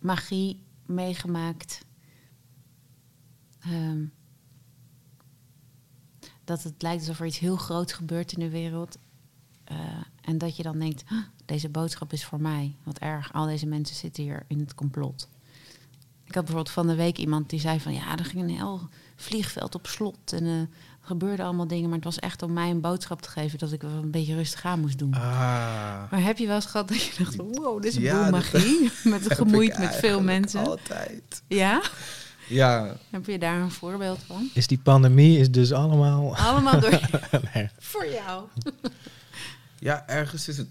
magie 0.00 0.62
meegemaakt? 0.86 1.84
Um, 3.66 4.12
dat 6.44 6.62
het 6.62 6.82
lijkt 6.82 7.00
alsof 7.00 7.20
er 7.20 7.26
iets 7.26 7.38
heel 7.38 7.56
groot 7.56 7.92
gebeurt 7.92 8.32
in 8.32 8.40
de 8.40 8.50
wereld. 8.50 8.98
Uh, 9.72 10.02
en 10.20 10.38
dat 10.38 10.56
je 10.56 10.62
dan 10.62 10.78
denkt, 10.78 11.04
deze 11.44 11.68
boodschap 11.68 12.12
is 12.12 12.24
voor 12.24 12.40
mij. 12.40 12.76
Wat 12.82 12.98
erg, 12.98 13.32
al 13.32 13.46
deze 13.46 13.66
mensen 13.66 13.96
zitten 13.96 14.22
hier 14.22 14.44
in 14.48 14.58
het 14.58 14.74
complot. 14.74 15.28
Ik 16.36 16.42
had 16.42 16.50
bijvoorbeeld 16.54 16.86
van 16.86 16.96
de 16.96 17.02
week 17.02 17.18
iemand 17.18 17.50
die 17.50 17.60
zei 17.60 17.80
van... 17.80 17.94
ja, 17.94 18.18
er 18.18 18.24
ging 18.24 18.42
een 18.42 18.56
heel 18.56 18.88
vliegveld 19.16 19.74
op 19.74 19.86
slot 19.86 20.32
en 20.32 20.44
uh, 20.44 20.60
er 20.60 20.68
gebeurden 21.00 21.44
allemaal 21.44 21.66
dingen... 21.66 21.88
maar 21.88 21.94
het 21.96 22.04
was 22.04 22.18
echt 22.18 22.42
om 22.42 22.52
mij 22.52 22.70
een 22.70 22.80
boodschap 22.80 23.22
te 23.22 23.28
geven... 23.28 23.58
dat 23.58 23.72
ik 23.72 23.82
wel 23.82 23.90
een 23.90 24.10
beetje 24.10 24.34
rustig 24.34 24.64
aan 24.64 24.80
moest 24.80 24.98
doen. 24.98 25.14
Ah. 25.14 25.20
Maar 26.10 26.22
heb 26.22 26.38
je 26.38 26.46
wel 26.46 26.54
eens 26.54 26.66
gehad 26.66 26.88
dat 26.88 27.02
je 27.02 27.24
dacht... 27.24 27.36
wow, 27.36 27.82
dit 27.82 27.90
is 27.90 27.96
een 27.96 28.02
ja, 28.02 28.22
boel 28.22 28.30
magie. 28.30 28.90
met 29.14 29.34
gemoeid 29.34 29.78
met 29.78 29.94
veel 29.94 30.22
mensen. 30.22 30.66
altijd. 30.66 31.42
Ja? 31.46 31.82
Ja. 32.48 32.96
Heb 33.10 33.26
je 33.26 33.38
daar 33.38 33.60
een 33.60 33.70
voorbeeld 33.70 34.22
van? 34.26 34.50
Is 34.52 34.66
die 34.66 34.80
pandemie 34.82 35.38
is 35.38 35.50
dus 35.50 35.72
allemaal... 35.72 36.36
Allemaal 36.46 36.80
door... 36.80 37.00
nee. 37.54 37.68
Voor 37.78 38.06
jou. 38.06 38.44
Ja, 39.78 40.08
ergens 40.08 40.48
is 40.48 40.58
het. 40.58 40.68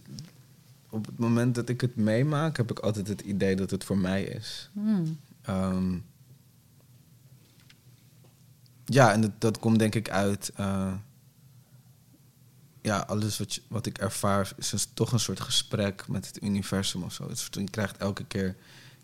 Op 0.90 1.06
het 1.06 1.18
moment 1.18 1.56
dat 1.56 1.70
ik 1.70 1.82
het 1.82 1.96
meemaak, 1.96 2.58
heb 2.58 2.72
ik 2.72 2.80
altijd 2.80 3.08
het 3.08 3.22
idee 3.22 3.56
dat 3.56 3.72
het 3.72 3.84
voor 3.84 3.98
mij 3.98 4.24
is. 4.24 4.70
Hmm. 4.74 5.18
Um, 5.50 6.06
ja, 8.86 9.12
en 9.12 9.22
dat, 9.22 9.42
dat, 9.42 9.60
komt 9.60 9.80
denk 9.80 9.96
ik 9.96 10.10
uit. 10.10 10.52
Uh, 10.60 10.94
ja, 12.82 13.00
alles 13.00 13.38
wat, 13.38 13.62
wat 13.68 13.86
ik 13.86 13.98
ervaar 13.98 14.52
is 14.58 14.88
toch 14.94 15.12
een 15.12 15.20
soort 15.20 15.40
gesprek 15.40 16.08
met 16.08 16.28
het 16.28 16.44
universum 16.44 17.04
of 17.04 17.14
zo. 17.14 17.30
Je 17.50 17.64
krijgt 17.64 17.98
elke 17.98 18.26
keer 18.26 18.56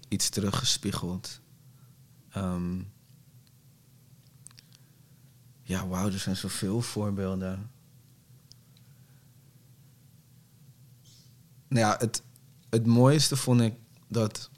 iets 0.08 0.30
teruggespiegeld. 0.30 1.40
Um, 2.38 2.92
ja, 5.62 5.88
wauw, 5.88 6.06
er 6.06 6.20
zijn 6.20 6.36
zoveel 6.36 6.82
voorbeelden. 6.82 7.70
nou 11.72 11.86
ja, 11.86 11.96
het, 12.00 12.24
het 12.70 12.86
mooiste 12.86 13.38
vond 13.38 13.62
ik 13.62 13.74
dat 14.08 14.50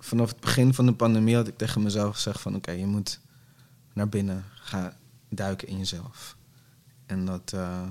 vanaf 0.00 0.28
het 0.28 0.40
begin 0.40 0.74
van 0.74 0.86
de 0.86 0.92
pandemie 0.92 1.36
had 1.36 1.48
ik 1.48 1.56
tegen 1.56 1.82
mezelf 1.82 2.14
gezegd 2.14 2.40
van 2.40 2.54
oké, 2.54 2.70
je 2.70 2.86
moet 2.86 3.20
naar 3.92 4.08
binnen 4.08 4.44
gaan 4.54 4.92
duiken 5.28 5.68
in 5.68 5.78
jezelf. 5.78 6.36
En 7.06 7.24
dat 7.24 7.52
uh, 7.54 7.88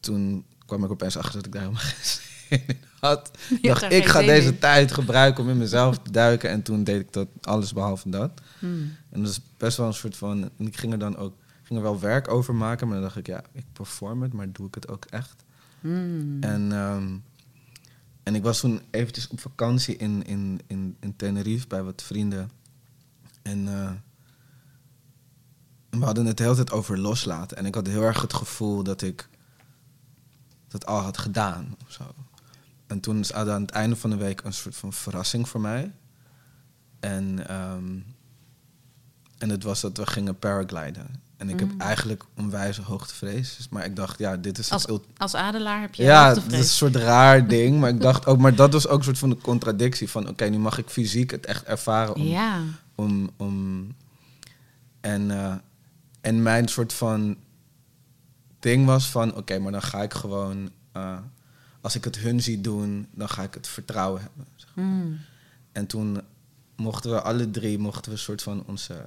toen 0.00 0.44
kwam 0.66 0.84
ik 0.84 0.90
opeens 0.90 1.16
achter 1.16 1.34
dat 1.34 1.46
ik 1.46 1.52
daar 1.52 1.62
helemaal 1.62 1.82
geen 1.90 2.04
zin 2.04 2.66
in 2.66 2.78
had. 3.00 3.30
Ik 3.50 3.62
dacht, 3.62 3.92
ik 3.92 4.06
ga 4.06 4.20
deze 4.20 4.48
in. 4.48 4.58
tijd 4.58 4.92
gebruiken 4.92 5.44
om 5.44 5.50
in 5.50 5.58
mezelf 5.58 5.98
te 5.98 6.10
duiken. 6.10 6.50
En 6.50 6.62
toen 6.62 6.84
deed 6.84 7.00
ik 7.00 7.12
dat 7.12 7.28
alles 7.40 7.72
behalve 7.72 8.10
dat. 8.10 8.40
Hmm. 8.58 8.96
En 9.10 9.20
dat 9.20 9.30
is 9.30 9.40
best 9.56 9.76
wel 9.76 9.86
een 9.86 9.94
soort 9.94 10.16
van. 10.16 10.50
En 10.58 10.66
ik 10.66 10.76
ging 10.76 10.92
er 10.92 10.98
dan 10.98 11.16
ook 11.16 11.34
ging 11.64 11.78
er 11.78 11.84
wel 11.84 12.00
werk 12.00 12.28
over 12.28 12.54
maken, 12.54 12.86
maar 12.86 12.96
dan 12.96 13.04
dacht 13.04 13.16
ik, 13.16 13.26
ja, 13.26 13.44
ik 13.52 13.64
perform 13.72 14.22
het, 14.22 14.32
maar 14.32 14.52
doe 14.52 14.66
ik 14.66 14.74
het 14.74 14.88
ook 14.88 15.04
echt? 15.04 15.44
Mm. 15.80 16.36
En, 16.40 16.72
um, 16.72 17.24
en 18.24 18.34
ik 18.34 18.42
was 18.42 18.60
toen 18.60 18.80
eventjes 18.90 19.28
op 19.28 19.40
vakantie 19.40 19.96
in, 19.96 20.24
in, 20.24 20.60
in, 20.66 20.96
in 21.00 21.16
Tenerife 21.16 21.66
bij 21.66 21.82
wat 21.82 22.02
vrienden. 22.02 22.50
En 23.42 23.66
uh, 23.66 23.90
we 25.90 26.04
hadden 26.04 26.26
het 26.26 26.36
de 26.36 26.42
hele 26.42 26.54
tijd 26.54 26.72
over 26.72 26.98
loslaten. 26.98 27.56
En 27.56 27.66
ik 27.66 27.74
had 27.74 27.86
heel 27.86 28.02
erg 28.02 28.20
het 28.20 28.34
gevoel 28.34 28.82
dat 28.82 29.02
ik 29.02 29.28
dat 30.68 30.86
al 30.86 31.00
had 31.00 31.18
gedaan 31.18 31.76
of 31.84 31.92
zo. 31.92 32.14
En 32.86 33.00
toen 33.00 33.18
is 33.18 33.32
aan 33.32 33.60
het 33.60 33.70
einde 33.70 33.96
van 33.96 34.10
de 34.10 34.16
week 34.16 34.40
een 34.40 34.52
soort 34.52 34.76
van 34.76 34.92
verrassing 34.92 35.48
voor 35.48 35.60
mij. 35.60 35.92
En, 37.00 37.54
um, 37.54 38.04
en 39.38 39.48
het 39.48 39.62
was 39.62 39.80
dat 39.80 39.96
we 39.96 40.06
gingen 40.06 40.38
paragliden. 40.38 41.22
En 41.44 41.50
ik 41.50 41.60
heb 41.60 41.72
mm. 41.72 41.80
eigenlijk 41.80 42.24
onwijs 42.36 42.76
hoogtevrees. 42.76 43.66
Maar 43.70 43.84
ik 43.84 43.96
dacht, 43.96 44.18
ja, 44.18 44.36
dit 44.36 44.58
is... 44.58 44.70
Als, 44.70 44.86
als 45.16 45.34
adelaar 45.34 45.80
heb 45.80 45.94
je 45.94 46.02
Ja, 46.02 46.34
dat 46.34 46.52
is 46.52 46.58
een 46.58 46.64
soort 46.64 46.96
raar 46.96 47.48
ding. 47.48 47.80
Maar 47.80 47.90
ik 47.90 48.00
dacht 48.00 48.26
ook... 48.26 48.38
Maar 48.38 48.54
dat 48.54 48.72
was 48.72 48.88
ook 48.88 48.98
een 48.98 49.04
soort 49.04 49.18
van 49.18 49.30
de 49.30 49.36
contradictie 49.36 50.10
van... 50.10 50.28
Oké, 50.28 50.44
nu 50.44 50.58
mag 50.58 50.78
ik 50.78 50.88
fysiek 50.88 51.30
het 51.30 51.46
echt 51.46 51.64
ervaren 51.64 52.14
om... 52.14 52.22
Ja. 52.22 52.60
om, 52.94 53.30
om 53.36 53.86
en, 55.00 55.22
uh, 55.30 55.54
en 56.20 56.42
mijn 56.42 56.68
soort 56.68 56.92
van 56.92 57.36
ding 58.60 58.86
was 58.86 59.06
van... 59.06 59.36
Oké, 59.36 59.58
maar 59.58 59.72
dan 59.72 59.82
ga 59.82 60.02
ik 60.02 60.14
gewoon... 60.14 60.70
Uh, 60.96 61.18
als 61.80 61.94
ik 61.94 62.04
het 62.04 62.18
hun 62.18 62.42
zie 62.42 62.60
doen, 62.60 63.08
dan 63.10 63.28
ga 63.28 63.42
ik 63.42 63.54
het 63.54 63.68
vertrouwen 63.68 64.20
hebben. 64.20 64.46
Zeg 64.56 64.70
maar. 64.74 64.84
mm. 64.84 65.18
En 65.72 65.86
toen 65.86 66.20
mochten 66.76 67.10
we 67.10 67.22
alle 67.22 67.50
drie... 67.50 67.78
mochten 67.78 68.04
we 68.04 68.10
een 68.10 68.22
soort 68.22 68.42
van 68.42 68.64
onze, 68.66 69.02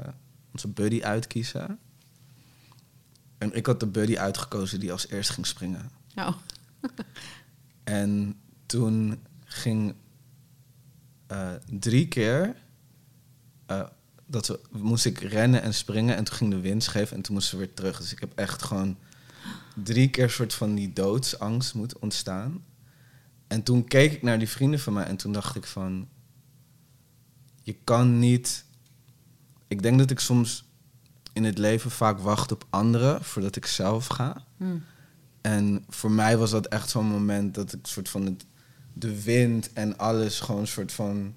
onze 0.52 0.67
buddy 0.67 1.02
uitkiezen. 1.02 1.80
En 3.38 3.54
ik 3.54 3.65
had 3.65 3.80
de 3.80 3.86
buddy 3.86 4.17
uitgekozen 4.17 4.80
die 4.80 4.91
als 4.91 5.08
eerst 5.08 5.30
ging 5.30 5.45
springen. 5.45 5.91
Oh. 6.15 6.34
en 7.84 8.39
toen 8.65 9.19
ging 9.43 9.95
uh, 11.32 11.52
drie 11.80 12.08
keer 12.08 12.56
uh, 13.71 13.84
dat 14.26 14.47
we, 14.47 14.60
moest 14.71 15.06
ik 15.06 15.19
rennen 15.19 15.62
en 15.62 15.73
springen 15.73 16.15
en 16.15 16.23
toen 16.23 16.36
ging 16.36 16.52
de 16.52 16.60
wind 16.60 16.84
scheef 16.84 17.12
en 17.12 17.21
toen 17.21 17.34
moesten 17.34 17.58
we 17.58 17.65
weer 17.65 17.73
terug. 17.73 17.97
Dus 17.97 18.12
ik 18.12 18.19
heb 18.19 18.32
echt 18.36 18.63
gewoon 18.63 18.97
drie 19.84 20.10
keer 20.10 20.30
soort 20.30 20.54
van 20.54 20.76
die 20.76 20.93
doodsangst 20.93 21.73
moet 21.73 22.00
ontstaan. 22.00 22.63
En 23.47 23.63
toen 23.63 23.88
keek 23.88 24.12
ik 24.12 24.21
naar 24.21 24.39
die 24.39 24.50
vrienden 24.50 24.80
van 24.80 24.93
mij 24.93 25.06
en 25.06 25.17
toen 25.17 25.32
dacht 25.32 25.56
ik 25.56 25.65
van, 25.65 26.08
je 27.63 27.73
kan 27.84 28.19
niet. 28.19 28.65
Ik 29.67 29.82
denk 29.82 29.97
dat 29.97 30.12
ik 30.12 30.19
soms 30.19 30.66
in 31.38 31.43
het 31.43 31.58
leven 31.58 31.91
vaak 31.91 32.19
wacht 32.19 32.52
op 32.52 32.65
anderen 32.69 33.23
voordat 33.23 33.56
ik 33.56 33.65
zelf 33.65 34.08
ga. 34.08 34.45
Hmm. 34.58 34.84
En 35.41 35.86
voor 35.89 36.12
mij 36.12 36.38
was 36.38 36.52
dat 36.52 36.67
echt 36.67 36.89
zo'n 36.89 37.06
moment 37.06 37.56
dat 37.56 37.73
ik 37.73 37.80
soort 37.82 38.10
van 38.10 38.26
het, 38.26 38.45
de 38.93 39.23
wind 39.23 39.73
en 39.73 39.97
alles 39.97 40.39
gewoon 40.39 40.67
soort 40.67 40.91
van 40.91 41.34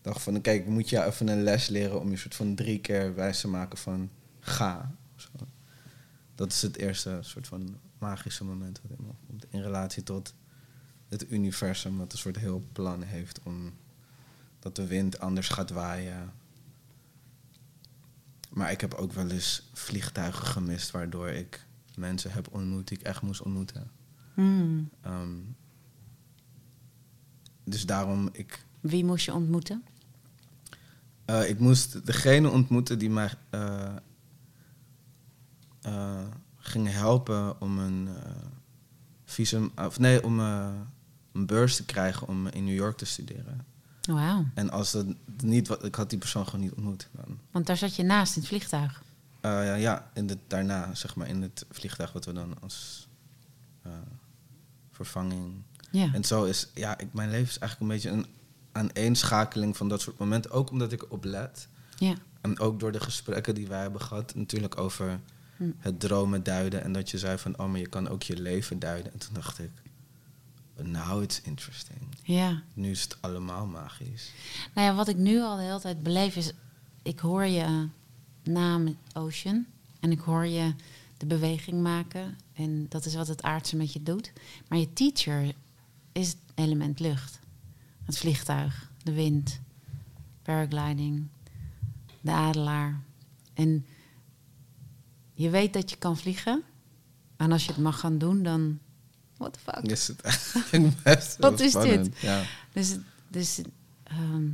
dacht 0.00 0.22
van 0.22 0.40
kijk, 0.40 0.66
moet 0.66 0.88
je 0.88 1.04
even 1.04 1.28
een 1.28 1.42
les 1.42 1.68
leren 1.68 2.00
om 2.00 2.10
je 2.10 2.16
soort 2.16 2.34
van 2.34 2.54
drie 2.54 2.80
keer 2.80 3.14
wijs 3.14 3.40
te 3.40 3.48
maken 3.48 3.78
van 3.78 4.10
ga. 4.40 4.94
Zo. 5.16 5.28
Dat 6.34 6.52
is 6.52 6.62
het 6.62 6.76
eerste 6.76 7.18
soort 7.20 7.46
van 7.46 7.78
magische 7.98 8.44
moment 8.44 8.80
wat 8.82 8.98
in 8.98 9.04
me 9.04 9.10
opkomt. 9.10 9.46
In 9.50 9.62
relatie 9.62 10.02
tot 10.02 10.34
het 11.08 11.30
universum, 11.30 11.98
dat 11.98 12.12
een 12.12 12.18
soort 12.18 12.38
heel 12.38 12.62
plan 12.72 13.02
heeft 13.02 13.40
om 13.42 13.72
dat 14.58 14.76
de 14.76 14.86
wind 14.86 15.20
anders 15.20 15.48
gaat 15.48 15.70
waaien 15.70 16.32
maar 18.50 18.70
ik 18.70 18.80
heb 18.80 18.94
ook 18.94 19.12
wel 19.12 19.30
eens 19.30 19.68
vliegtuigen 19.72 20.46
gemist 20.46 20.90
waardoor 20.90 21.28
ik 21.28 21.66
mensen 21.94 22.32
heb 22.32 22.48
ontmoet 22.50 22.88
die 22.88 22.98
ik 22.98 23.04
echt 23.04 23.22
moest 23.22 23.42
ontmoeten. 23.42 23.90
Hmm. 24.34 24.90
Um, 25.06 25.56
dus 27.64 27.86
daarom 27.86 28.28
ik. 28.32 28.64
Wie 28.80 29.04
moest 29.04 29.24
je 29.24 29.32
ontmoeten? 29.32 29.84
Uh, 31.26 31.48
ik 31.48 31.58
moest 31.58 32.06
degene 32.06 32.50
ontmoeten 32.50 32.98
die 32.98 33.10
mij 33.10 33.30
uh, 33.50 33.94
uh, 35.86 36.26
ging 36.56 36.90
helpen 36.90 37.60
om 37.60 37.78
een 37.78 38.08
visum, 39.24 39.70
of 39.76 39.98
nee, 39.98 40.24
om 40.24 40.38
een 40.38 41.46
beurs 41.46 41.76
te 41.76 41.84
krijgen 41.84 42.28
om 42.28 42.46
in 42.46 42.64
New 42.64 42.74
York 42.74 42.96
te 42.96 43.04
studeren. 43.04 43.66
En 44.54 44.70
als 44.70 44.92
dat 44.92 45.06
niet 45.42 45.68
wat, 45.68 45.84
ik 45.84 45.94
had 45.94 46.10
die 46.10 46.18
persoon 46.18 46.44
gewoon 46.44 46.60
niet 46.60 46.72
ontmoet. 46.72 47.08
Dan. 47.12 47.38
Want 47.50 47.66
daar 47.66 47.76
zat 47.76 47.96
je 47.96 48.02
naast 48.02 48.34
in 48.34 48.40
het 48.40 48.50
vliegtuig. 48.50 49.02
Uh, 49.42 49.72
Eh, 49.74 49.80
ja, 49.80 50.10
in 50.14 50.28
het, 50.28 50.38
daarna, 50.46 50.94
zeg 50.94 51.14
maar, 51.16 51.28
in 51.28 51.42
het 51.42 51.66
vliegtuig 51.70 52.12
wat 52.12 52.24
we 52.24 52.32
dan 52.32 52.54
als 52.60 53.08
eh, 53.82 53.92
vervanging. 54.90 55.62
Ja. 55.90 56.10
En 56.12 56.24
zo 56.24 56.44
is, 56.44 56.68
ja, 56.74 56.98
ik, 56.98 57.12
mijn 57.12 57.30
leven 57.30 57.48
is 57.48 57.58
eigenlijk 57.58 57.80
een 57.80 57.96
beetje 57.96 58.10
een 58.10 58.26
aaneenschakeling 58.72 59.76
van 59.76 59.88
dat 59.88 60.00
soort 60.00 60.18
momenten. 60.18 60.50
Ook 60.50 60.70
omdat 60.70 60.92
ik 60.92 61.12
op 61.12 61.24
let. 61.24 61.68
ja. 61.96 62.14
En 62.40 62.58
ook 62.58 62.80
door 62.80 62.92
de 62.92 63.00
gesprekken 63.00 63.54
die 63.54 63.66
wij 63.66 63.80
hebben 63.80 64.00
gehad, 64.00 64.34
natuurlijk 64.34 64.78
over 64.78 65.20
Hm. 65.56 65.70
het 65.78 66.00
dromen 66.00 66.42
duiden. 66.42 66.82
En 66.82 66.92
dat 66.92 67.10
je 67.10 67.18
zei 67.18 67.38
van, 67.38 67.58
oh, 67.58 67.70
maar 67.70 67.78
je 67.80 67.86
kan 67.88 68.08
ook 68.08 68.22
je 68.22 68.40
leven 68.40 68.78
duiden. 68.78 69.12
En 69.12 69.18
toen 69.18 69.34
dacht 69.34 69.58
ik, 69.58 69.70
now 70.82 71.22
it's 71.22 71.40
interesting. 71.40 71.98
ja. 72.22 72.62
Nu 72.74 72.90
is 72.90 73.02
het 73.02 73.16
allemaal 73.20 73.66
magisch. 73.66 74.32
Nou 74.74 74.86
ja, 74.86 74.94
wat 74.94 75.08
ik 75.08 75.16
nu 75.16 75.40
al 75.40 75.56
de 75.56 75.62
hele 75.62 75.80
tijd 75.80 76.02
beleef 76.02 76.36
is... 76.36 76.52
Ik 77.02 77.18
hoor 77.18 77.44
je 77.44 77.88
naam 78.42 78.96
Ocean. 79.12 79.66
En 80.00 80.10
ik 80.10 80.20
hoor 80.20 80.46
je 80.46 80.74
de 81.16 81.26
beweging 81.26 81.82
maken. 81.82 82.38
En 82.52 82.86
dat 82.88 83.04
is 83.04 83.14
wat 83.14 83.28
het 83.28 83.42
aardse 83.42 83.76
met 83.76 83.92
je 83.92 84.02
doet. 84.02 84.32
Maar 84.68 84.78
je 84.78 84.92
teacher 84.92 85.54
is 86.12 86.28
het 86.28 86.38
element 86.54 87.00
lucht. 87.00 87.38
Het 88.04 88.18
vliegtuig, 88.18 88.90
de 89.02 89.12
wind, 89.12 89.60
paragliding, 90.42 91.28
de 92.20 92.30
adelaar. 92.30 93.02
En 93.54 93.86
je 95.34 95.50
weet 95.50 95.72
dat 95.72 95.90
je 95.90 95.96
kan 95.96 96.16
vliegen. 96.16 96.62
En 97.36 97.52
als 97.52 97.64
je 97.64 97.72
het 97.72 97.80
mag 97.80 98.00
gaan 98.00 98.18
doen, 98.18 98.42
dan... 98.42 98.78
What 99.38 99.52
the 99.52 99.58
fuck? 99.58 99.90
Is 99.90 100.08
het 100.08 100.20
eigenlijk 100.54 101.02
best 101.02 101.36
wel 101.36 101.50
Wat 101.50 101.60
is 101.60 101.72
dit? 101.72 102.20
Ja. 102.20 102.42
Dus, 102.72 102.96
dus 103.28 103.60
ehm, 104.02 104.46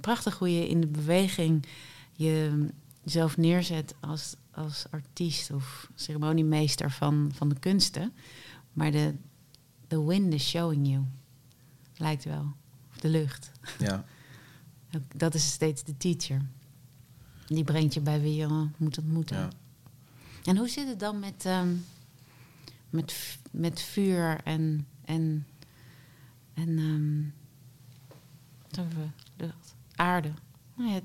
prachtig 0.00 0.38
hoe 0.38 0.54
je 0.54 0.68
in 0.68 0.80
de 0.80 0.86
beweging 0.86 1.66
je 2.12 2.66
jezelf 3.02 3.36
neerzet 3.36 3.94
als, 4.00 4.34
als 4.50 4.84
artiest 4.90 5.50
of 5.50 5.90
ceremoniemeester 5.94 6.90
van, 6.90 7.32
van 7.34 7.48
de 7.48 7.58
kunsten. 7.58 8.12
Maar 8.72 8.90
de 8.90 9.14
the 9.86 10.06
wind 10.06 10.34
is 10.34 10.48
showing 10.48 10.88
you. 10.88 11.04
Lijkt 11.96 12.24
wel. 12.24 12.52
Of 12.90 13.00
de 13.00 13.08
lucht. 13.08 13.50
ja. 13.78 14.04
Dat 15.16 15.34
is 15.34 15.50
steeds 15.52 15.84
de 15.84 15.96
teacher. 15.96 16.42
Die 17.46 17.64
brengt 17.64 17.94
je 17.94 18.00
bij 18.00 18.20
wie 18.20 18.34
je 18.34 18.68
moet 18.76 18.98
ontmoeten. 18.98 19.36
Ja. 19.36 19.48
En 20.44 20.56
hoe 20.56 20.68
zit 20.68 20.88
het 20.88 21.00
dan 21.00 21.18
met, 21.18 21.44
ehm, 21.44 21.68
met, 22.90 23.38
met 23.50 23.80
vuur 23.80 24.40
en, 24.44 24.86
en, 25.04 25.46
en 26.54 26.78
ehm, 26.78 27.22
wat 28.62 28.76
hebben 28.76 28.98
we? 28.98 29.44
lucht, 29.44 29.74
aarde? 29.94 30.32
Nou 30.74 30.90
ja, 30.90 31.00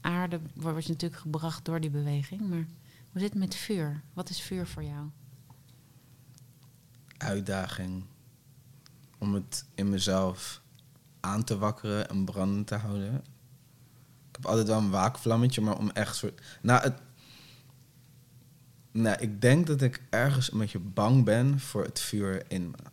aarde 0.00 0.40
wordt 0.54 0.88
natuurlijk 0.88 1.20
gebracht 1.20 1.64
door 1.64 1.80
die 1.80 1.90
beweging, 1.90 2.40
maar 2.40 2.66
hoe 3.12 3.20
zit 3.20 3.30
het 3.30 3.38
met 3.38 3.54
vuur? 3.54 4.02
Wat 4.12 4.28
is 4.28 4.40
vuur 4.40 4.66
voor 4.66 4.82
jou? 4.82 5.08
Uitdaging 7.16 8.04
om 9.18 9.34
het 9.34 9.64
in 9.74 9.90
mezelf 9.90 10.62
aan 11.20 11.44
te 11.44 11.58
wakkeren 11.58 12.08
en 12.08 12.24
brandend 12.24 12.66
te 12.66 12.74
houden. 12.74 13.14
Ik 14.28 14.36
heb 14.40 14.46
altijd 14.46 14.66
wel 14.66 14.78
een 14.78 14.90
waakvlammetje, 14.90 15.60
maar 15.60 15.78
om 15.78 15.90
echt 15.90 16.16
soort... 16.16 16.42
Nou, 16.62 16.82
het... 16.82 17.00
nou, 18.94 19.16
ik 19.20 19.40
denk 19.40 19.66
dat 19.66 19.82
ik 19.82 20.00
ergens 20.10 20.52
een 20.52 20.58
beetje 20.58 20.78
bang 20.78 21.24
ben 21.24 21.60
voor 21.60 21.84
het 21.84 22.00
vuur 22.00 22.42
in 22.48 22.70
me. 22.70 22.90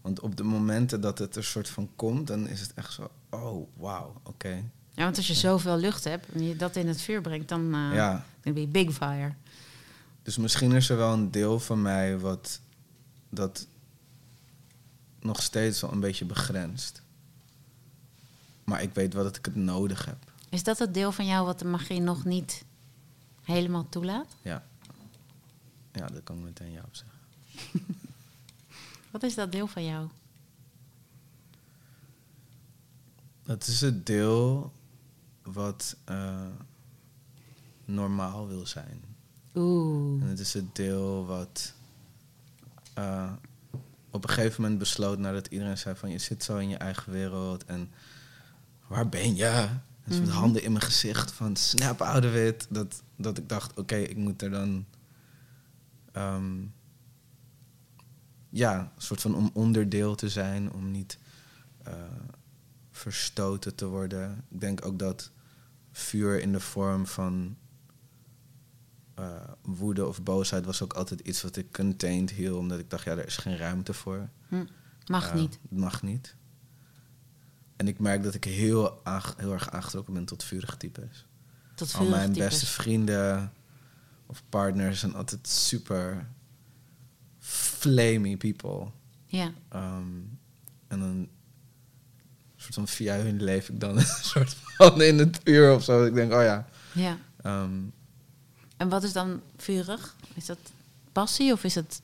Want 0.00 0.20
op 0.20 0.36
de 0.36 0.42
momenten 0.42 1.00
dat 1.00 1.18
het 1.18 1.36
er 1.36 1.44
soort 1.44 1.68
van 1.68 1.90
komt, 1.96 2.26
dan 2.26 2.48
is 2.48 2.60
het 2.60 2.74
echt 2.74 2.92
zo... 2.92 3.10
Oh, 3.30 3.68
wauw, 3.76 4.20
oké. 4.22 4.64
Ja, 4.94 5.04
want 5.04 5.16
als 5.16 5.26
je 5.26 5.34
zoveel 5.34 5.76
lucht 5.76 6.04
hebt 6.04 6.28
en 6.32 6.42
je 6.42 6.56
dat 6.56 6.76
in 6.76 6.88
het 6.88 7.00
vuur 7.00 7.20
brengt, 7.20 7.48
dan 7.48 7.74
eh 7.74 7.94
Ja, 7.94 8.24
dan 8.40 8.52
ben 8.52 8.62
je 8.62 8.68
big 8.68 8.92
fire. 8.92 9.32
Dus 10.22 10.36
misschien 10.36 10.72
is 10.72 10.88
er 10.88 10.96
wel 10.96 11.12
een 11.12 11.30
deel 11.30 11.60
van 11.60 11.82
mij 11.82 12.18
wat 12.18 12.60
dat 13.28 13.66
nog 15.20 15.42
steeds 15.42 15.80
wel 15.80 15.92
een 15.92 16.00
beetje 16.00 16.24
begrenst. 16.24 17.02
Maar 18.64 18.82
ik 18.82 18.94
weet 18.94 19.14
wel 19.14 19.24
dat 19.24 19.36
ik 19.36 19.44
het 19.44 19.56
nodig 19.56 20.04
heb. 20.04 20.32
Is 20.48 20.62
dat 20.62 20.78
het 20.78 20.94
deel 20.94 21.12
van 21.12 21.26
jou 21.26 21.46
wat 21.46 21.58
de 21.58 21.64
magie 21.64 22.00
nog 22.00 22.24
niet 22.24 22.64
helemaal 23.42 23.86
toelaat? 23.88 24.36
Ja. 24.42 24.62
Ja, 25.92 26.06
dat 26.06 26.22
kan 26.24 26.36
ik 26.38 26.42
meteen 26.42 26.70
ja 26.70 26.82
op 26.86 26.94
zeggen. 26.96 27.18
Wat 29.10 29.22
is 29.22 29.34
dat 29.34 29.52
deel 29.52 29.66
van 29.66 29.84
jou? 29.84 30.08
Dat 33.42 33.66
is 33.66 33.80
het 33.80 34.06
deel 34.06 34.72
wat 35.42 35.96
eh, 36.04 36.46
normaal 37.84 38.48
wil 38.48 38.66
zijn. 38.66 39.00
Oeh. 39.54 40.22
En 40.22 40.28
het 40.28 40.38
is 40.38 40.52
het 40.52 40.74
deel 40.76 41.26
wat 41.26 41.72
eh, 42.94 43.32
op 44.10 44.22
een 44.24 44.30
gegeven 44.30 44.62
moment 44.62 44.78
besloot 44.78 45.18
nadat 45.18 45.46
iedereen 45.46 45.78
zei 45.78 45.96
van 45.96 46.10
je 46.10 46.18
zit 46.18 46.44
zo 46.44 46.56
in 46.56 46.68
je 46.68 46.76
eigen 46.76 47.12
wereld 47.12 47.64
en 47.64 47.90
waar 48.86 49.08
ben 49.08 49.36
je? 49.36 49.68
En 50.04 50.12
zo 50.14 50.18
met 50.20 50.28
Mhm. 50.28 50.38
handen 50.38 50.62
in 50.62 50.72
mijn 50.72 50.84
gezicht 50.84 51.32
van 51.32 51.56
snap 51.56 52.00
out 52.02 52.24
of 52.24 52.34
it. 52.34 52.66
Dat, 52.70 53.02
dat 53.16 53.38
ik 53.38 53.48
dacht 53.48 53.78
oké, 53.78 53.96
ik 53.96 54.16
moet 54.16 54.42
er 54.42 54.50
dan 54.50 54.84
ehm, 56.12 56.64
ja, 58.48 58.80
een 58.80 59.02
soort 59.02 59.20
van 59.20 59.34
om 59.34 59.50
onderdeel 59.52 60.14
te 60.14 60.28
zijn, 60.28 60.72
om 60.72 60.90
niet 60.90 61.18
eh, 61.82 61.94
verstoten 62.90 63.74
te 63.74 63.86
worden. 63.86 64.44
Ik 64.50 64.60
denk 64.60 64.84
ook 64.86 64.98
dat 64.98 65.30
vuur 65.92 66.40
in 66.40 66.52
de 66.52 66.60
vorm 66.60 67.06
van 67.06 67.56
eh, 69.14 69.48
woede 69.62 70.06
of 70.06 70.22
boosheid 70.22 70.64
was 70.64 70.82
ook 70.82 70.92
altijd 70.92 71.20
iets 71.20 71.42
wat 71.42 71.56
ik 71.56 71.72
contained 71.72 72.30
hield, 72.30 72.58
omdat 72.58 72.78
ik 72.78 72.90
dacht, 72.90 73.04
ja, 73.04 73.12
er 73.12 73.26
is 73.26 73.36
geen 73.36 73.56
ruimte 73.56 73.92
voor. 73.94 74.28
Hm. 74.48 74.64
Mag 75.06 75.28
Eh, 75.28 75.34
niet. 75.34 75.58
het 75.68 75.78
mag 75.78 76.02
niet. 76.02 76.36
En 77.76 77.88
ik 77.88 77.98
merk 77.98 78.22
dat 78.22 78.34
ik 78.34 78.44
heel, 78.44 79.00
heel 79.36 79.52
erg 79.52 79.70
aangetrokken 79.70 80.14
ben 80.14 80.24
tot 80.24 80.44
vurige 80.44 80.76
types. 80.76 81.26
Tot 81.74 81.94
Al 81.94 81.98
vurig 82.04 82.10
mijn 82.16 82.32
types. 82.32 82.48
beste 82.48 82.66
vrienden 82.66 83.52
of 84.32 84.42
partners 84.48 85.00
zijn 85.00 85.14
altijd 85.14 85.48
super 85.48 86.26
flamey 87.38 88.36
people. 88.36 88.86
Ja. 89.26 89.52
Ehm, 89.68 90.20
en 90.88 90.98
dan 91.00 91.28
soort 92.56 92.74
van 92.74 92.88
via 92.88 93.16
hun 93.16 93.42
leef 93.42 93.68
ik 93.68 93.80
dan 93.80 93.96
een 93.98 94.04
soort 94.04 94.54
van 94.54 95.02
in 95.02 95.18
het 95.18 95.40
vuur 95.44 95.74
of 95.74 95.84
zo. 95.84 96.04
Ik 96.04 96.14
denk, 96.14 96.32
oh 96.32 96.42
ja. 96.42 96.68
ja. 96.92 97.18
ehm, 97.42 97.80
En 98.76 98.88
wat 98.88 99.02
is 99.02 99.12
dan 99.12 99.40
vurig? 99.56 100.16
Is 100.34 100.46
dat 100.46 100.58
passie 101.12 101.52
of 101.52 101.64
is 101.64 101.74
het 101.74 102.02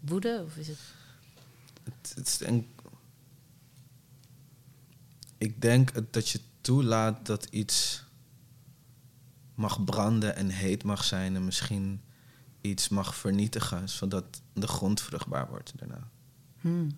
woede? 0.00 0.42
Of 0.46 0.56
is 0.56 0.68
het... 0.68 0.78
het, 1.84 2.12
het 2.14 2.26
is 2.28 2.62
ik 5.38 5.60
denk 5.60 5.92
dat 6.10 6.28
je 6.28 6.40
toelaat 6.60 7.26
dat 7.26 7.46
iets 7.50 8.04
mag 9.60 9.84
branden 9.84 10.36
en 10.36 10.48
heet 10.48 10.84
mag 10.84 11.04
zijn 11.04 11.34
en 11.34 11.44
misschien 11.44 12.00
iets 12.60 12.88
mag 12.88 13.14
vernietigen, 13.14 13.88
zodat 13.88 14.42
de 14.52 14.66
grond 14.66 15.00
vruchtbaar 15.00 15.48
wordt 15.48 15.72
daarna. 15.76 16.08
Hm. 16.60 16.90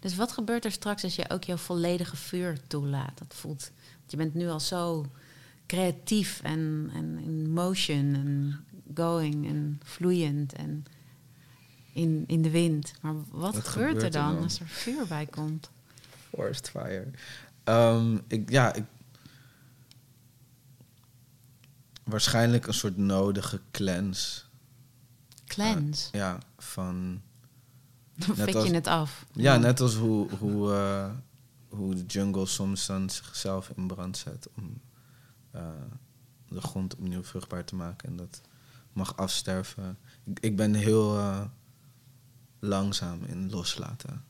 Dus 0.00 0.16
wat 0.16 0.32
gebeurt 0.32 0.64
er 0.64 0.72
straks 0.72 1.04
als 1.04 1.16
je 1.16 1.30
ook 1.30 1.44
jouw 1.44 1.56
volledige 1.56 2.16
vuur 2.16 2.66
toelaat? 2.66 3.18
Dat 3.18 3.34
voelt... 3.34 3.70
want 3.98 4.10
Je 4.10 4.16
bent 4.16 4.34
nu 4.34 4.48
al 4.48 4.60
zo 4.60 5.06
creatief 5.66 6.40
en, 6.42 6.90
en 6.94 7.18
in 7.18 7.50
motion 7.50 8.14
en 8.14 8.64
going 8.94 9.46
en 9.46 9.80
vloeiend 9.84 10.52
en 10.52 10.84
in, 11.92 12.24
in 12.26 12.42
de 12.42 12.50
wind. 12.50 12.92
Maar 13.00 13.14
wat, 13.14 13.54
Wat 13.54 13.68
gebeurt, 13.68 13.96
er 13.96 14.04
er 14.04 14.10
dan? 14.10 14.42
als 14.42 14.60
er 14.60 14.66
vuur 14.66 15.06
bij 15.06 15.26
komt? 15.26 15.70
Forest 16.34 16.70
fire. 16.70 17.10
Ehm, 17.64 18.18
ik, 18.26 18.50
ja, 18.50 18.74
ik, 18.74 18.84
waarschijnlijk 22.04 22.66
een 22.66 22.74
soort 22.74 22.96
nodige 22.96 23.60
cleanse. 23.70 24.42
Cleanse. 25.46 26.08
Ja, 26.12 26.38
van 26.58 27.20
Dan 28.26 28.36
net 28.36 28.54
als- 28.54 28.66
je 28.66 28.74
het 28.74 28.86
af. 28.86 29.26
Ja, 29.32 29.56
net 29.56 29.80
als 29.80 29.94
hoe, 29.94 30.30
hoe, 30.38 30.72
eh, 30.74 31.10
hoe 31.68 31.94
de 31.94 32.04
jungle 32.06 32.46
soms 32.46 32.86
dan 32.86 33.10
zichzelf 33.10 33.68
in 33.76 33.86
brand 33.86 34.16
zet 34.16 34.48
om 34.56 34.80
eh, 35.50 35.68
de 36.48 36.60
grond 36.60 36.94
opnieuw 36.94 37.22
vruchtbaar 37.24 37.64
te 37.64 37.74
maken. 37.74 38.08
En 38.08 38.16
dat 38.16 38.40
mag 38.92 39.16
afsterven. 39.16 39.98
Ik, 40.24 40.40
ik 40.40 40.56
ben 40.56 40.74
heel 40.74 41.18
eh, 41.18 41.40
langzaam 42.58 43.24
in 43.24 43.50
loslaten. 43.50 44.24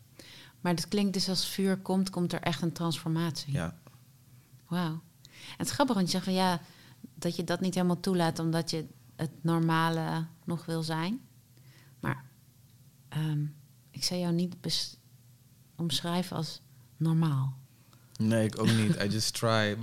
Maar 0.61 0.75
dat 0.75 0.89
klinkt 0.89 1.13
dus 1.13 1.29
als 1.29 1.47
vuur 1.49 1.77
komt, 1.79 2.11
komt 2.11 2.33
er 2.33 2.41
echt 2.41 2.63
een 2.63 2.73
transformatie. 2.73 3.53
Ja, 3.53 3.77
Wauw. 4.69 4.93
En 5.23 5.59
het 5.59 5.67
is 5.67 5.73
grappig, 5.73 5.95
want 5.95 6.07
je 6.07 6.13
zegt 6.13 6.25
van 6.25 6.35
ja, 6.35 6.61
dat 7.23 7.37
je 7.37 7.45
dat 7.45 7.61
niet 7.61 7.75
helemaal 7.75 8.01
toelaat 8.01 8.39
omdat 8.39 8.71
je 8.71 8.85
het 9.17 9.31
normale 9.43 10.27
nog 10.45 10.65
wil 10.65 10.83
zijn. 10.83 11.21
Maar 12.01 12.25
ehm, 13.09 13.43
ik 13.91 14.05
zou 14.05 14.21
jou 14.21 14.33
niet 14.33 14.55
omschrijven 15.77 16.37
als 16.37 16.61
normaal. 16.97 17.57
nee, 18.17 18.45
ik 18.47 18.59
ook 18.61 18.71
niet. 18.83 18.97
I 19.03 19.07
just 19.09 19.35
try. 19.35 19.77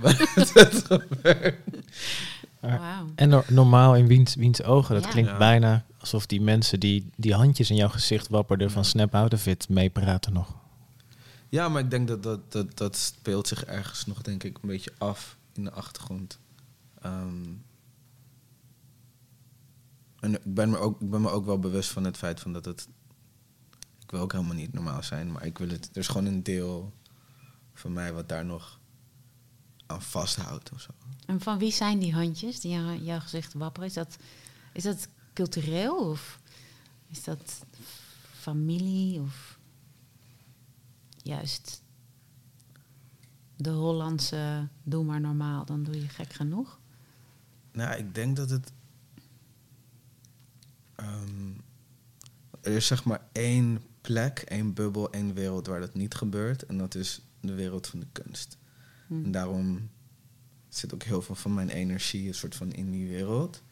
Wauw. 2.60 3.06
En 3.14 3.28
no- 3.28 3.42
normaal 3.48 3.96
in 3.96 4.06
wiens, 4.06 4.34
wiens 4.34 4.62
ogen. 4.62 4.94
Dat 4.94 5.04
Ja. 5.04 5.10
klinkt 5.10 5.30
Ja. 5.30 5.36
bijna 5.38 5.84
alsof 5.98 6.26
die 6.26 6.40
mensen 6.40 6.80
die 6.80 7.10
die 7.16 7.34
handjes 7.34 7.70
in 7.70 7.76
jouw 7.76 7.88
gezicht 7.88 8.28
wapperden 8.28 8.70
van. 8.70 8.84
Snap 8.84 9.14
Out 9.14 9.32
of 9.32 9.46
It 9.46 9.68
meepraten 9.68 10.32
nog. 10.32 10.54
Ja, 11.48 11.68
maar 11.68 11.82
ik 11.82 11.90
denk 11.90 12.08
dat 12.08 12.22
dat, 12.22 12.52
dat 12.52 12.76
dat 12.78 12.96
speelt 12.96 13.48
zich 13.48 13.64
ergens 13.64 14.06
nog, 14.06 14.22
denk 14.22 14.42
ik, 14.44 14.58
een 14.62 14.68
beetje 14.68 14.92
af 14.98 15.36
in 15.52 15.64
de 15.64 15.70
achtergrond. 15.72 16.38
Ehm, 17.00 17.52
en 20.20 20.34
ik 20.34 20.54
ben, 20.54 20.70
me 20.70 20.78
ook, 20.78 21.00
ik 21.00 21.10
ben 21.10 21.20
me 21.20 21.30
ook 21.30 21.44
wel 21.44 21.58
bewust 21.58 21.90
van 21.90 22.04
het 22.04 22.16
feit 22.16 22.40
van 22.40 22.52
dat 22.52 22.64
het... 22.64 22.88
Ik 23.98 24.10
wil 24.10 24.20
ook 24.20 24.32
helemaal 24.32 24.54
niet 24.54 24.72
normaal 24.72 25.02
zijn, 25.02 25.32
maar 25.32 25.46
ik 25.46 25.58
wil 25.58 25.68
het... 25.68 25.88
Er 25.92 25.96
is 25.96 26.08
gewoon 26.08 26.26
een 26.26 26.42
deel 26.42 26.92
van 27.72 27.92
mij 27.92 28.12
wat 28.12 28.28
daar 28.28 28.44
nog 28.44 28.80
aan 29.86 30.02
vasthoudt 30.02 30.72
of 30.72 30.80
zo. 30.80 30.90
En 31.26 31.40
van 31.40 31.58
wie 31.58 31.72
zijn 31.72 31.98
die 31.98 32.14
handjes 32.14 32.60
die 32.60 32.70
jou, 32.70 33.02
jouw 33.02 33.20
gezicht 33.20 33.52
wapperen? 33.52 33.88
Is 33.88 33.94
dat, 33.94 34.16
is 34.72 34.82
dat 34.82 35.08
cultureel 35.32 36.10
of 36.10 36.40
is 37.06 37.24
dat 37.24 37.64
familie 38.22 39.20
of 39.20 39.58
juist 41.22 41.82
de 43.56 43.70
Hollandse 43.70 44.68
doe 44.82 45.04
maar 45.04 45.20
normaal, 45.20 45.64
dan 45.64 45.82
doe 45.82 46.00
je 46.00 46.08
gek 46.08 46.32
genoeg? 46.32 46.79
Nou, 47.80 47.98
ik 47.98 48.14
denk 48.14 48.36
dat 48.36 48.50
het. 48.50 48.72
ehm, 50.94 51.52
er 52.60 52.72
is 52.72 52.86
zeg 52.86 53.04
maar 53.04 53.28
één 53.32 53.82
plek, 54.00 54.38
één 54.38 54.74
bubbel, 54.74 55.12
één 55.12 55.34
wereld 55.34 55.66
waar 55.66 55.80
dat 55.80 55.94
niet 55.94 56.14
gebeurt. 56.14 56.66
En 56.66 56.78
dat 56.78 56.94
is 56.94 57.22
de 57.40 57.54
wereld 57.54 57.86
van 57.86 58.00
de 58.00 58.06
kunst. 58.12 58.58
Hm. 59.06 59.24
En 59.24 59.30
daarom 59.30 59.90
zit 60.68 60.94
ook 60.94 61.02
heel 61.02 61.22
veel 61.22 61.34
van 61.34 61.54
mijn 61.54 61.68
energie 61.68 62.28
een 62.28 62.34
soort 62.34 62.54
van 62.54 62.72
in 62.72 62.90
die 62.90 63.08
wereld. 63.08 63.62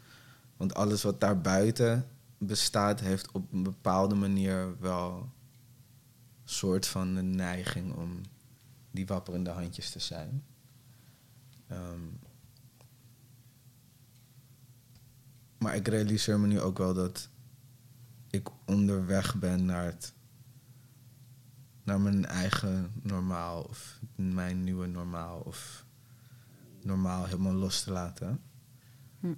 Want 0.57 0.75
alles 0.75 1.03
wat 1.03 1.21
daar 1.21 1.40
buiten 1.40 2.09
bestaat, 2.38 3.01
heeft 3.01 3.31
op 3.33 3.53
een 3.53 3.62
bepaalde 3.62 4.14
manier 4.14 4.81
wel 4.81 5.18
een 5.18 5.31
soort 6.44 6.87
van 6.87 7.16
een 7.16 7.37
neiging 7.37 7.94
om 7.94 8.21
die 8.90 9.07
wapperende 9.07 9.51
handjes 9.51 9.90
te 9.90 9.99
zijn. 9.99 10.44
Ehm, 11.66 12.01
maar 15.59 15.75
ik 15.75 15.88
realiseer 15.88 16.40
me 16.40 16.47
nu 16.47 16.61
ook 16.61 16.79
wel 16.79 16.94
dat 16.94 17.29
ik 18.31 18.49
onderweg 18.64 19.35
ben 19.35 19.64
naar 19.64 19.85
het 19.85 20.14
naar 21.83 22.01
mijn 22.01 22.27
eigen 22.27 22.90
normaal 23.03 23.62
of 23.62 24.01
mijn 24.14 24.64
nieuwe 24.64 24.87
normaal 24.87 25.40
of 25.40 25.85
normaal 26.83 27.25
helemaal 27.25 27.53
los 27.53 27.83
te 27.83 27.92
laten. 27.92 28.40
Hm. 29.21 29.35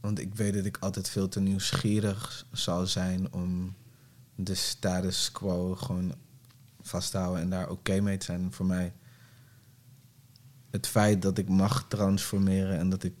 Want 0.00 0.18
ik 0.18 0.34
weet 0.34 0.54
dat 0.54 0.64
ik 0.64 0.76
altijd 0.76 1.08
veel 1.08 1.28
te 1.28 1.40
nieuwsgierig 1.40 2.46
zal 2.52 2.86
zijn 2.86 3.32
om 3.32 3.74
de 4.34 4.54
status 4.54 5.32
quo 5.32 5.74
gewoon 5.74 6.14
vast 6.80 7.10
te 7.10 7.18
houden 7.18 7.42
en 7.42 7.50
daar 7.50 7.70
oké 7.70 8.00
mee 8.00 8.16
te 8.16 8.24
zijn. 8.24 8.52
Voor 8.52 8.66
mij 8.66 8.94
het 10.70 10.86
feit 10.86 11.22
dat 11.22 11.38
ik 11.38 11.48
mag 11.48 11.88
transformeren 11.88 12.78
en 12.78 12.88
dat 12.88 13.02
ik 13.02 13.14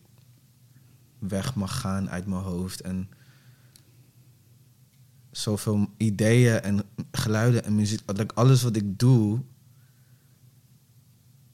weg 1.28 1.54
mag 1.54 1.80
gaan 1.80 2.10
uit 2.10 2.26
mijn 2.26 2.42
hoofd 2.42 2.80
en 2.80 3.08
zoveel 5.30 5.88
ideeën 5.96 6.60
en 6.60 6.82
geluiden 7.12 7.64
en 7.64 7.74
muziek, 7.74 8.32
alles 8.34 8.62
wat 8.62 8.76
ik 8.76 8.98
doe, 8.98 9.40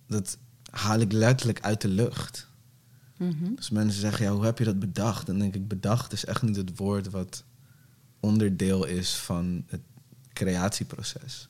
dat 0.06 0.38
haal 0.70 1.00
ik 1.00 1.12
letterlijk 1.12 1.60
uit 1.60 1.80
de 1.80 1.88
lucht. 1.88 2.48
Mhm. 3.16 3.54
Dus 3.54 3.70
mensen 3.70 4.00
zeggen, 4.00 4.24
ja, 4.24 4.32
hoe 4.32 4.44
heb 4.44 4.58
je 4.58 4.64
dat 4.64 4.78
bedacht? 4.78 5.26
Dan 5.26 5.38
denk 5.38 5.54
ik, 5.54 5.68
bedacht 5.68 6.12
is 6.12 6.24
echt 6.24 6.42
niet 6.42 6.56
het 6.56 6.76
woord 6.76 7.10
wat 7.10 7.44
onderdeel 8.20 8.84
is 8.84 9.14
van 9.14 9.64
het 9.66 9.80
creatieproces. 10.32 11.48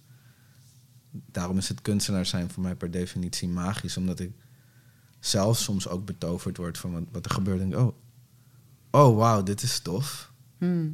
Daarom 1.11 1.59
is 1.59 1.69
het 1.69 1.83
kunstenaar 1.83 2.27
zijn 2.27 2.51
voor 2.51 2.63
mij 2.63 2.75
per 2.75 2.91
definitie 2.91 3.49
magisch, 3.49 3.97
omdat 3.97 4.21
ik 4.21 4.33
zelf 5.21 5.59
soms 5.59 5.89
ook 5.89 6.05
betoverd 6.05 6.57
word 6.57 6.79
van 6.79 6.93
wat, 6.93 7.03
wat 7.11 7.25
er 7.25 7.31
gebeurt. 7.31 7.59
Denk 7.59 7.73
ik, 7.73 7.79
oh, 7.79 7.95
oh 8.91 9.17
wow, 9.17 9.47
dit 9.47 9.63
is 9.63 9.81
tof. 9.81 10.33
Hm. 10.59 10.89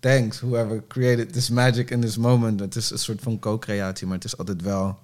Thanks, 0.00 0.40
whoever 0.40 0.86
created 0.86 1.32
this 1.32 1.50
magic 1.50 1.90
in 1.90 2.00
this 2.00 2.16
moment. 2.16 2.60
Het 2.60 2.76
is 2.76 2.90
een 2.90 2.98
soort 2.98 3.20
van 3.20 3.38
co-creatie, 3.38 4.06
maar 4.06 4.14
het 4.16 4.24
is 4.24 4.36
altijd 4.38 4.62
wel, 4.62 4.98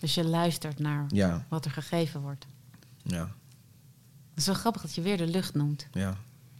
Dus 0.00 0.14
je 0.14 0.24
luistert 0.24 0.78
naar 0.78 1.04
ja, 1.08 1.46
wat 1.48 1.64
er 1.64 1.70
gegeven 1.70 2.20
wordt. 2.20 2.46
ja, 3.02 3.20
Het 4.30 4.38
is 4.38 4.46
wel 4.46 4.54
grappig 4.54 4.82
dat 4.82 4.94
je 4.94 5.00
weer 5.02 5.16
de 5.16 5.26
lucht 5.26 5.54
noemt. 5.54 5.86
ja. 5.92 6.16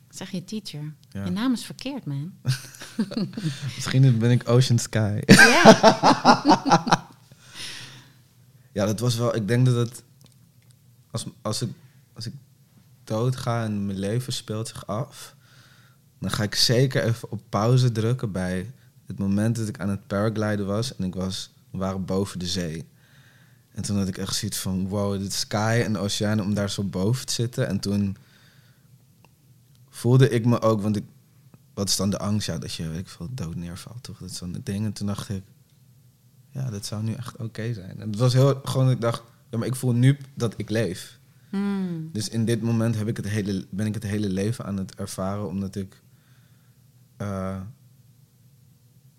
Zeg 0.08 0.30
je 0.30 0.44
teacher. 0.44 0.94
Ja. 1.10 1.24
Je 1.24 1.30
naam 1.30 1.52
is 1.52 1.64
verkeerd, 1.64 2.04
man. 2.04 2.32
Misschien 3.74 4.18
ben 4.18 4.30
ik 4.30 4.48
Ocean 4.48 4.78
Sky. 4.78 5.20
ja. 5.26 7.02
Ja, 8.72 8.86
dat 8.86 9.00
was 9.00 9.16
wel. 9.16 9.34
Ik 9.36 9.48
denk 9.48 9.66
dat 9.66 9.74
het. 9.74 10.02
Als, 11.10 11.26
als, 11.42 11.62
ik, 11.62 11.70
als 12.12 12.26
ik 12.26 12.32
doodga 13.04 13.64
en 13.64 13.86
mijn 13.86 13.98
leven 13.98 14.32
speelt 14.32 14.68
zich 14.68 14.86
af. 14.86 15.34
dan 16.18 16.30
ga 16.30 16.42
ik 16.42 16.54
zeker 16.54 17.02
even 17.02 17.30
op 17.30 17.40
pauze 17.48 17.92
drukken 17.92 18.32
bij 18.32 18.72
het 19.06 19.18
moment 19.18 19.56
dat 19.56 19.68
ik 19.68 19.80
aan 19.80 19.88
het 19.88 20.06
paragliden 20.06 20.66
was. 20.66 20.96
en 20.96 21.04
ik 21.04 21.14
was, 21.14 21.52
we 21.70 21.78
waren 21.78 22.04
boven 22.04 22.38
de 22.38 22.46
zee. 22.46 22.84
En 23.74 23.82
toen 23.82 23.98
had 23.98 24.08
ik 24.08 24.18
echt 24.18 24.34
zoiets 24.34 24.58
van: 24.58 24.88
wow, 24.88 25.18
de 25.18 25.30
sky 25.30 25.80
en 25.84 25.92
de 25.92 25.98
oceaan 25.98 26.40
om 26.40 26.54
daar 26.54 26.70
zo 26.70 26.82
boven 26.82 27.26
te 27.26 27.32
zitten. 27.32 27.68
En 27.68 27.80
toen 27.80 28.16
voelde 29.88 30.28
ik 30.28 30.44
me 30.44 30.60
ook, 30.60 30.80
want 30.80 30.96
ik. 30.96 31.04
Wat 31.74 31.88
is 31.88 31.96
dan 31.96 32.10
de 32.10 32.18
angst? 32.18 32.46
Ja, 32.46 32.58
dat 32.58 32.74
je, 32.74 32.88
weet 32.88 32.98
ik 32.98 33.08
veel, 33.08 33.28
dood 33.30 33.54
neervalt, 33.54 34.02
toch? 34.02 34.18
Dat 34.18 34.30
is 34.30 34.38
dan 34.38 34.60
ding. 34.62 34.84
En 34.84 34.92
toen 34.92 35.06
dacht 35.06 35.28
ik, 35.28 35.42
ja, 36.50 36.70
dat 36.70 36.86
zou 36.86 37.02
nu 37.02 37.12
echt 37.12 37.36
oké 37.36 37.72
zijn. 37.72 38.00
En 38.00 38.10
het 38.10 38.18
was 38.18 38.32
heel 38.32 38.60
gewoon, 38.64 38.90
ik 38.90 39.00
dacht, 39.00 39.22
ja, 39.50 39.58
maar 39.58 39.66
ik 39.66 39.74
voel 39.74 39.92
nu 39.92 40.18
dat 40.34 40.54
ik 40.56 40.70
leef. 40.70 41.18
Hm. 41.54 42.12
Dus 42.12 42.28
in 42.28 42.44
dit 42.44 42.62
moment 42.62 42.96
heb 42.96 43.08
ik 43.08 43.16
het 43.16 43.28
hele, 43.28 43.66
ben 43.70 43.86
ik 43.86 43.94
het 43.94 44.02
hele 44.02 44.28
leven 44.28 44.64
aan 44.64 44.76
het 44.76 44.94
ervaren, 44.94 45.48
omdat 45.48 45.74
ik. 45.76 46.02
eh, 47.16 47.60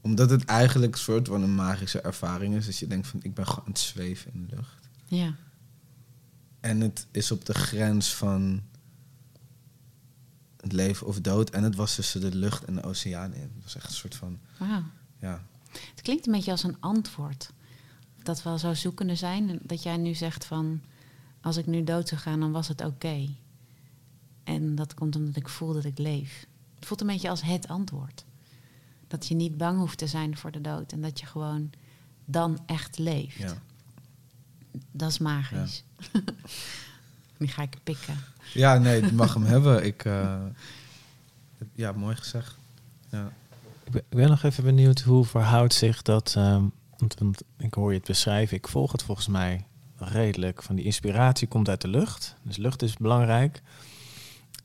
omdat 0.02 0.30
het 0.30 0.46
eigenlijk 0.46 0.94
een 0.94 1.00
soort 1.00 1.28
van 1.28 1.42
een 1.44 1.56
magische 1.56 2.02
ervaring 2.02 2.56
is. 2.56 2.66
Dus 2.66 2.80
je 2.80 2.88
denkt 2.88 3.08
van, 3.08 3.20
ik 3.24 3.34
ben 3.34 3.48
gewoon 3.48 3.66
aan 3.66 3.72
het 3.72 3.80
zweven 3.80 4.34
in 4.34 4.48
de 4.48 4.56
lucht. 4.56 4.90
Ja. 5.06 5.36
En 6.60 6.82
het 6.82 7.08
is 7.12 7.32
op 7.32 7.46
de 7.46 7.54
grens 7.54 8.16
van 8.16 8.62
het 10.62 10.72
leven 10.72 11.08
of 11.08 11.22
dood. 11.22 11.50
En 11.50 11.64
het 11.64 11.76
was 11.76 11.96
tussen 11.96 12.22
de 12.22 12.36
lucht 12.36 12.64
en 12.66 12.76
de 12.76 12.84
oceaan 12.84 13.34
in. 13.34 13.42
Het 13.56 13.64
was 13.64 13.76
echt 13.76 13.88
een 13.88 13.94
soort 13.94 14.16
van, 14.16 14.40
Wauw. 14.58 14.84
ja. 15.20 15.44
Het 15.72 16.02
klinkt 16.02 16.26
een 16.26 16.34
beetje 16.34 16.52
als 16.52 16.64
een 16.64 16.78
antwoord. 16.80 17.50
Dat 18.24 18.44
we 18.44 18.50
al 18.50 18.60
zo 18.60 18.74
zoekende 18.74 19.16
zijn. 19.16 19.60
Dat 19.64 19.84
jij 19.84 19.98
nu 19.98 20.14
zegt 20.14 20.46
van... 20.46 20.82
Als 21.46 21.58
ik 21.58 21.66
nu 21.66 21.84
dood 21.84 22.08
zou 22.08 22.22
gaan, 22.22 22.40
dan 22.40 22.52
was 22.52 22.68
het 22.68 22.86
oké. 22.86 23.30
En 24.44 24.76
dat 24.76 24.94
komt 24.94 25.16
omdat 25.16 25.36
ik 25.36 25.50
voel 25.50 25.74
dat 25.74 25.84
ik 25.84 25.98
leef. 25.98 26.46
Het 26.76 26.86
voelt 26.86 27.02
een 27.02 27.08
beetje 27.08 27.30
als 27.30 27.42
het 27.42 27.68
antwoord. 27.68 28.26
Dat 29.08 29.28
je 29.28 29.36
niet 29.36 29.58
bang 29.58 29.80
hoeft 29.80 29.98
te 29.98 30.08
zijn 30.08 30.38
voor 30.38 30.52
de 30.52 30.62
dood. 30.62 30.92
En 30.92 31.02
dat 31.02 31.20
je 31.20 31.26
gewoon 31.26 31.70
dan 32.26 32.60
echt 32.66 32.98
leeft. 32.98 33.38
ja. 33.38 33.54
Dat 34.92 35.10
is 35.10 35.18
magisch. 35.18 35.84
nu 37.38 37.48
ga 37.48 37.62
ik 37.62 37.78
pikken. 37.84 38.18
Ja, 38.54 38.78
nee, 38.78 39.02
ik 39.02 39.12
mag 39.12 39.34
hem 39.34 39.44
hebben. 39.44 39.86
Ik, 39.86 40.06
eh, 40.06 40.46
ja, 41.74 41.92
mooi 41.92 42.16
gezegd. 42.16 42.58
Ja. 43.10 43.32
Ik 43.84 43.92
ben, 43.92 44.02
ik 44.10 44.18
ben 44.18 44.30
nog 44.30 44.44
even 44.44 44.64
benieuwd 44.64 45.02
hoe 45.02 45.26
verhoudt 45.26 45.74
zich 45.74 46.02
dat. 46.02 46.34
ehm, 46.38 46.64
want, 46.98 47.20
want 47.20 47.42
ik 47.58 47.74
hoor 47.74 47.92
je 47.92 47.98
het 47.98 48.08
beschrijven. 48.08 48.58
Ik 48.58 48.68
volg 48.68 48.92
het 48.92 49.04
volgens 49.04 49.28
mij 49.28 49.66
redelijk. 49.98 50.64
Van 50.64 50.76
die 50.76 50.86
inspiratie 50.86 51.48
komt 51.48 51.70
uit 51.70 51.82
de 51.82 51.88
lucht. 51.88 52.36
Dus 52.42 52.58
lucht 52.58 52.82
is 52.82 52.98
belangrijk. 52.98 53.62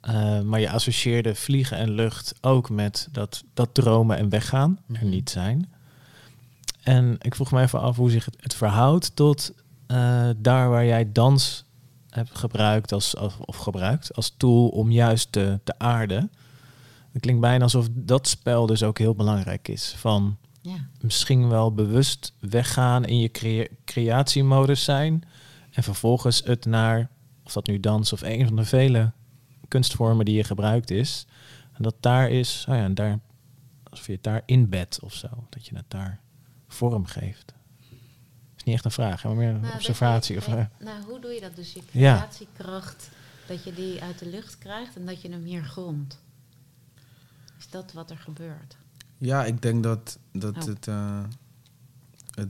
Eh, 0.00 0.40
maar 0.40 0.60
je 0.60 0.70
associeerde 0.70 1.34
vliegen 1.34 1.76
en 1.76 1.90
lucht 1.90 2.34
ook 2.40 2.70
met 2.70 3.08
dat, 3.12 3.44
dat 3.54 3.74
dromen 3.74 4.16
en 4.16 4.28
weggaan. 4.28 4.78
Er 4.88 4.94
Mhm. 4.94 5.08
niet 5.08 5.30
zijn. 5.30 5.72
En 6.82 7.16
ik 7.20 7.34
vroeg 7.34 7.50
me 7.50 7.62
even 7.62 7.80
af 7.80 7.96
hoe 7.96 8.10
zich 8.10 8.24
het, 8.24 8.36
het 8.40 8.54
verhoudt 8.54 9.16
tot 9.16 9.52
eh, 9.86 10.28
daar 10.36 10.68
waar 10.70 10.84
jij 10.84 11.12
dans 11.12 11.64
hebt 12.10 12.38
gebruikt 12.38 12.92
als, 12.92 13.16
als, 13.16 13.34
of 13.40 13.56
gebruikt 13.56 14.14
als 14.14 14.34
tool 14.36 14.68
om 14.68 14.90
juist 14.90 15.32
te, 15.32 15.60
te 15.64 15.78
aarden. 15.78 16.30
Het 17.12 17.22
klinkt 17.22 17.40
bijna 17.40 17.62
alsof 17.62 17.88
dat 17.90 18.28
spel 18.28 18.66
dus 18.66 18.82
ook 18.82 18.98
heel 18.98 19.14
belangrijk 19.14 19.68
is. 19.68 19.94
Van 19.96 20.36
Ja. 20.60 20.86
misschien 21.00 21.48
wel 21.48 21.74
bewust 21.74 22.32
weggaan 22.38 23.04
in 23.04 23.18
je 23.20 23.28
crea- 23.30 23.68
creatiemodus 23.84 24.84
zijn. 24.84 25.22
En 25.70 25.82
vervolgens 25.82 26.42
het 26.44 26.64
naar, 26.64 27.10
of 27.44 27.52
dat 27.52 27.66
nu 27.66 27.80
dans 27.80 28.12
of 28.12 28.22
een 28.22 28.46
van 28.46 28.56
de 28.56 28.64
vele 28.64 29.12
kunstvormen 29.68 30.24
die 30.24 30.34
je 30.36 30.44
gebruikt 30.44 30.90
is. 30.90 31.26
En 31.72 31.82
dat 31.82 31.94
daar 32.00 32.30
is, 32.30 32.64
oh 32.68 32.74
ja, 32.74 32.82
en 32.82 32.94
daar, 32.94 33.18
alsof 33.90 34.06
je 34.06 34.12
het 34.12 34.22
daar 34.22 34.42
inbedt 34.46 35.00
of 35.00 35.14
zo. 35.14 35.28
Dat 35.48 35.66
je 35.66 35.76
het 35.76 35.90
daar 35.90 36.20
vorm 36.68 37.06
geeft. 37.06 37.54
is 38.56 38.64
niet 38.64 38.74
echt 38.74 38.84
een 38.84 38.90
vraag, 38.90 39.22
hè, 39.22 39.28
maar 39.28 39.38
meer 39.38 39.48
een 39.54 39.60
Nou, 39.60 39.74
observatie. 39.74 40.36
Of, 40.36 40.48
eh, 40.48 40.64
nou, 40.80 41.02
hoe 41.04 41.20
doe 41.20 41.30
je 41.30 41.40
dat 41.40 41.56
dus? 41.56 41.72
Je 41.72 41.82
Ja. 41.90 42.16
creatiekracht 42.16 43.10
Dat 43.46 43.64
je 43.64 43.72
die 43.74 44.02
uit 44.02 44.18
de 44.18 44.26
lucht 44.28 44.58
krijgt 44.58 44.96
en 44.96 45.06
dat 45.06 45.22
je 45.22 45.30
hem 45.30 45.44
hier 45.44 45.62
grondt. 45.64 46.18
Is 47.58 47.68
dat 47.70 47.92
wat 47.92 48.10
er 48.10 48.16
gebeurt? 48.16 48.76
Ja, 49.20 49.44
ik 49.44 49.62
denk 49.62 49.82
dat, 49.82 50.18
dat 50.32 50.56
Oh. 50.56 50.64
het, 50.64 50.88
eh, 50.88 51.22
het... 52.30 52.48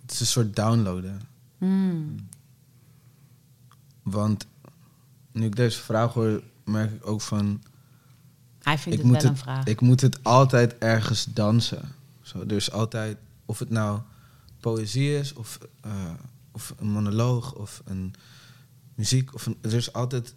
Het 0.00 0.10
is 0.10 0.20
een 0.20 0.26
soort 0.26 0.56
downloaden. 0.56 1.20
Hmm. 1.58 2.16
Want 4.02 4.46
nu 5.32 5.44
ik 5.44 5.56
deze 5.56 5.80
vraag 5.80 6.12
hoor, 6.12 6.42
merk 6.64 6.92
ik 6.92 7.06
ook 7.06 7.20
van... 7.20 7.62
Hij 8.62 8.78
vindt 8.78 8.98
ik 8.98 9.04
het 9.04 9.12
moet 9.12 9.22
wel 9.22 9.30
het, 9.30 9.38
een 9.38 9.44
vraag. 9.44 9.64
Ik 9.64 9.80
moet 9.80 10.00
het 10.00 10.24
altijd 10.24 10.78
ergens 10.78 11.24
dansen. 11.24 11.88
Zo, 12.22 12.46
dus 12.46 12.70
altijd, 12.72 13.18
of 13.44 13.58
het 13.58 13.70
nou 13.70 14.00
poëzie 14.60 15.18
is, 15.18 15.32
of, 15.32 15.58
eh, 15.80 16.10
of 16.50 16.74
een 16.78 16.90
monoloog, 16.90 17.54
of 17.54 17.82
een 17.84 18.14
muziek. 18.94 19.34
Of 19.34 19.46
een, 19.46 19.56
er 19.60 19.72
is 19.72 19.92
altijd, 19.92 20.34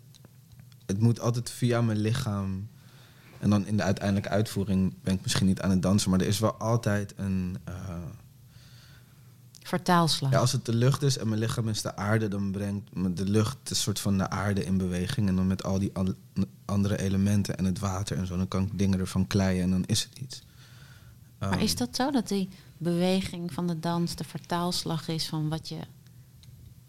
het 0.85 0.99
moet 0.99 1.19
altijd 1.19 1.49
via 1.49 1.81
mijn 1.81 1.99
lichaam. 1.99 2.67
En 3.45 3.51
dan 3.51 3.65
in 3.67 3.77
de 3.77 3.83
uiteindelijke 3.83 4.29
uitvoering 4.29 4.93
ben 5.03 5.13
ik 5.13 5.21
misschien 5.21 5.45
niet 5.45 5.61
aan 5.61 5.69
het 5.69 5.81
dansen, 5.81 6.09
maar 6.09 6.19
er 6.19 6.27
is 6.27 6.39
wel 6.39 6.53
altijd 6.55 7.13
een. 7.17 7.57
eh, 7.63 7.73
Vertaalslag. 9.63 10.31
ja, 10.31 10.39
als 10.39 10.51
het 10.51 10.65
de 10.65 10.73
lucht 10.75 11.01
is 11.01 11.17
en 11.17 11.27
mijn 11.27 11.39
lichaam 11.39 11.69
is 11.69 11.81
de 11.81 11.95
aarde, 11.95 12.27
dan 12.27 12.51
brengt 12.51 12.95
me 12.95 13.13
de 13.13 13.25
lucht 13.29 13.57
een 13.69 13.75
soort 13.75 13.99
van 13.99 14.17
de 14.17 14.29
aarde 14.29 14.65
in 14.65 14.77
beweging. 14.77 15.27
En 15.27 15.35
dan 15.35 15.47
met 15.47 15.63
al 15.63 15.79
die 15.79 15.89
an- 15.93 16.15
andere 16.65 16.99
elementen 16.99 17.57
en 17.57 17.65
het 17.65 17.79
water 17.79 18.17
en 18.17 18.27
zo, 18.27 18.37
dan 18.37 18.47
kan 18.47 18.63
ik 18.63 18.77
dingen 18.77 18.99
ervan 18.99 19.27
kleien 19.27 19.63
en 19.63 19.69
dan 19.71 19.83
is 19.85 20.03
het 20.03 20.17
iets. 20.19 20.43
maar 21.39 21.51
Ehm, 21.51 21.59
is 21.59 21.75
dat 21.75 21.95
zo 21.95 22.11
dat 22.11 22.27
die 22.27 22.49
beweging 22.77 23.53
van 23.53 23.67
de 23.67 23.79
dans 23.79 24.15
de 24.15 24.23
vertaalslag 24.23 25.07
is 25.07 25.27
van 25.27 25.49
wat 25.49 25.69
je, 25.69 25.79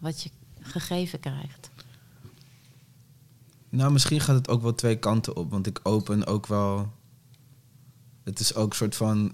wat 0.00 0.22
je 0.22 0.30
gegeven 0.61 1.20
krijgt? 1.20 1.70
Nou, 3.77 3.93
misschien 3.93 4.20
gaat 4.20 4.37
het 4.37 4.49
ook 4.49 4.62
wel 4.62 4.74
twee 4.74 4.99
kanten 4.99 5.37
op, 5.37 5.51
want 5.51 5.66
ik 5.66 5.81
open 5.83 6.27
ook 6.27 6.47
wel. 6.47 6.93
Het 8.24 8.41
is 8.41 8.55
ook 8.55 8.70
een 8.70 8.77
soort 8.77 8.97
van 8.97 9.33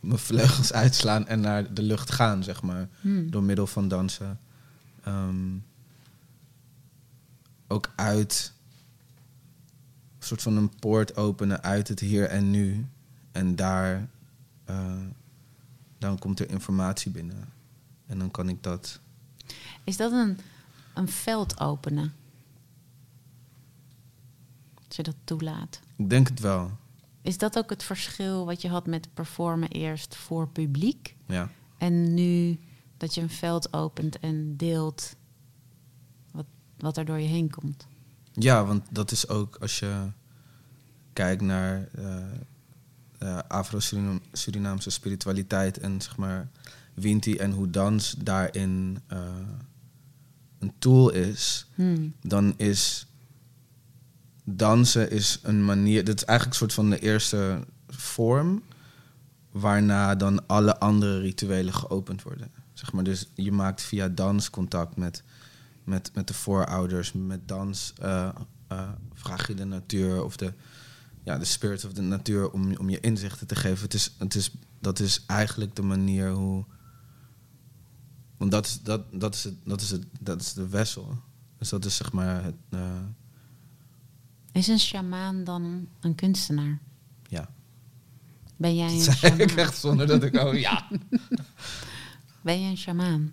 mijn 0.00 0.18
vleugels 0.18 0.72
uitslaan 0.84 1.26
en 1.26 1.40
naar 1.40 1.74
de 1.74 1.82
lucht 1.82 2.10
gaan, 2.10 2.42
zeg 2.42 2.62
maar. 2.62 2.88
Hmm. 3.00 3.30
Door 3.30 3.42
middel 3.42 3.66
van 3.66 3.88
dansen. 3.88 4.38
Ehm, 5.02 5.56
ook 7.66 7.92
uit. 7.96 8.52
Een 10.18 10.26
soort 10.26 10.42
van 10.42 10.56
een 10.56 10.74
poort 10.78 11.16
openen 11.16 11.62
uit 11.62 11.88
het 11.88 12.00
hier 12.00 12.28
en 12.28 12.50
nu. 12.50 12.86
En 13.32 13.56
daar. 13.56 14.08
eh, 14.64 14.92
dan 15.98 16.18
komt 16.18 16.40
er 16.40 16.50
informatie 16.50 17.10
binnen. 17.10 17.48
En 18.06 18.18
dan 18.18 18.30
kan 18.30 18.48
ik 18.48 18.62
dat. 18.62 19.00
Is 19.84 19.96
dat 19.96 20.12
een, 20.12 20.38
een 20.94 21.08
veld 21.08 21.60
openen? 21.60 22.12
Je 24.96 25.02
dat 25.02 25.16
toelaat. 25.24 25.80
Ik 25.96 26.10
denk 26.10 26.28
het 26.28 26.40
wel. 26.40 26.70
Is 27.22 27.38
dat 27.38 27.58
ook 27.58 27.70
het 27.70 27.82
verschil 27.82 28.44
wat 28.46 28.62
je 28.62 28.68
had 28.68 28.86
met 28.86 29.14
performen 29.14 29.68
eerst 29.68 30.16
voor 30.16 30.48
publiek? 30.48 31.16
Ja. 31.26 31.50
En 31.78 32.14
nu 32.14 32.60
dat 32.96 33.14
je 33.14 33.20
een 33.20 33.30
veld 33.30 33.72
opent 33.72 34.18
en 34.18 34.56
deelt 34.56 35.16
wat, 36.30 36.46
wat 36.78 36.96
er 36.96 37.04
door 37.04 37.20
je 37.20 37.28
heen 37.28 37.50
komt? 37.50 37.86
Ja, 38.32 38.64
want 38.64 38.84
dat 38.90 39.10
is 39.10 39.28
ook 39.28 39.56
als 39.56 39.78
je 39.78 40.10
kijkt 41.12 41.42
naar 41.42 41.88
eh, 41.94 42.16
eh, 43.18 43.38
Afro-Surinaamse 43.48 44.90
spiritualiteit 44.90 45.78
en 45.78 46.00
zeg 46.00 46.16
maar 46.16 46.50
Winti 46.94 47.36
en 47.36 47.52
hoe 47.52 47.70
dans 47.70 48.14
daarin 48.18 48.98
eh, 49.06 49.18
een 50.58 50.72
tool 50.78 51.10
is, 51.10 51.66
Hmm. 51.74 52.14
dan 52.20 52.54
is 52.56 53.06
dansen 54.44 55.10
is 55.10 55.38
een 55.42 55.64
manier. 55.64 56.04
Dat 56.04 56.16
is 56.16 56.24
eigenlijk 56.24 56.60
een 56.60 56.68
soort 56.68 56.86
van 56.86 56.90
de 56.90 56.98
eerste 56.98 57.66
vorm 57.88 58.62
waarna 59.50 60.14
dan 60.14 60.46
alle 60.46 60.78
andere 60.78 61.20
rituelen 61.20 61.74
geopend 61.74 62.22
worden. 62.22 62.50
Zeg 62.72 62.92
maar, 62.92 63.04
dus 63.04 63.28
je 63.34 63.52
maakt 63.52 63.82
via 63.82 64.08
dans 64.08 64.50
contact 64.50 64.96
met, 64.96 65.22
met, 65.84 66.10
met 66.14 66.26
de 66.26 66.34
voorouders. 66.34 67.12
Met 67.12 67.48
dans 67.48 67.92
eh, 68.00 68.28
vraag 69.14 69.46
je 69.46 69.54
de 69.54 69.64
natuur 69.64 70.24
of 70.24 70.36
de, 70.36 70.52
ja, 71.24 71.38
de 71.38 71.44
spirit 71.44 71.84
of 71.84 71.92
de 71.92 72.02
natuur 72.02 72.50
om, 72.50 72.76
om 72.76 72.88
je 72.90 73.00
inzichten 73.00 73.46
te 73.46 73.54
geven. 73.54 73.82
Het 73.82 73.94
is, 73.94 74.14
het 74.18 74.34
is, 74.34 74.50
dat 74.80 74.98
is 75.00 75.22
eigenlijk 75.26 75.76
de 75.76 75.82
manier 75.82 76.30
hoe. 76.30 76.64
Want 78.36 78.50
dat 78.50 78.66
is, 78.66 78.80
dat, 78.82 79.02
dat 79.12 79.34
is, 79.34 79.44
het, 79.44 79.54
dat 79.64 79.80
is, 79.80 79.90
het, 79.90 80.04
dat 80.20 80.40
is 80.40 80.52
de 80.52 80.68
wessel. 80.68 81.18
Dus 81.58 81.68
dat 81.68 81.84
is 81.84 81.96
zeg 81.96 82.12
maar 82.12 82.44
het. 82.44 82.54
eh, 82.70 82.80
Is 84.52 84.68
een 84.68 84.78
sjamaan 84.78 85.44
dan 85.44 85.88
een 86.00 86.14
kunstenaar? 86.14 86.78
ja. 87.28 87.48
Ben 88.56 88.76
jij 88.76 88.92
een 88.92 89.00
zei 89.00 89.32
ik 89.32 89.48
sjamaan? 89.48 89.66
echt 89.66 89.76
zonder 89.76 90.06
dat 90.06 90.22
ik. 90.22 90.34
Oh 90.36 90.58
ja. 90.58 90.88
Ben 92.42 92.60
je 92.60 92.70
een 92.70 92.76
sjamaan? 92.76 93.32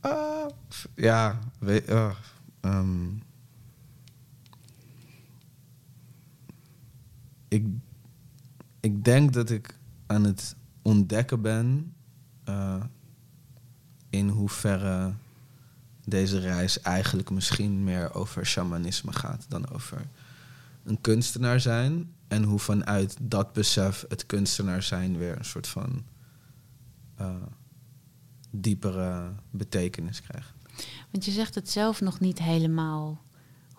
Ah, 0.00 0.48
ja, 0.94 1.38
weet, 1.58 1.90
ah, 1.90 2.16
ehm. 2.60 3.08
ik, 7.48 7.66
ik 8.80 9.04
denk 9.04 9.32
dat 9.32 9.50
ik 9.50 9.78
aan 10.06 10.24
het 10.24 10.56
ontdekken 10.82 11.42
ben 11.42 11.94
eh, 12.44 12.82
in 14.10 14.28
hoeverre 14.28 15.14
deze 16.06 16.38
reis 16.38 16.80
eigenlijk 16.80 17.30
misschien 17.30 17.84
meer 17.84 18.14
over 18.14 18.46
shamanisme 18.46 19.12
gaat 19.12 19.44
dan 19.48 19.70
over 19.70 20.06
een 20.84 21.00
kunstenaar 21.00 21.60
zijn. 21.60 22.14
En 22.28 22.42
hoe 22.42 22.58
vanuit 22.58 23.16
dat 23.20 23.52
besef 23.52 24.04
het 24.08 24.26
kunstenaar 24.26 24.82
zijn 24.82 25.16
weer 25.18 25.38
een 25.38 25.44
soort 25.44 25.66
van 25.66 26.04
eh, 27.14 27.34
diepere 28.50 29.32
betekenis 29.50 30.22
krijgt. 30.22 30.52
Want 31.10 31.24
je 31.24 31.30
zegt 31.30 31.54
het 31.54 31.70
zelf 31.70 32.00
nog 32.00 32.20
niet 32.20 32.38
helemaal 32.38 33.24
100% 33.74 33.78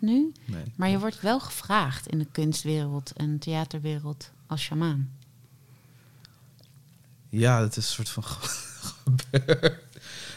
nu. 0.00 0.32
Nee. 0.44 0.62
Maar 0.76 0.88
je 0.88 0.98
wordt 0.98 1.20
wel 1.20 1.40
gevraagd 1.40 2.06
in 2.06 2.18
de 2.18 2.28
kunstwereld 2.32 3.12
en 3.12 3.38
theaterwereld 3.38 4.30
als 4.46 4.62
sjamaan. 4.62 5.16
Ja, 7.28 7.60
dat 7.60 7.76
is 7.76 7.76
een 7.76 7.82
soort 8.04 8.08
van 8.08 8.22
gebeurd. 9.04 9.87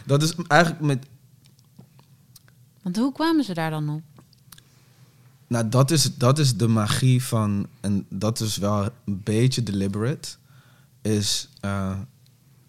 Dat 0.05 0.23
is 0.23 0.35
eigenlijk 0.47 0.81
met. 0.81 1.05
Want 2.81 2.97
hoe 2.97 3.13
kwamen 3.13 3.43
ze 3.43 3.53
daar 3.53 3.69
dan 3.69 3.89
op? 3.89 4.01
Nou, 5.47 5.69
dat 5.69 5.91
is, 5.91 6.15
dat 6.17 6.39
is 6.39 6.57
de 6.57 6.67
magie 6.67 7.23
van. 7.23 7.67
En 7.79 8.05
dat 8.09 8.39
is 8.39 8.57
wel 8.57 8.83
een 9.05 9.21
beetje 9.23 9.63
deliberate. 9.63 10.29
Is. 11.01 11.49
eh, 11.59 11.99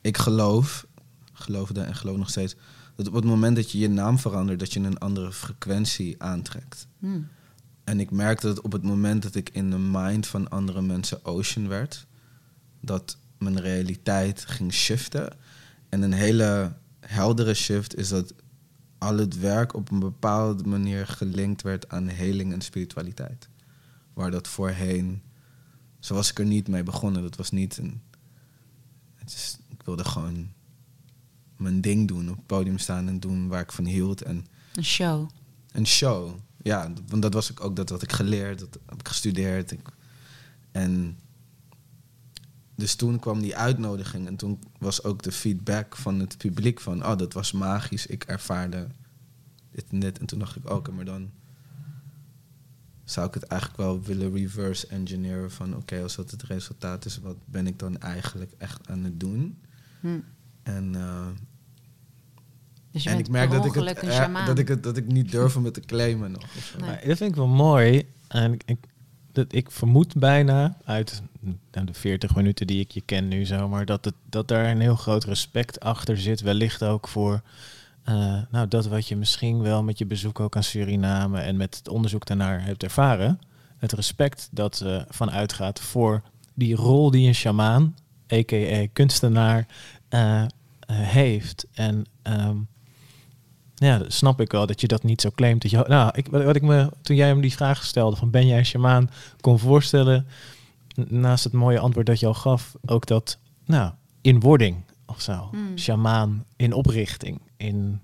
ik 0.01 0.19
geloof. 0.19 0.87
Geloofde 1.33 1.81
en 1.81 1.95
geloof 1.95 2.17
nog 2.17 2.31
steeds. 2.31 2.55
Dat 2.95 3.09
op 3.09 3.15
het 3.15 3.25
moment 3.25 3.57
dat 3.57 3.71
je 3.71 3.79
je 3.79 3.89
naam 3.89 4.19
verandert, 4.19 4.59
dat 4.59 4.73
je 4.73 4.81
een 4.81 4.99
andere 4.99 5.33
frequentie 5.33 6.23
aantrekt. 6.23 6.87
Hmm. 6.99 7.29
En 7.85 8.01
ik 8.01 8.11
merkte 8.11 8.47
dat 8.47 8.61
op 8.61 8.73
het 8.73 8.83
moment 8.83 9.23
dat 9.23 9.35
ik 9.35 9.51
in 9.53 9.71
de 9.71 9.79
mind 9.79 10.27
van 10.27 10.51
andere 10.51 10.83
mensen 10.83 11.25
ocean 11.25 11.69
werd, 11.69 12.07
dat 12.81 13.17
mijn 13.39 13.61
realiteit 13.61 14.45
ging 14.49 14.73
shiften. 14.73 15.37
En 15.89 16.03
een 16.03 16.13
hele 16.13 16.73
heldere 17.07 17.55
shift 17.55 17.97
is 17.97 18.09
dat 18.09 18.35
al 18.99 19.17
het 19.19 19.39
werk 19.39 19.75
op 19.75 19.91
een 19.91 19.99
bepaalde 19.99 20.65
manier 20.65 21.07
gelinkt 21.07 21.63
werd 21.63 21.89
aan 21.89 22.09
heling 22.09 22.53
en 22.53 22.61
spiritualiteit. 22.61 23.49
Waar 24.13 24.31
dat 24.31 24.49
voorheen, 24.49 25.23
zo 26.01 26.15
was 26.15 26.31
ik 26.31 26.39
er 26.39 26.45
niet 26.47 26.69
mee 26.69 26.83
begonnen. 26.83 27.23
Dat 27.23 27.37
was 27.37 27.51
niet 27.51 27.77
een. 27.79 28.01
Het 29.15 29.33
is, 29.33 29.59
ik 29.69 29.83
wilde 29.83 30.05
gewoon 30.05 30.53
mijn 31.57 31.81
ding 31.81 32.09
doen, 32.09 32.31
op 32.31 32.37
het 32.37 32.47
podium 32.47 32.79
staan 32.79 33.09
en 33.09 33.21
doen 33.21 33.49
waar 33.49 33.61
ik 33.63 33.73
van 33.73 33.85
hield. 33.85 34.23
En 34.23 34.47
Een 34.75 34.85
show. 34.85 35.29
een 35.73 35.87
show. 35.87 36.35
Ja, 36.63 36.93
want 37.09 37.23
dat 37.23 37.35
was 37.35 37.59
ook, 37.61 37.77
dat 37.77 37.89
had 37.89 38.03
ik 38.03 38.13
geleerd, 38.13 38.59
dat 38.59 38.79
heb 38.87 39.01
ik 39.01 39.09
gestudeerd. 39.09 39.71
Ik, 39.71 39.81
en 40.73 41.19
dus 42.75 42.95
toen 42.95 43.19
kwam 43.19 43.41
die 43.41 43.57
uitnodiging 43.57 44.27
en 44.27 44.37
toen 44.37 44.59
was 44.79 45.05
ook 45.05 45.23
de 45.23 45.33
feedback 45.33 45.97
van 45.97 46.21
het 46.21 46.39
publiek 46.39 46.81
van, 46.81 47.07
oh, 47.07 47.17
dat 47.17 47.33
was 47.33 47.53
magisch, 47.53 48.07
ik 48.07 48.25
ervaarde 48.25 48.87
dit 49.71 49.85
en 49.91 49.99
dit. 49.99 50.19
En 50.19 50.27
toen 50.27 50.39
dacht 50.39 50.57
ik, 50.57 50.71
oké, 50.71 50.91
maar 50.91 51.05
dan 51.05 51.31
zou 53.05 53.27
ik 53.27 53.35
het 53.35 53.43
eigenlijk 53.43 53.81
wel 53.81 54.03
willen 54.03 54.33
reverse 54.33 54.87
engineeren 54.87 55.51
van, 55.51 55.77
oké, 55.77 56.03
als 56.03 56.17
dat 56.17 56.31
het 56.31 56.43
resultaat 56.43 57.05
is, 57.05 57.19
wat 57.19 57.37
ben 57.45 57.67
ik 57.67 57.79
dan 57.79 57.99
eigenlijk 57.99 58.53
echt 58.59 58.89
aan 58.89 59.05
het 59.05 59.21
doen? 59.21 59.59
Hmm. 60.01 60.25
En 60.63 60.95
uh, 60.95 61.27
Dus 62.91 63.03
je 63.03 63.09
en 63.09 63.17
bent 63.17 63.27
ik 63.27 63.33
merk 63.33 63.51
dat 63.51 63.65
ik, 63.65 63.75
het, 63.75 63.99
eh, 63.99 64.47
dat, 64.47 64.59
ik 64.59 64.69
het, 64.69 64.83
dat 64.83 64.97
ik 64.97 65.07
niet 65.07 65.31
durf 65.31 65.57
om 65.57 65.65
het 65.65 65.75
te 65.75 65.81
claimen 65.81 66.31
nog. 66.31 66.47
Nee. 66.79 66.89
Maar 66.89 67.07
dat 67.07 67.17
vind 67.17 67.31
ik 67.31 67.37
wel 67.37 67.47
mooi. 67.47 68.07
En 68.29 68.53
ik, 68.53 68.63
ik, 68.67 68.79
dat, 69.33 69.53
ik 69.53 69.71
vermoed 69.71 70.15
bijna 70.15 70.77
uit 70.85 71.23
de 71.71 71.95
40 71.95 72.35
minuten 72.35 72.67
die 72.67 72.81
ik 72.81 72.91
je 72.91 73.01
ken 73.01 73.29
nu 73.29 73.45
zomaar, 73.45 73.85
dat, 73.85 74.05
het, 74.05 74.15
dat 74.29 74.49
daar 74.49 74.71
een 74.71 74.81
heel 74.81 74.97
groot 74.97 75.25
respect 75.25 75.81
achter 75.81 76.19
zit. 76.19 76.41
Wellicht 76.41 76.83
ook 76.83 77.09
voor 77.09 77.43
eh, 78.03 78.39
nou, 78.51 78.69
dat 78.69 78.87
wat 78.87 79.09
je 79.09 79.17
misschien 79.17 79.61
wel 79.61 79.83
met 79.83 79.99
je 79.99 80.07
bezoek 80.07 80.41
ook 80.41 80.57
aan 80.57 80.63
Suriname 80.63 81.41
en 81.41 81.57
met 81.57 81.77
het 81.77 81.89
onderzoek 81.89 82.27
daarnaar 82.27 82.65
hebt 82.65 82.83
ervaren. 82.83 83.41
Het 83.79 83.93
respect 83.93 84.49
dat 84.51 84.83
uh, 84.85 85.03
van 85.09 85.31
uitgaat 85.31 85.81
voor 85.81 86.23
die 86.55 86.75
rol 86.75 87.11
die 87.11 87.27
een 87.29 87.35
shamaan, 87.35 87.97
a.k.a. 88.33 88.87
kunstenaar, 88.93 89.67
uh, 90.11 90.45
heeft. 90.87 91.67
En 91.73 92.05
um, 92.23 92.67
ja, 93.75 94.01
snap 94.07 94.41
ik 94.41 94.53
wel 94.53 94.67
dat 94.67 94.81
je 94.81 94.89
dat 94.89 95.03
niet 95.03 95.21
zo 95.21 95.31
claimt. 95.35 95.63
Dat 95.63 95.71
je, 95.71 95.85
nou, 95.89 96.11
ik, 96.15 96.27
wat 96.29 96.57
ik 96.57 96.63
me 96.63 96.91
toen 97.03 97.17
jij 97.17 97.29
hem 97.29 97.41
die 97.41 97.53
vraag 97.53 97.85
stelde 97.85 98.17
van 98.17 98.31
ben 98.31 98.47
jij 98.47 98.59
een 98.59 98.67
shamaan, 98.67 99.11
kon 99.41 99.59
voorstellen, 99.59 100.27
naast 100.97 101.45
het 101.45 101.53
mooie 101.53 101.79
antwoord 101.79 102.07
dat 102.07 102.21
je 102.21 102.27
al 102.27 102.35
gaf, 102.35 102.77
ook 102.87 103.07
dat, 103.07 103.39
nou, 103.65 103.93
in 104.21 104.41
wording 104.41 104.77
of 105.07 105.21
zo. 105.21 105.51
Shamaan 105.77 106.45
in 106.57 106.73
oprichting. 106.73 107.41
In, 107.57 108.01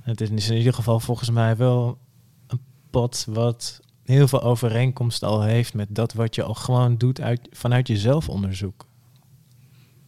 het 0.00 0.20
is 0.20 0.48
in 0.50 0.56
ieder 0.56 0.74
geval 0.74 1.00
volgens 1.00 1.30
mij 1.30 1.56
wel 1.56 1.98
een 2.46 2.60
pad 2.90 3.26
wat 3.28 3.80
heel 4.04 4.28
veel 4.28 4.42
overeenkomst 4.42 5.22
al 5.22 5.42
heeft 5.42 5.74
met 5.74 5.88
dat 5.90 6.12
wat 6.12 6.34
je 6.34 6.42
al 6.42 6.54
gewoon 6.54 6.96
doet 6.96 7.20
uit, 7.20 7.48
vanuit 7.50 7.88
je 7.88 7.96
zelfonderzoek. 7.96 8.86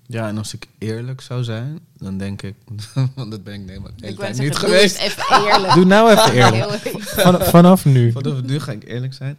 Ja, 0.06 0.28
en 0.28 0.38
als 0.38 0.54
ik 0.54 0.66
eerlijk 0.78 1.20
zou 1.20 1.44
zijn, 1.44 1.78
dan 1.96 2.18
denk 2.18 2.42
ik, 2.42 2.54
want 3.14 3.30
dat 3.30 3.44
ben 3.44 3.54
ik 3.54 3.66
nee, 3.66 3.80
maar 3.80 3.90
de 3.96 4.06
hele 4.06 4.16
tijd 4.16 4.38
niet 4.38 4.56
geweest. 4.56 4.98
Even 4.98 5.46
eerlijk. 5.46 5.74
Doe 5.74 5.84
nou 5.84 6.10
even 6.10 6.32
eerlijk. 6.54 6.82
Van, 6.98 7.40
vanaf 7.40 7.84
nu. 7.84 8.12
Vanaf 8.12 8.42
nu 8.42 8.60
ga 8.60 8.72
ik 8.72 8.84
eerlijk 8.84 9.14
zijn. 9.14 9.38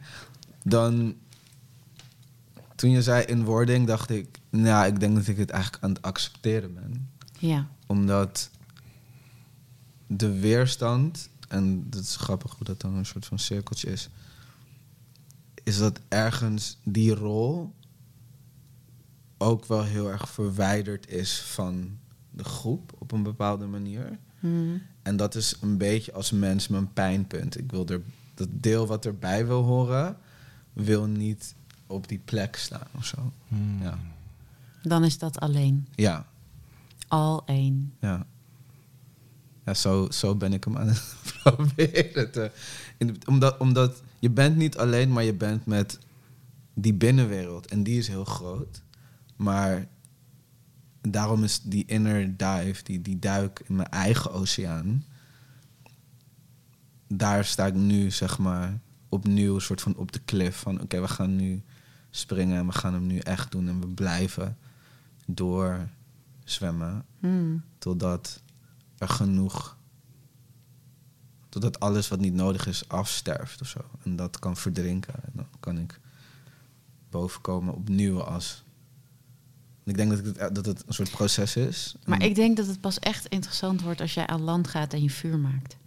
Dan, 0.64 1.16
toen 2.80 2.90
je 2.90 3.02
zei 3.02 3.24
in 3.24 3.44
wording, 3.44 3.88
dacht 3.88 4.10
ik, 4.10 4.40
nou, 4.50 4.88
ik 4.88 5.00
denk 5.00 5.16
dat 5.16 5.28
ik 5.28 5.38
het 5.38 5.50
eigenlijk 5.50 5.84
aan 5.84 5.90
het 5.90 6.02
accepteren 6.02 6.74
ben. 6.74 7.10
Ja. 7.40 7.68
Omdat 7.88 8.50
de 10.08 10.40
weerstand, 10.40 11.30
en 11.48 11.90
dat 11.90 12.02
is 12.02 12.16
grappig 12.16 12.52
hoe 12.52 12.66
dat 12.66 12.82
dan 12.82 12.94
een 12.94 13.06
soort 13.06 13.26
van 13.26 13.40
cirkeltje 13.40 13.92
is, 13.92 14.10
is 15.64 15.78
dat 15.78 16.00
ergens 16.08 16.78
die 16.84 17.16
rol 17.16 17.74
ook 19.38 19.66
wel 19.66 19.84
heel 19.84 20.12
erg 20.12 20.30
verwijderd 20.30 21.10
is 21.10 21.42
van 21.42 21.98
de 22.32 22.44
groep 22.44 22.94
op 22.98 23.12
een 23.12 23.24
bepaalde 23.24 23.66
manier. 23.66 24.20
Hmm. 24.40 24.82
En 25.02 25.18
dat 25.18 25.36
is 25.36 25.56
een 25.62 25.78
beetje 25.78 26.14
als 26.14 26.32
mens 26.32 26.68
mijn 26.68 26.94
pijnpunt. 26.94 27.58
Ik 27.58 27.72
wil 27.72 27.88
er, 27.88 28.02
dat 28.34 28.50
deel 28.52 28.88
wat 28.88 29.06
erbij 29.06 29.48
wil 29.48 29.64
horen, 29.64 30.18
wil 30.74 31.06
niet 31.06 31.58
op 31.90 32.08
die 32.08 32.22
plek 32.26 32.56
staan 32.56 32.88
of 32.96 33.06
zo. 33.06 33.32
Hmm. 33.48 33.82
Ja. 33.82 34.00
Dan 34.82 35.04
is 35.04 35.18
dat 35.18 35.40
alleen. 35.40 35.88
Ja. 35.96 36.26
Al 37.08 37.44
één. 37.46 37.94
Ja. 38.00 38.26
Ja, 39.66 39.74
zo, 39.74 40.08
zo 40.12 40.36
ben 40.36 40.54
ik 40.54 40.64
hem 40.64 40.78
aan 40.78 40.88
het 40.88 41.16
proberen 41.44 42.32
te... 42.32 42.52
In, 42.98 43.18
omdat, 43.26 43.58
omdat 43.58 44.02
je 44.20 44.30
bent 44.30 44.56
niet 44.56 44.78
alleen, 44.78 45.12
maar 45.12 45.24
je 45.24 45.34
bent 45.34 45.66
met 45.66 46.00
die 46.74 46.94
binnenwereld. 46.94 47.68
En 47.68 47.84
die 47.84 47.98
is 47.98 48.08
heel 48.08 48.26
groot. 48.26 48.82
Maar 49.36 49.88
daarom 51.02 51.44
is 51.44 51.62
die 51.62 51.86
inner 51.86 52.38
dive, 52.38 52.84
die, 52.84 53.02
die 53.02 53.20
duik 53.20 53.62
in 53.68 53.76
mijn 53.76 53.90
eigen 53.90 54.32
oceaan... 54.32 55.04
Daar 57.14 57.46
sta 57.46 57.66
ik 57.66 57.74
nu, 57.74 58.12
zeg 58.12 58.38
maar, 58.38 58.80
opnieuw 59.10 59.56
een 59.56 59.62
soort 59.62 59.82
van 59.82 59.96
op 59.96 60.12
de 60.12 60.22
cliff 60.26 60.60
van... 60.60 60.82
Oké, 60.82 61.02
we 61.02 61.08
gaan 61.08 61.36
nu 61.36 61.64
springen 62.10 62.58
en 62.58 62.66
we 62.66 62.72
gaan 62.72 62.94
hem 62.94 63.08
nu 63.08 63.18
echt 63.18 63.52
doen. 63.52 63.68
En 63.68 63.80
we 63.80 63.88
blijven 63.88 64.58
door 65.26 65.88
zwemmen. 66.44 67.06
Hmm. 67.20 67.64
Totdat 67.78 68.42
er 68.98 69.10
genoeg. 69.10 69.78
Totdat 71.50 71.80
alles 71.80 72.08
wat 72.08 72.20
niet 72.20 72.34
nodig 72.34 72.68
is 72.68 72.88
afsterft 72.88 73.62
of 73.62 73.68
zo. 73.68 73.80
En 74.04 74.16
dat 74.16 74.40
kan 74.40 74.58
verdrinken. 74.58 75.14
En 75.14 75.32
dan 75.34 75.48
kan 75.60 75.78
ik 75.78 76.00
bovenkomen 77.10 77.74
opnieuw 77.74 78.24
als. 78.24 78.64
Ik 79.84 79.98
denk 79.98 80.10
dat, 80.10 80.26
het, 80.26 80.56
dat 80.56 80.66
het 80.66 80.84
een 80.88 80.94
soort 80.94 81.12
proces 81.12 81.56
is. 81.56 81.96
Maar 82.06 82.24
ik 82.24 82.36
denk 82.36 82.58
dat 82.58 82.68
het 82.68 82.82
pas 82.82 83.00
echt 83.00 83.26
interessant 83.26 83.82
wordt 83.82 84.02
als 84.02 84.14
jij 84.14 84.28
aan 84.28 84.42
land 84.42 84.68
gaat 84.68 84.94
en 84.94 85.04
je 85.04 85.10
vuur 85.10 85.40
maakt. 85.40 85.78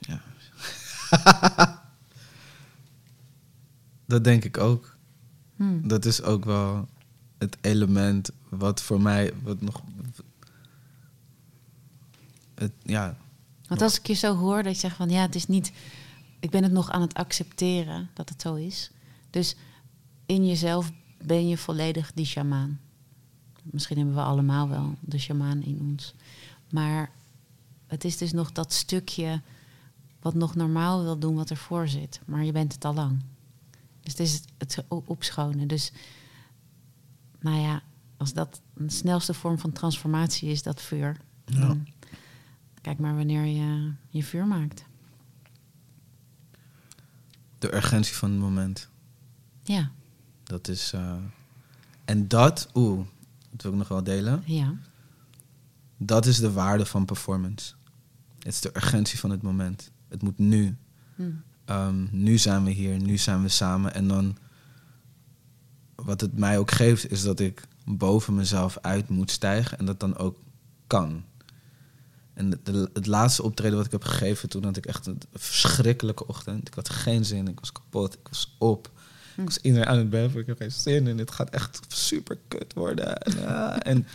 Ja. 0.00 0.20
dat 4.12 4.24
denk 4.24 4.44
ik 4.44 4.58
ook. 4.58 4.96
Hmm. 5.56 5.88
Dat 5.88 6.04
is 6.04 6.22
ook 6.22 6.44
wel 6.44 6.88
het 7.38 7.56
element 7.60 8.30
wat 8.48 8.82
voor 8.82 9.00
mij 9.00 9.32
wat 9.42 9.60
nog. 9.60 9.82
Het, 12.54 12.72
ja. 12.82 13.16
Want 13.68 13.82
als 13.82 13.98
ik 13.98 14.06
je 14.06 14.14
zo 14.14 14.36
hoor 14.36 14.62
dat 14.62 14.74
je 14.74 14.80
zegt 14.80 14.96
van 14.96 15.08
ja, 15.08 15.20
het 15.20 15.34
is 15.34 15.46
niet. 15.46 15.72
Ik 16.40 16.50
ben 16.50 16.62
het 16.62 16.72
nog 16.72 16.90
aan 16.90 17.00
het 17.00 17.14
accepteren 17.14 18.10
dat 18.14 18.28
het 18.28 18.40
zo 18.40 18.54
is. 18.54 18.90
Dus 19.30 19.56
in 20.26 20.46
jezelf 20.46 20.92
ben 21.24 21.48
je 21.48 21.58
volledig 21.58 22.12
die 22.14 22.26
shamaan. 22.26 22.80
Misschien 23.62 23.96
hebben 23.96 24.14
we 24.14 24.20
allemaal 24.20 24.68
wel 24.68 24.94
de 25.00 25.18
shamaan 25.18 25.62
in 25.62 25.80
ons. 25.80 26.14
Maar 26.70 27.10
het 27.86 28.04
is 28.04 28.16
dus 28.16 28.32
nog 28.32 28.52
dat 28.52 28.72
stukje 28.72 29.40
wat 30.20 30.34
nog 30.34 30.54
normaal 30.54 31.02
wil 31.02 31.18
doen 31.18 31.34
wat 31.34 31.50
ervoor 31.50 31.88
zit. 31.88 32.20
Maar 32.26 32.44
je 32.44 32.52
bent 32.52 32.72
het 32.72 32.84
al 32.84 32.94
lang. 32.94 33.22
Dus 34.02 34.12
het 34.12 34.20
is 34.20 34.32
het, 34.58 34.74
het 34.76 34.84
opschonen. 34.88 35.68
Dus 35.68 35.92
nou 37.40 37.60
ja, 37.60 37.82
als 38.16 38.32
dat 38.32 38.60
een 38.74 38.90
snelste 38.90 39.34
vorm 39.34 39.58
van 39.58 39.72
transformatie 39.72 40.50
is, 40.50 40.62
dat 40.62 40.82
vuur. 40.82 41.16
Ja. 41.44 41.76
Kijk 42.80 42.98
maar 42.98 43.16
wanneer 43.16 43.44
je 43.44 43.92
je 44.08 44.22
vuur 44.22 44.46
maakt. 44.46 44.84
De 47.58 47.74
urgentie 47.74 48.14
van 48.14 48.30
het 48.30 48.40
moment. 48.40 48.88
Ja. 49.62 49.90
Dat 50.42 50.68
is. 50.68 50.92
Uh, 50.94 51.14
en 52.04 52.28
dat, 52.28 52.70
oeh, 52.74 53.06
dat 53.50 53.62
wil 53.62 53.72
ik 53.72 53.78
nog 53.78 53.88
wel 53.88 54.02
delen. 54.02 54.42
Ja. 54.46 54.74
Dat 55.96 56.26
is 56.26 56.38
de 56.38 56.52
waarde 56.52 56.86
van 56.86 57.04
performance. 57.04 57.74
Het 58.38 58.52
is 58.52 58.60
de 58.60 58.76
urgentie 58.76 59.18
van 59.18 59.30
het 59.30 59.42
moment. 59.42 59.90
Het 60.08 60.22
moet 60.22 60.38
nu. 60.38 60.76
Hm. 61.14 61.30
Um, 61.66 62.08
nu 62.10 62.38
zijn 62.38 62.64
we 62.64 62.70
hier, 62.70 63.00
nu 63.00 63.18
zijn 63.18 63.42
we 63.42 63.48
samen. 63.48 63.94
En 63.94 64.08
dan, 64.08 64.36
wat 65.94 66.20
het 66.20 66.38
mij 66.38 66.58
ook 66.58 66.70
geeft, 66.70 67.10
is 67.10 67.22
dat 67.22 67.40
ik 67.40 67.62
boven 67.84 68.34
mezelf 68.34 68.78
uit 68.80 69.08
moet 69.08 69.30
stijgen 69.30 69.78
en 69.78 69.84
dat 69.84 70.00
dan 70.00 70.16
ook 70.16 70.36
kan. 70.86 71.24
En 72.34 72.60
het 72.92 73.06
laatste 73.06 73.42
optreden 73.42 73.76
wat 73.76 73.86
ik 73.86 73.92
heb 73.92 74.04
gegeven, 74.04 74.48
toen 74.48 74.64
had 74.64 74.76
ik 74.76 74.86
echt 74.86 75.06
een 75.06 75.20
verschrikkelijke 75.34 76.26
ochtend. 76.26 76.68
Ik 76.68 76.74
had 76.74 76.88
geen 76.88 77.24
zin, 77.24 77.48
ik 77.48 77.60
was 77.60 77.72
kapot, 77.72 78.14
ik 78.14 78.28
was 78.28 78.54
op. 78.58 78.90
Ik 79.36 79.44
was 79.44 79.58
iedereen 79.58 79.86
aan 79.86 79.98
het 79.98 80.10
bed, 80.10 80.34
ik 80.34 80.46
heb 80.46 80.56
geen 80.56 80.72
zin 80.72 81.06
en 81.06 81.16
dit 81.16 81.30
gaat 81.30 81.50
echt 81.50 81.80
super 81.88 82.38
kut 82.48 82.72
worden. 82.74 83.16
En, 83.18 83.40
ja, 83.40 83.78
en 83.82 84.06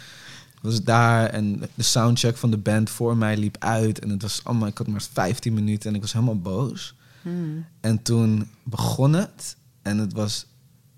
was 0.62 0.84
daar 0.84 1.30
en 1.30 1.60
de 1.76 1.84
soundcheck 1.84 2.38
van 2.38 2.52
de 2.52 2.58
band 2.58 2.89
voor 2.89 3.18
mij 3.18 3.38
liep 3.38 3.56
uit. 3.60 4.00
En 4.00 4.10
het 4.10 4.22
was 4.22 4.43
allemaal, 4.43 4.68
ik 4.68 4.78
had 4.78 4.88
maar 4.88 5.02
15 5.02 5.54
minuten 5.54 5.89
en 5.89 5.95
ik 5.95 6.02
was 6.02 6.14
helemaal 6.14 6.39
boos. 6.39 6.95
Hmm. 7.28 7.65
En 7.82 8.01
toen 8.01 8.49
begon 8.63 9.13
het. 9.13 9.57
En 9.82 9.97
het 9.97 10.13
was, 10.13 10.45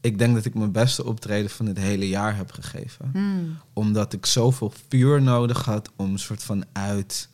ik 0.01 0.17
denk 0.17 0.35
dat 0.35 0.45
ik 0.45 0.53
mijn 0.53 0.71
beste 0.71 1.05
optreden 1.05 1.49
van 1.49 1.65
het 1.65 1.77
hele 1.77 2.07
jaar 2.07 2.35
heb 2.35 2.51
gegeven. 2.51 3.09
Hmm. 3.13 3.57
Omdat 3.73 4.13
ik 4.13 4.25
zoveel 4.25 4.73
vuur 4.89 5.21
nodig 5.21 5.65
had 5.65 5.91
om 5.95 6.11
een 6.11 6.19
soort 6.19 6.43
van 6.43 6.65
uit 6.71 7.29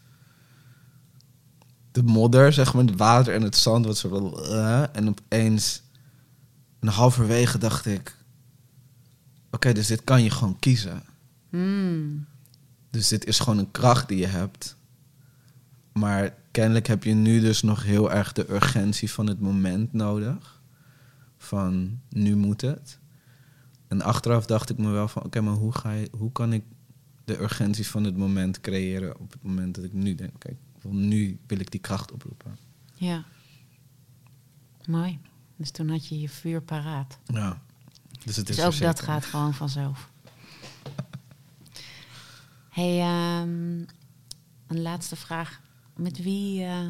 de 1.92 2.04
modder, 2.04 2.54
zeg 2.54 2.74
maar, 2.74 2.84
het 2.84 2.96
water 2.96 3.34
en 3.34 3.42
het 3.42 3.56
zand, 3.56 3.86
wat 3.86 3.98
zo. 3.98 4.40
Uh, 4.40 4.96
en 4.96 5.08
opeens, 5.08 5.82
een 6.80 6.88
halverwege 6.88 7.58
dacht 7.58 7.86
ik: 7.86 8.18
Oké, 9.52 9.74
dus 9.74 9.88
dit 9.88 10.04
kan 10.04 10.24
je 10.24 10.30
gewoon 10.30 10.60
kiezen. 10.60 11.04
Hmm. 11.50 12.26
Dus 12.90 13.08
dit 13.08 13.26
is 13.26 13.40
gewoon 13.40 13.60
een 13.60 13.72
kracht 13.72 14.08
die 14.08 14.18
je 14.18 14.28
hebt. 14.28 14.76
Maar 15.94 16.34
kennelijk 16.56 16.88
heb 16.88 17.04
je 17.04 17.14
nu 17.14 17.40
dus 17.40 17.62
nog 17.62 17.84
heel 17.84 18.12
erg 18.12 18.32
de 18.32 18.52
urgentie 18.52 19.12
van 19.12 19.28
het 19.28 19.40
moment 19.40 19.94
nodig. 19.94 20.62
Van 21.38 22.00
nu 22.10 22.36
moet 22.36 22.62
het. 22.62 23.00
En 23.88 24.02
achteraf 24.02 24.46
dacht 24.46 24.70
ik 24.70 24.78
me 24.78 24.90
wel 24.90 25.08
van 25.08 25.24
oké, 25.24 25.42
maar 25.42 25.54
hoe, 25.54 25.72
ga 25.72 25.92
je, 25.92 26.10
hoe 26.18 26.32
kan 26.32 26.54
ik 26.54 26.64
de 27.26 27.40
urgentie 27.40 27.88
van 27.88 28.04
het 28.04 28.18
moment 28.18 28.62
creëren 28.62 29.20
op 29.20 29.32
het 29.32 29.44
moment 29.44 29.76
dat 29.76 29.84
ik 29.84 29.94
nu 29.94 30.16
denk, 30.16 30.32
kijk, 30.38 30.56
nu 30.82 31.40
wil 31.48 31.60
ik 31.60 31.72
die 31.72 31.80
kracht 31.80 32.12
oproepen. 32.12 32.58
Ja. 32.94 33.24
Mooi. 34.86 35.20
Dus 35.56 35.72
toen 35.72 35.90
had 35.90 36.08
je 36.08 36.20
je 36.20 36.30
vuur 36.30 36.62
paraat. 36.62 37.20
Ja. 37.26 37.62
Dus, 38.24 38.36
het 38.36 38.50
is 38.50 38.56
dus 38.56 38.66
ook 38.66 38.74
er 38.74 38.80
dat 38.80 39.02
gaat 39.02 39.26
gewoon 39.26 39.54
vanzelf. 39.54 40.12
hey, 42.78 43.00
ehm, 43.00 43.84
een 44.68 44.82
laatste 44.82 45.16
vraag. 45.16 45.64
Met 45.96 46.24
wie 46.24 46.64
uh, 46.66 46.88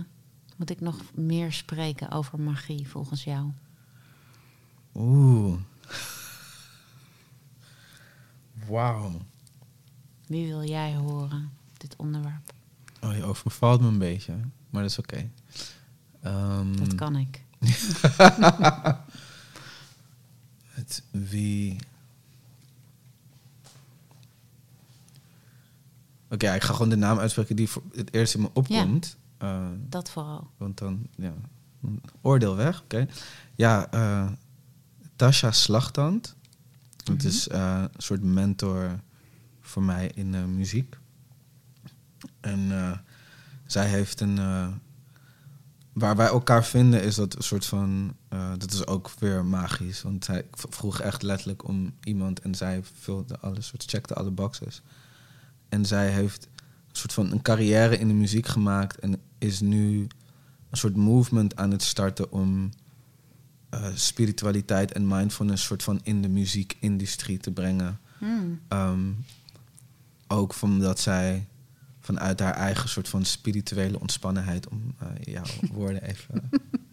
moet 0.55 0.69
ik 0.69 0.81
nog 0.81 1.01
meer 1.13 1.53
spreken 1.53 2.11
over 2.11 2.39
magie 2.39 2.87
volgens 2.87 3.23
jou? 3.23 3.51
Oeh. 4.93 5.59
Wauw. 8.69 9.21
Wie 10.27 10.47
wil 10.47 10.63
jij 10.63 10.95
horen, 10.95 11.51
dit 11.77 11.95
onderwerp? 11.95 12.53
Oh, 13.01 13.15
je 13.15 13.23
overvalt 13.23 13.81
me 13.81 13.87
een 13.87 13.97
beetje, 13.97 14.33
maar 14.69 14.81
dat 14.81 14.91
is 14.91 14.99
oké. 14.99 15.29
Ehm, 16.21 16.75
Dat 16.75 16.95
kan 16.95 17.15
ik. 17.15 17.43
Het 20.75 21.03
wie. 21.11 21.77
Oké, 26.35 26.53
ik 26.53 26.63
ga 26.63 26.73
gewoon 26.73 26.89
de 26.89 26.95
naam 26.95 27.17
uitspreken 27.19 27.55
die 27.55 27.69
voor 27.69 27.83
het 27.95 28.13
eerst 28.13 28.33
in 28.35 28.41
me 28.41 28.49
opkomt. 28.53 29.17
Eh, 29.37 29.67
Dat 29.89 30.09
vooral. 30.09 30.49
want 30.57 30.77
dan, 30.77 31.07
ja, 31.15 31.33
oordeel 32.21 32.55
weg, 32.55 32.81
oké. 32.81 33.07
Ja, 33.55 33.91
eh 33.91 34.27
Tasha 35.15 35.51
Slachtand. 35.51 36.35
Het 37.03 37.17
Mhm. 37.17 37.27
is 37.27 37.47
eh, 37.47 37.83
een 37.93 38.01
soort 38.01 38.23
mentor 38.23 38.99
voor 39.61 39.83
mij 39.83 40.11
in 40.15 40.55
muziek. 40.55 40.97
En 42.41 42.71
zij 43.65 43.87
heeft 43.87 44.19
een... 44.21 44.35
waar 45.93 46.15
wij 46.15 46.27
elkaar 46.27 46.65
vinden 46.65 47.03
is 47.03 47.15
dat 47.15 47.35
een 47.35 47.43
soort 47.43 47.65
van... 47.65 48.15
dat 48.57 48.73
is 48.73 48.87
ook 48.87 49.11
weer 49.19 49.45
magisch. 49.45 50.01
Want 50.01 50.25
zij 50.25 50.45
vroeg 50.51 50.99
echt 50.99 51.21
letterlijk 51.21 51.67
om 51.67 51.93
iemand 52.03 52.39
en 52.39 52.55
zij 52.55 52.81
vulde 52.99 53.39
alle 53.39 53.61
soort, 53.61 53.83
checkte 53.87 54.13
alle 54.13 54.31
boxes. 54.31 54.81
En 55.75 55.85
zij 55.85 56.09
heeft 56.09 56.47
een 56.87 56.95
soort 56.95 57.13
van 57.13 57.31
een 57.31 57.41
carrière 57.41 57.97
in 57.97 58.07
de 58.07 58.13
muziek 58.13 58.47
gemaakt 58.47 58.99
en 58.99 59.21
is 59.37 59.59
nu 59.59 60.07
een 60.69 60.77
soort 60.77 60.95
movement 60.95 61.55
aan 61.55 61.71
het 61.71 61.83
starten 61.83 62.31
om 62.31 62.69
eh, 63.69 63.87
spiritualiteit 63.93 64.91
en 64.91 65.07
mindfulness 65.07 65.63
soort 65.65 65.83
van 65.83 65.99
in 66.03 66.21
de 66.21 66.27
muziekindustrie 66.27 67.37
te 67.37 67.51
brengen. 67.51 67.99
Hmm. 68.17 68.61
Ehm, 68.67 69.11
ook 70.27 70.55
omdat 70.61 70.99
zij 70.99 71.47
vanuit 71.99 72.39
haar 72.39 72.53
eigen 72.53 72.89
soort 72.89 73.09
van 73.09 73.25
spirituele 73.25 73.99
ontspannenheid, 73.99 74.67
om 74.67 74.95
eh, 74.99 75.07
jouw 75.33 75.69
woorden 75.71 76.03
even 76.11 76.49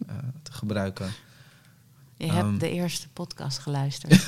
eh, 0.07 0.15
te 0.41 0.51
gebruiken. 0.51 1.11
Je 2.17 2.31
hebt 2.31 2.47
Ehm. 2.47 2.57
de 2.57 2.69
eerste 2.69 3.09
podcast 3.09 3.57
geluisterd. 3.57 4.27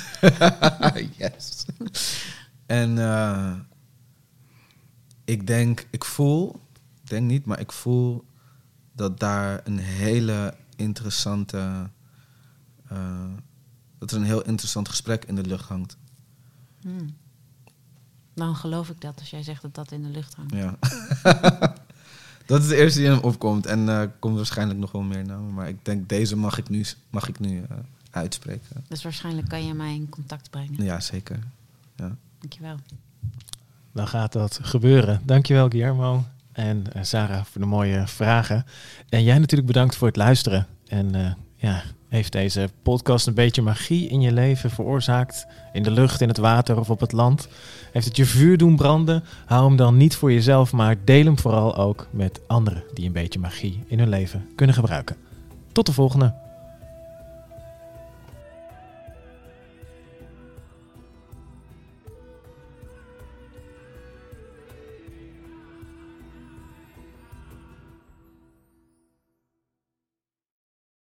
yes. 1.18 1.64
En 2.66 2.98
ik 5.26 5.46
denk, 5.46 5.86
ik 5.90 6.04
voel, 6.04 6.60
ik 7.02 7.08
denk 7.08 7.26
niet, 7.26 7.44
maar 7.44 7.60
ik 7.60 7.72
voel 7.72 8.24
dat 8.92 9.20
daar 9.20 9.60
een 9.64 9.78
hele 9.78 10.54
interessante, 10.76 11.90
eh, 12.88 13.24
dat 13.98 14.10
er 14.10 14.16
een 14.16 14.24
heel 14.24 14.42
interessant 14.42 14.88
gesprek 14.88 15.24
in 15.24 15.34
de 15.34 15.46
lucht 15.46 15.68
hangt. 15.68 15.96
Hmm. 16.80 17.16
Dan 18.34 18.56
geloof 18.56 18.88
ik 18.88 19.00
dat 19.00 19.18
als 19.18 19.30
jij 19.30 19.42
zegt 19.42 19.62
dat 19.62 19.74
dat 19.74 19.92
in 19.92 20.02
de 20.02 20.08
lucht 20.08 20.34
hangt. 20.34 20.54
Ja. 20.54 20.78
dat 22.46 22.62
is 22.62 22.68
de 22.68 22.76
eerste 22.76 22.98
die 22.98 23.08
in 23.08 23.14
hem 23.14 23.24
opkomt. 23.24 23.66
En 23.66 23.88
eh 23.88 24.08
komt 24.18 24.36
waarschijnlijk 24.36 24.78
nog 24.78 24.92
wel 24.92 25.02
meer 25.02 25.24
namen. 25.24 25.54
Maar 25.54 25.68
ik 25.68 25.84
denk, 25.84 26.08
deze 26.08 26.36
mag 26.36 26.58
ik 26.58 26.68
nu, 26.68 26.84
mag 27.10 27.28
ik 27.28 27.38
nu 27.40 27.62
eh, 27.62 27.76
uitspreken. 28.10 28.84
Dus 28.88 29.02
waarschijnlijk 29.02 29.48
kan 29.48 29.66
je 29.66 29.74
mij 29.74 29.94
in 29.94 30.08
contact 30.08 30.50
brengen. 30.50 30.84
Ja, 30.84 31.00
zeker. 31.00 31.38
Ja. 31.96 32.16
Dankjewel. 32.38 32.76
Dan 33.96 34.08
gaat 34.08 34.32
dat 34.32 34.58
gebeuren. 34.62 35.20
Dankjewel 35.24 35.68
Guillermo 35.68 36.24
en 36.52 36.84
eh, 36.92 37.02
Sarah 37.02 37.44
voor 37.44 37.60
de 37.60 37.66
mooie 37.66 38.06
vragen. 38.06 38.64
En 39.08 39.22
jij 39.22 39.38
natuurlijk 39.38 39.66
bedankt 39.66 39.96
voor 39.96 40.06
het 40.06 40.16
luisteren. 40.16 40.66
En 40.86 41.14
eh, 41.14 41.32
ja, 41.54 41.82
heeft 42.08 42.32
deze 42.32 42.68
podcast 42.82 43.26
een 43.26 43.34
beetje 43.34 43.62
magie 43.62 44.08
in 44.08 44.20
je 44.20 44.32
leven 44.32 44.70
veroorzaakt? 44.70 45.46
In 45.72 45.82
de 45.82 45.90
lucht, 45.90 46.20
in 46.20 46.28
het 46.28 46.36
water 46.36 46.78
of 46.78 46.90
op 46.90 47.00
het 47.00 47.12
land? 47.12 47.48
Heeft 47.92 48.06
het 48.06 48.16
je 48.16 48.24
vuur 48.24 48.58
doen 48.58 48.76
branden? 48.76 49.24
Hou 49.46 49.66
hem 49.66 49.76
dan 49.76 49.96
niet 49.96 50.16
voor 50.16 50.32
jezelf, 50.32 50.72
maar 50.72 50.96
deel 51.04 51.24
hem 51.24 51.38
vooral 51.38 51.76
ook 51.76 52.08
met 52.10 52.40
anderen 52.46 52.84
die 52.94 53.06
een 53.06 53.12
beetje 53.12 53.38
magie 53.38 53.84
in 53.86 53.98
hun 53.98 54.08
leven 54.08 54.48
kunnen 54.54 54.74
gebruiken. 54.74 55.16
Tot 55.72 55.86
de 55.86 55.92
volgende. 55.92 56.45